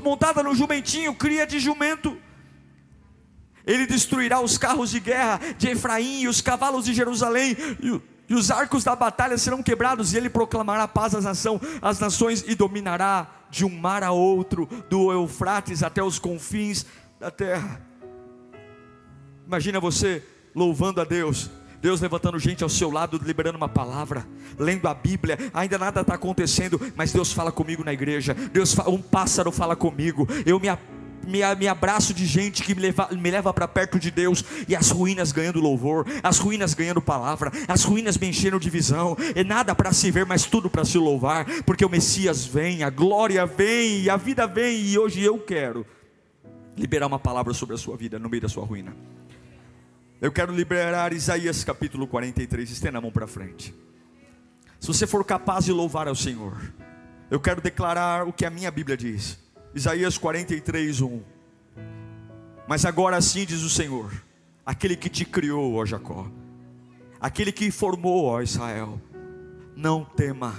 montada 0.03 0.43
num 0.43 0.55
jumentinho, 0.55 1.13
cria 1.15 1.45
de 1.45 1.59
jumento. 1.59 2.17
Ele 3.65 3.85
destruirá 3.85 4.41
os 4.41 4.57
carros 4.57 4.89
de 4.89 4.99
guerra 4.99 5.39
de 5.57 5.69
Efraim 5.69 6.21
e 6.21 6.27
os 6.27 6.41
cavalos 6.41 6.85
de 6.85 6.93
Jerusalém, 6.93 7.55
e, 7.79 8.01
e 8.29 8.33
os 8.33 8.49
arcos 8.49 8.83
da 8.83 8.95
batalha 8.95 9.37
serão 9.37 9.61
quebrados, 9.61 10.13
e 10.13 10.17
ele 10.17 10.29
proclamará 10.29 10.87
paz 10.87 11.13
às, 11.13 11.25
nação, 11.25 11.61
às 11.81 11.99
nações 11.99 12.43
e 12.47 12.55
dominará 12.55 13.27
de 13.49 13.65
um 13.65 13.69
mar 13.69 14.03
a 14.03 14.11
outro, 14.11 14.67
do 14.89 15.11
Eufrates 15.11 15.83
até 15.83 16.01
os 16.01 16.17
confins 16.17 16.85
da 17.19 17.29
terra. 17.29 17.90
Imagina 19.45 19.79
você 19.79 20.23
louvando 20.55 21.01
a 21.01 21.03
Deus, 21.03 21.49
Deus 21.81 21.99
levantando 21.99 22.37
gente 22.37 22.63
ao 22.63 22.69
seu 22.69 22.91
lado, 22.91 23.19
liberando 23.23 23.57
uma 23.57 23.69
palavra, 23.69 24.25
lendo 24.57 24.87
a 24.87 24.93
Bíblia, 24.93 25.37
ainda 25.53 25.77
nada 25.77 26.01
está 26.01 26.13
acontecendo, 26.13 26.79
mas 26.95 27.11
Deus 27.11 27.33
fala 27.33 27.51
comigo 27.51 27.83
na 27.83 27.91
igreja, 27.91 28.33
Deus 28.33 28.77
um 28.87 29.01
pássaro 29.01 29.51
fala 29.51 29.75
comigo, 29.75 30.27
eu 30.45 30.59
me 30.59 30.69
me, 31.27 31.39
me 31.55 31.67
abraço 31.67 32.13
de 32.13 32.25
gente 32.25 32.63
que 32.63 32.73
me 32.73 32.81
leva, 32.81 33.09
me 33.11 33.31
leva 33.31 33.53
para 33.53 33.67
perto 33.67 33.99
de 33.99 34.11
Deus, 34.11 34.43
e 34.67 34.75
as 34.75 34.89
ruínas 34.89 35.31
ganhando 35.31 35.59
louvor, 35.59 36.05
as 36.23 36.39
ruínas 36.39 36.73
ganhando 36.73 37.01
palavra, 37.01 37.51
as 37.67 37.83
ruínas 37.83 38.17
me 38.17 38.27
enchendo 38.27 38.59
de 38.59 38.69
visão, 38.69 39.15
e 39.35 39.43
nada 39.43 39.75
para 39.75 39.93
se 39.93 40.09
ver, 40.11 40.25
mas 40.25 40.45
tudo 40.45 40.69
para 40.69 40.85
se 40.85 40.97
louvar, 40.97 41.45
porque 41.63 41.85
o 41.85 41.89
Messias 41.89 42.45
vem, 42.45 42.83
a 42.83 42.89
glória 42.89 43.45
vem, 43.45 44.09
a 44.09 44.17
vida 44.17 44.47
vem, 44.47 44.81
e 44.81 44.97
hoje 44.97 45.21
eu 45.21 45.37
quero 45.39 45.85
liberar 46.77 47.07
uma 47.07 47.19
palavra 47.19 47.53
sobre 47.53 47.75
a 47.75 47.77
sua 47.77 47.95
vida 47.95 48.17
no 48.17 48.29
meio 48.29 48.41
da 48.41 48.49
sua 48.49 48.65
ruína. 48.65 48.95
Eu 50.21 50.31
quero 50.31 50.53
liberar 50.53 51.13
Isaías 51.13 51.63
capítulo 51.63 52.05
43, 52.05 52.69
estenda 52.69 52.99
a 52.99 53.01
mão 53.01 53.11
para 53.11 53.25
frente. 53.25 53.73
Se 54.79 54.85
você 54.85 55.07
for 55.07 55.25
capaz 55.25 55.65
de 55.65 55.71
louvar 55.71 56.07
ao 56.07 56.13
Senhor, 56.13 56.61
eu 57.31 57.39
quero 57.39 57.59
declarar 57.59 58.27
o 58.27 58.31
que 58.31 58.45
a 58.45 58.51
minha 58.51 58.69
Bíblia 58.69 58.95
diz. 58.95 59.39
Isaías 59.73 60.19
43, 60.19 61.01
1. 61.01 61.23
Mas 62.67 62.85
agora 62.85 63.19
sim 63.19 63.47
diz 63.47 63.63
o 63.63 63.69
Senhor, 63.69 64.13
aquele 64.63 64.95
que 64.95 65.09
te 65.09 65.25
criou, 65.25 65.73
ó 65.73 65.85
Jacó, 65.87 66.29
aquele 67.19 67.51
que 67.51 67.71
formou, 67.71 68.25
ó 68.25 68.43
Israel, 68.43 69.01
não 69.75 70.05
tema, 70.05 70.53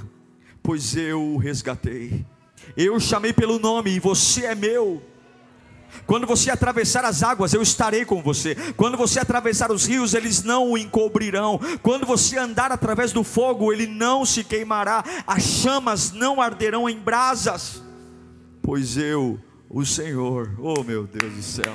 pois 0.60 0.96
eu 0.96 1.22
o 1.22 1.38
resgatei, 1.38 2.26
eu 2.76 2.96
o 2.96 3.00
chamei 3.00 3.32
pelo 3.32 3.60
nome 3.60 3.92
e 3.92 4.00
você 4.00 4.46
é 4.46 4.56
meu. 4.56 5.00
Quando 6.06 6.26
você 6.26 6.50
atravessar 6.50 7.04
as 7.04 7.22
águas, 7.22 7.52
eu 7.54 7.62
estarei 7.62 8.04
com 8.04 8.22
você. 8.22 8.54
Quando 8.76 8.96
você 8.96 9.20
atravessar 9.20 9.70
os 9.70 9.86
rios, 9.86 10.14
eles 10.14 10.42
não 10.42 10.70
o 10.70 10.78
encobrirão. 10.78 11.60
Quando 11.82 12.06
você 12.06 12.38
andar 12.38 12.72
através 12.72 13.12
do 13.12 13.22
fogo, 13.22 13.72
ele 13.72 13.86
não 13.86 14.24
se 14.24 14.44
queimará. 14.44 15.04
As 15.26 15.42
chamas 15.42 16.12
não 16.12 16.40
arderão 16.40 16.88
em 16.88 16.98
brasas 16.98 17.82
pois 18.62 18.96
eu, 18.96 19.38
o 19.68 19.84
Senhor, 19.84 20.54
oh 20.58 20.82
meu 20.84 21.04
Deus 21.04 21.32
do 21.34 21.42
céu. 21.42 21.74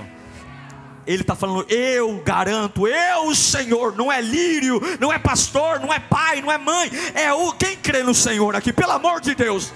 Ele 1.05 1.21
está 1.21 1.35
falando, 1.35 1.65
eu 1.69 2.21
garanto, 2.23 2.87
eu, 2.87 3.27
o 3.27 3.35
Senhor, 3.35 3.95
não 3.95 4.11
é 4.11 4.21
lírio, 4.21 4.81
não 4.99 5.11
é 5.11 5.19
pastor, 5.19 5.79
não 5.79 5.93
é 5.93 5.99
pai, 5.99 6.41
não 6.41 6.51
é 6.51 6.57
mãe, 6.57 6.89
é 7.13 7.31
o 7.31 7.53
quem 7.53 7.77
crê 7.77 8.03
no 8.03 8.13
Senhor 8.13 8.55
aqui, 8.55 8.73
pelo 8.73 8.91
amor 8.91 9.21
de 9.21 9.35
Deus. 9.35 9.71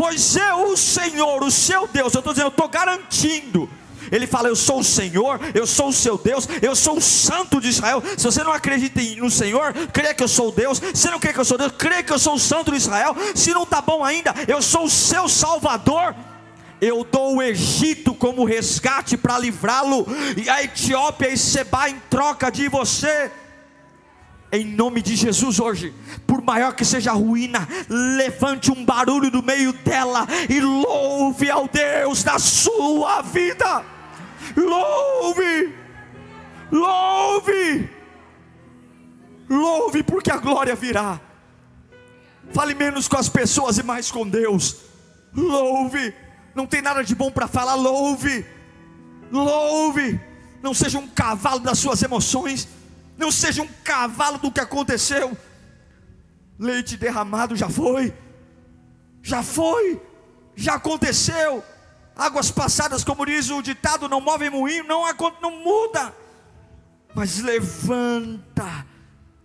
Pois 0.00 0.34
eu, 0.34 0.72
o 0.72 0.78
Senhor, 0.78 1.42
o 1.44 1.50
seu 1.50 1.86
Deus, 1.86 2.14
eu 2.14 2.20
estou 2.20 2.32
dizendo, 2.32 2.46
eu 2.46 2.48
estou 2.48 2.66
garantindo, 2.66 3.68
Ele 4.10 4.26
fala: 4.26 4.48
Eu 4.48 4.56
sou 4.56 4.80
o 4.80 4.84
Senhor, 4.84 5.38
eu 5.54 5.66
sou 5.66 5.88
o 5.88 5.92
seu 5.92 6.16
Deus, 6.16 6.48
eu 6.62 6.74
sou 6.74 6.96
o 6.96 7.00
Santo 7.02 7.60
de 7.60 7.68
Israel. 7.68 8.02
Se 8.16 8.24
você 8.24 8.42
não 8.42 8.50
acredita 8.50 8.98
no 9.18 9.30
Senhor, 9.30 9.74
crê 9.92 10.14
que 10.14 10.22
eu 10.22 10.28
sou 10.28 10.50
Deus. 10.50 10.80
Se 10.94 11.10
não 11.10 11.20
crê 11.20 11.34
que 11.34 11.38
eu 11.38 11.44
sou 11.44 11.58
Deus, 11.58 11.72
crê 11.76 12.02
que 12.02 12.14
eu 12.14 12.18
sou 12.18 12.36
o 12.36 12.38
Santo 12.38 12.70
de 12.70 12.78
Israel. 12.78 13.14
Se 13.34 13.52
não 13.52 13.64
está 13.64 13.82
bom 13.82 14.02
ainda, 14.02 14.34
eu 14.48 14.62
sou 14.62 14.84
o 14.84 14.90
seu 14.90 15.28
Salvador. 15.28 16.14
Eu 16.80 17.04
dou 17.04 17.36
o 17.36 17.42
Egito 17.42 18.14
como 18.14 18.46
resgate 18.46 19.18
para 19.18 19.38
livrá-lo, 19.38 20.06
e 20.34 20.48
a 20.48 20.64
Etiópia 20.64 21.28
e 21.28 21.36
Seba 21.36 21.90
em 21.90 22.00
troca 22.08 22.50
de 22.50 22.70
você 22.70 23.30
em 24.52 24.64
nome 24.64 25.00
de 25.00 25.14
Jesus 25.14 25.60
hoje, 25.60 25.94
por 26.26 26.42
maior 26.42 26.74
que 26.74 26.84
seja 26.84 27.10
a 27.10 27.14
ruína, 27.14 27.68
levante 27.88 28.70
um 28.70 28.84
barulho 28.84 29.30
do 29.30 29.42
meio 29.42 29.72
dela 29.72 30.26
e 30.48 30.60
louve 30.60 31.48
ao 31.50 31.68
Deus 31.68 32.24
da 32.24 32.38
sua 32.38 33.22
vida. 33.22 33.84
Louve, 34.56 35.74
louve, 36.72 37.90
louve, 39.48 40.02
porque 40.02 40.32
a 40.32 40.36
glória 40.36 40.74
virá. 40.74 41.20
Fale 42.52 42.74
menos 42.74 43.06
com 43.06 43.16
as 43.16 43.28
pessoas 43.28 43.78
e 43.78 43.82
mais 43.84 44.10
com 44.10 44.26
Deus. 44.26 44.78
Louve, 45.32 46.12
não 46.56 46.66
tem 46.66 46.82
nada 46.82 47.04
de 47.04 47.14
bom 47.14 47.30
para 47.30 47.46
falar. 47.46 47.76
Louve, 47.76 48.44
louve, 49.30 50.20
não 50.60 50.74
seja 50.74 50.98
um 50.98 51.06
cavalo 51.06 51.60
das 51.60 51.78
suas 51.78 52.02
emoções 52.02 52.79
não 53.20 53.30
seja 53.30 53.62
um 53.62 53.68
cavalo 53.84 54.38
do 54.38 54.50
que 54.50 54.60
aconteceu. 54.60 55.36
Leite 56.58 56.96
derramado 56.96 57.54
já 57.54 57.68
foi, 57.68 58.14
já 59.22 59.42
foi, 59.42 60.00
já 60.56 60.74
aconteceu. 60.74 61.62
Águas 62.16 62.50
passadas, 62.50 63.04
como 63.04 63.26
diz 63.26 63.50
o 63.50 63.60
ditado, 63.60 64.08
não 64.08 64.22
movem 64.22 64.48
moinho, 64.48 64.84
não, 64.84 65.02
não 65.42 65.50
muda. 65.62 66.14
Mas 67.14 67.40
levanta. 67.40 68.86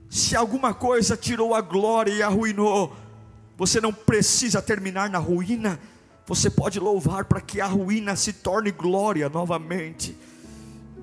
Se 0.09 0.37
alguma 0.37 0.73
coisa 0.73 1.17
tirou 1.17 1.53
a 1.53 1.59
glória 1.59 2.13
e 2.13 2.23
arruinou, 2.23 2.95
você 3.57 3.81
não 3.81 3.91
precisa 3.91 4.61
terminar 4.61 5.09
na 5.09 5.19
ruína. 5.19 5.77
Você 6.25 6.49
pode 6.49 6.79
louvar 6.79 7.25
para 7.25 7.41
que 7.41 7.59
a 7.59 7.67
ruína 7.67 8.15
se 8.15 8.31
torne 8.31 8.71
glória 8.71 9.27
novamente. 9.27 10.17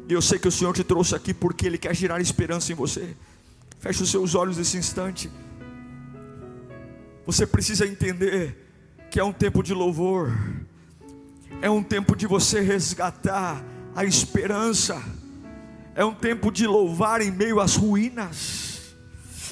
E 0.09 0.12
eu 0.12 0.22
sei 0.22 0.38
que 0.38 0.48
o 0.48 0.53
Senhor 0.53 0.74
te 0.74 0.84
trouxe 0.84 1.14
aqui 1.14 1.32
porque 1.32 1.66
Ele 1.66 1.78
quer 1.78 1.94
gerar 1.94 2.20
esperança 2.20 2.72
em 2.72 2.74
você. 2.74 3.16
Feche 3.78 4.03
os 4.03 4.11
seus 4.11 4.34
olhos 4.34 4.57
nesse 4.57 4.76
instante. 4.76 5.30
Você 7.24 7.46
precisa 7.46 7.86
entender 7.86 8.57
que 9.11 9.20
é 9.20 9.24
um 9.24 9.32
tempo 9.32 9.62
de 9.62 9.74
louvor, 9.74 10.32
é 11.61 11.70
um 11.70 11.82
tempo 11.82 12.16
de 12.16 12.26
você 12.26 12.61
resgatar 12.61 13.62
a 13.94 14.05
esperança, 14.05 15.03
é 15.94 16.05
um 16.05 16.14
tempo 16.14 16.50
de 16.50 16.66
louvar 16.66 17.20
em 17.20 17.30
meio 17.30 17.61
às 17.61 17.76
ruínas, 17.76 18.94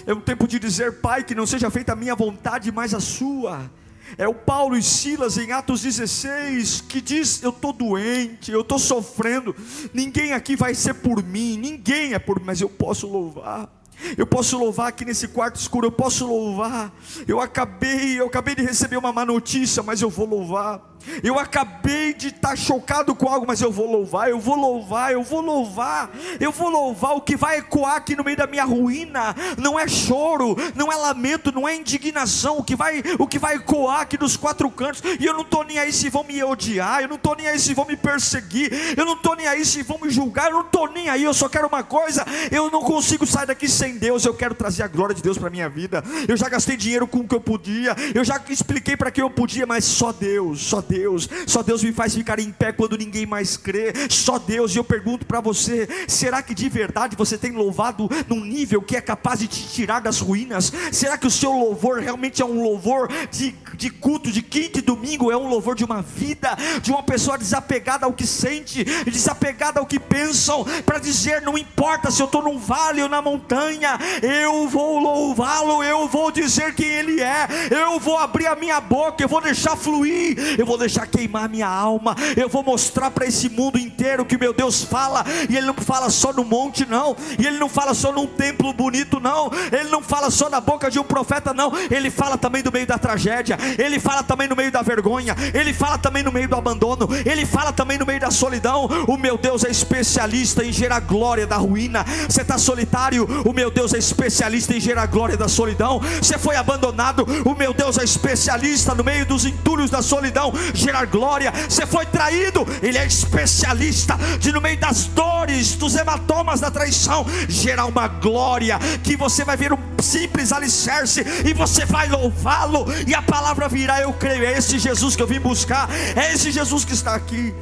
é 0.06 0.14
um 0.14 0.20
tempo 0.20 0.48
de 0.48 0.58
dizer, 0.58 1.00
Pai, 1.00 1.22
que 1.22 1.34
não 1.34 1.46
seja 1.46 1.70
feita 1.70 1.92
a 1.92 1.96
minha 1.96 2.14
vontade, 2.14 2.72
mas 2.72 2.94
a 2.94 3.00
sua. 3.00 3.70
É 4.18 4.28
o 4.28 4.34
Paulo 4.34 4.76
e 4.76 4.82
Silas 4.82 5.38
em 5.38 5.52
Atos 5.52 5.82
16 5.82 6.82
que 6.82 7.00
diz: 7.00 7.42
Eu 7.42 7.50
estou 7.50 7.72
doente, 7.72 8.50
eu 8.50 8.62
estou 8.62 8.78
sofrendo, 8.78 9.54
ninguém 9.92 10.32
aqui 10.32 10.56
vai 10.56 10.74
ser 10.74 10.94
por 10.94 11.22
mim, 11.22 11.56
ninguém 11.56 12.14
é 12.14 12.18
por 12.18 12.38
mim, 12.38 12.46
mas 12.46 12.60
eu 12.60 12.68
posso 12.68 13.06
louvar. 13.06 13.68
Eu 14.16 14.26
posso 14.26 14.58
louvar 14.58 14.88
aqui 14.88 15.04
nesse 15.04 15.28
quarto 15.28 15.56
escuro, 15.56 15.86
eu 15.86 15.92
posso 15.92 16.26
louvar. 16.26 16.92
Eu 17.28 17.40
acabei, 17.40 18.18
eu 18.18 18.26
acabei 18.26 18.54
de 18.54 18.62
receber 18.62 18.96
uma 18.96 19.12
má 19.12 19.26
notícia, 19.26 19.82
mas 19.82 20.00
eu 20.00 20.08
vou 20.08 20.26
louvar. 20.26 20.89
Eu 21.22 21.38
acabei 21.38 22.14
de 22.14 22.28
estar 22.28 22.56
chocado 22.56 23.14
com 23.14 23.28
algo, 23.28 23.46
mas 23.46 23.60
eu 23.60 23.72
vou 23.72 23.90
louvar, 23.90 24.28
eu 24.28 24.38
vou 24.38 24.56
louvar, 24.56 25.12
eu 25.12 25.22
vou 25.22 25.40
louvar, 25.40 26.10
eu 26.38 26.52
vou 26.52 26.68
louvar. 26.68 27.16
O 27.16 27.20
que 27.20 27.36
vai 27.36 27.58
ecoar 27.58 27.96
aqui 27.96 28.14
no 28.14 28.24
meio 28.24 28.36
da 28.36 28.46
minha 28.46 28.64
ruína 28.64 29.34
não 29.56 29.78
é 29.78 29.88
choro, 29.88 30.56
não 30.74 30.92
é 30.92 30.96
lamento, 30.96 31.52
não 31.52 31.68
é 31.68 31.74
indignação. 31.74 32.58
O 32.58 32.64
que 32.64 32.76
vai, 32.76 33.02
o 33.18 33.26
que 33.26 33.38
vai 33.38 33.56
ecoar 33.56 34.00
aqui 34.00 34.16
dos 34.16 34.36
quatro 34.36 34.70
cantos, 34.70 35.02
e 35.18 35.24
eu 35.24 35.32
não 35.32 35.42
estou 35.42 35.64
nem 35.64 35.78
aí 35.78 35.92
se 35.92 36.08
vão 36.08 36.24
me 36.24 36.42
odiar, 36.42 37.02
eu 37.02 37.08
não 37.08 37.16
estou 37.16 37.34
nem 37.34 37.48
aí 37.48 37.58
se 37.58 37.74
vão 37.74 37.86
me 37.86 37.96
perseguir, 37.96 38.70
eu 38.96 39.04
não 39.04 39.14
estou 39.14 39.34
nem 39.34 39.46
aí 39.46 39.64
se 39.64 39.82
vão 39.82 39.98
me 39.98 40.10
julgar, 40.10 40.50
eu 40.50 40.58
não 40.58 40.60
estou 40.66 40.90
nem 40.90 41.08
aí, 41.08 41.24
eu 41.24 41.34
só 41.34 41.48
quero 41.48 41.66
uma 41.66 41.82
coisa: 41.82 42.24
eu 42.50 42.70
não 42.70 42.82
consigo 42.82 43.26
sair 43.26 43.46
daqui 43.46 43.68
sem 43.68 43.96
Deus, 43.98 44.24
eu 44.24 44.34
quero 44.34 44.54
trazer 44.54 44.82
a 44.82 44.88
glória 44.88 45.14
de 45.14 45.22
Deus 45.22 45.38
para 45.38 45.50
minha 45.50 45.68
vida. 45.68 46.04
Eu 46.28 46.36
já 46.36 46.48
gastei 46.48 46.76
dinheiro 46.76 47.06
com 47.06 47.18
o 47.18 47.28
que 47.28 47.34
eu 47.34 47.40
podia, 47.40 47.96
eu 48.14 48.24
já 48.24 48.40
expliquei 48.48 48.96
para 48.96 49.10
quem 49.10 49.22
eu 49.22 49.30
podia, 49.30 49.66
mas 49.66 49.84
só 49.84 50.12
Deus, 50.12 50.60
só 50.60 50.80
Deus 50.80 50.89
Deus, 50.90 51.28
só 51.46 51.62
Deus 51.62 51.84
me 51.84 51.92
faz 51.92 52.16
ficar 52.16 52.40
em 52.40 52.50
pé 52.50 52.72
quando 52.72 52.98
ninguém 52.98 53.24
mais 53.24 53.56
crê, 53.56 53.92
só 54.10 54.40
Deus. 54.40 54.74
E 54.74 54.78
eu 54.78 54.82
pergunto 54.82 55.24
para 55.24 55.40
você: 55.40 55.88
será 56.08 56.42
que 56.42 56.52
de 56.52 56.68
verdade 56.68 57.14
você 57.14 57.38
tem 57.38 57.52
louvado 57.52 58.10
num 58.26 58.44
nível 58.44 58.82
que 58.82 58.96
é 58.96 59.00
capaz 59.00 59.38
de 59.38 59.46
te 59.46 59.68
tirar 59.68 60.00
das 60.00 60.18
ruínas? 60.18 60.72
Será 60.90 61.16
que 61.16 61.28
o 61.28 61.30
seu 61.30 61.52
louvor 61.52 62.00
realmente 62.00 62.42
é 62.42 62.44
um 62.44 62.60
louvor 62.60 63.08
de, 63.30 63.54
de 63.74 63.88
culto 63.88 64.32
de 64.32 64.42
quinta 64.42 64.80
e 64.80 64.82
domingo? 64.82 65.30
É 65.30 65.36
um 65.36 65.48
louvor 65.48 65.76
de 65.76 65.84
uma 65.84 66.02
vida, 66.02 66.56
de 66.82 66.90
uma 66.90 67.04
pessoa 67.04 67.38
desapegada 67.38 68.04
ao 68.04 68.12
que 68.12 68.26
sente, 68.26 68.82
desapegada 69.04 69.78
ao 69.78 69.86
que 69.86 70.00
pensam, 70.00 70.64
para 70.84 70.98
dizer: 70.98 71.40
não 71.42 71.56
importa 71.56 72.10
se 72.10 72.20
eu 72.20 72.26
estou 72.26 72.42
num 72.42 72.58
vale 72.58 73.00
ou 73.00 73.08
na 73.08 73.22
montanha, 73.22 73.96
eu 74.20 74.66
vou 74.66 74.98
louvá-lo, 74.98 75.84
eu 75.84 76.08
vou 76.08 76.32
dizer 76.32 76.74
quem 76.74 76.88
Ele 76.88 77.20
é, 77.20 77.46
eu 77.70 78.00
vou 78.00 78.18
abrir 78.18 78.48
a 78.48 78.56
minha 78.56 78.80
boca, 78.80 79.22
eu 79.22 79.28
vou 79.28 79.40
deixar 79.40 79.76
fluir, 79.76 80.58
eu 80.58 80.66
vou 80.66 80.79
deixar 80.80 81.06
queimar 81.06 81.48
minha 81.48 81.68
alma, 81.68 82.16
eu 82.36 82.48
vou 82.48 82.62
mostrar 82.62 83.10
para 83.10 83.26
esse 83.26 83.48
mundo 83.48 83.78
inteiro 83.78 84.24
que 84.24 84.36
meu 84.36 84.52
Deus 84.52 84.82
fala, 84.82 85.24
e 85.48 85.56
Ele 85.56 85.66
não 85.66 85.74
fala 85.74 86.10
só 86.10 86.32
no 86.32 86.44
monte, 86.44 86.84
não, 86.86 87.16
e 87.38 87.46
Ele 87.46 87.58
não 87.58 87.68
fala 87.68 87.94
só 87.94 88.12
num 88.12 88.26
templo 88.26 88.72
bonito, 88.72 89.20
não, 89.20 89.50
Ele 89.70 89.88
não 89.90 90.02
fala 90.02 90.30
só 90.30 90.48
na 90.50 90.60
boca 90.60 90.90
de 90.90 90.98
um 90.98 91.04
profeta, 91.04 91.54
não, 91.54 91.72
Ele 91.90 92.10
fala 92.10 92.36
também 92.36 92.62
no 92.62 92.72
meio 92.72 92.86
da 92.86 92.98
tragédia, 92.98 93.56
Ele 93.78 94.00
fala 94.00 94.22
também 94.22 94.48
no 94.48 94.56
meio 94.56 94.72
da 94.72 94.82
vergonha, 94.82 95.36
Ele 95.54 95.72
fala 95.72 95.98
também 95.98 96.22
no 96.22 96.32
meio 96.32 96.48
do 96.48 96.56
abandono, 96.56 97.08
Ele 97.24 97.46
fala 97.46 97.72
também 97.72 97.98
no 97.98 98.06
meio 98.06 98.20
da 98.20 98.30
solidão. 98.30 98.86
O 99.06 99.16
meu 99.16 99.36
Deus 99.36 99.64
é 99.64 99.70
especialista 99.70 100.64
em 100.64 100.72
gerar 100.72 101.00
glória 101.00 101.46
da 101.46 101.56
ruína. 101.56 102.04
Você 102.28 102.42
está 102.42 102.58
solitário, 102.58 103.26
o 103.44 103.52
meu 103.52 103.70
Deus 103.70 103.92
é 103.92 103.98
especialista 103.98 104.74
em 104.74 104.80
gerar 104.80 105.06
glória 105.06 105.36
da 105.36 105.48
solidão. 105.48 106.00
Você 106.20 106.38
foi 106.38 106.56
abandonado, 106.56 107.26
o 107.44 107.54
meu 107.54 107.72
Deus 107.72 107.98
é 107.98 108.04
especialista 108.04 108.94
no 108.94 109.04
meio 109.04 109.26
dos 109.26 109.44
entulhos 109.44 109.90
da 109.90 110.02
solidão 110.02 110.52
gerar 110.74 111.06
glória. 111.06 111.52
Você 111.68 111.86
foi 111.86 112.06
traído, 112.06 112.66
Ele 112.82 112.98
é 112.98 113.06
especialista 113.06 114.16
de 114.38 114.52
no 114.52 114.60
meio 114.60 114.78
das 114.78 115.06
dores, 115.06 115.74
dos 115.74 115.94
hematomas 115.96 116.60
da 116.60 116.70
traição, 116.70 117.26
gerar 117.48 117.86
uma 117.86 118.08
glória 118.08 118.78
que 119.02 119.16
você 119.16 119.44
vai 119.44 119.56
ver 119.56 119.72
um 119.72 119.78
simples 120.02 120.52
alicerce 120.52 121.24
e 121.44 121.52
você 121.52 121.84
vai 121.84 122.08
louvá-lo. 122.08 122.86
E 123.06 123.14
a 123.14 123.22
palavra 123.22 123.68
virá, 123.68 124.00
eu 124.00 124.12
creio. 124.12 124.44
É 124.44 124.56
esse 124.56 124.78
Jesus 124.78 125.16
que 125.16 125.22
eu 125.22 125.26
vim 125.26 125.40
buscar, 125.40 125.88
é 126.16 126.32
esse 126.32 126.50
Jesus 126.50 126.84
que 126.84 126.92
está 126.92 127.14
aqui. 127.14 127.54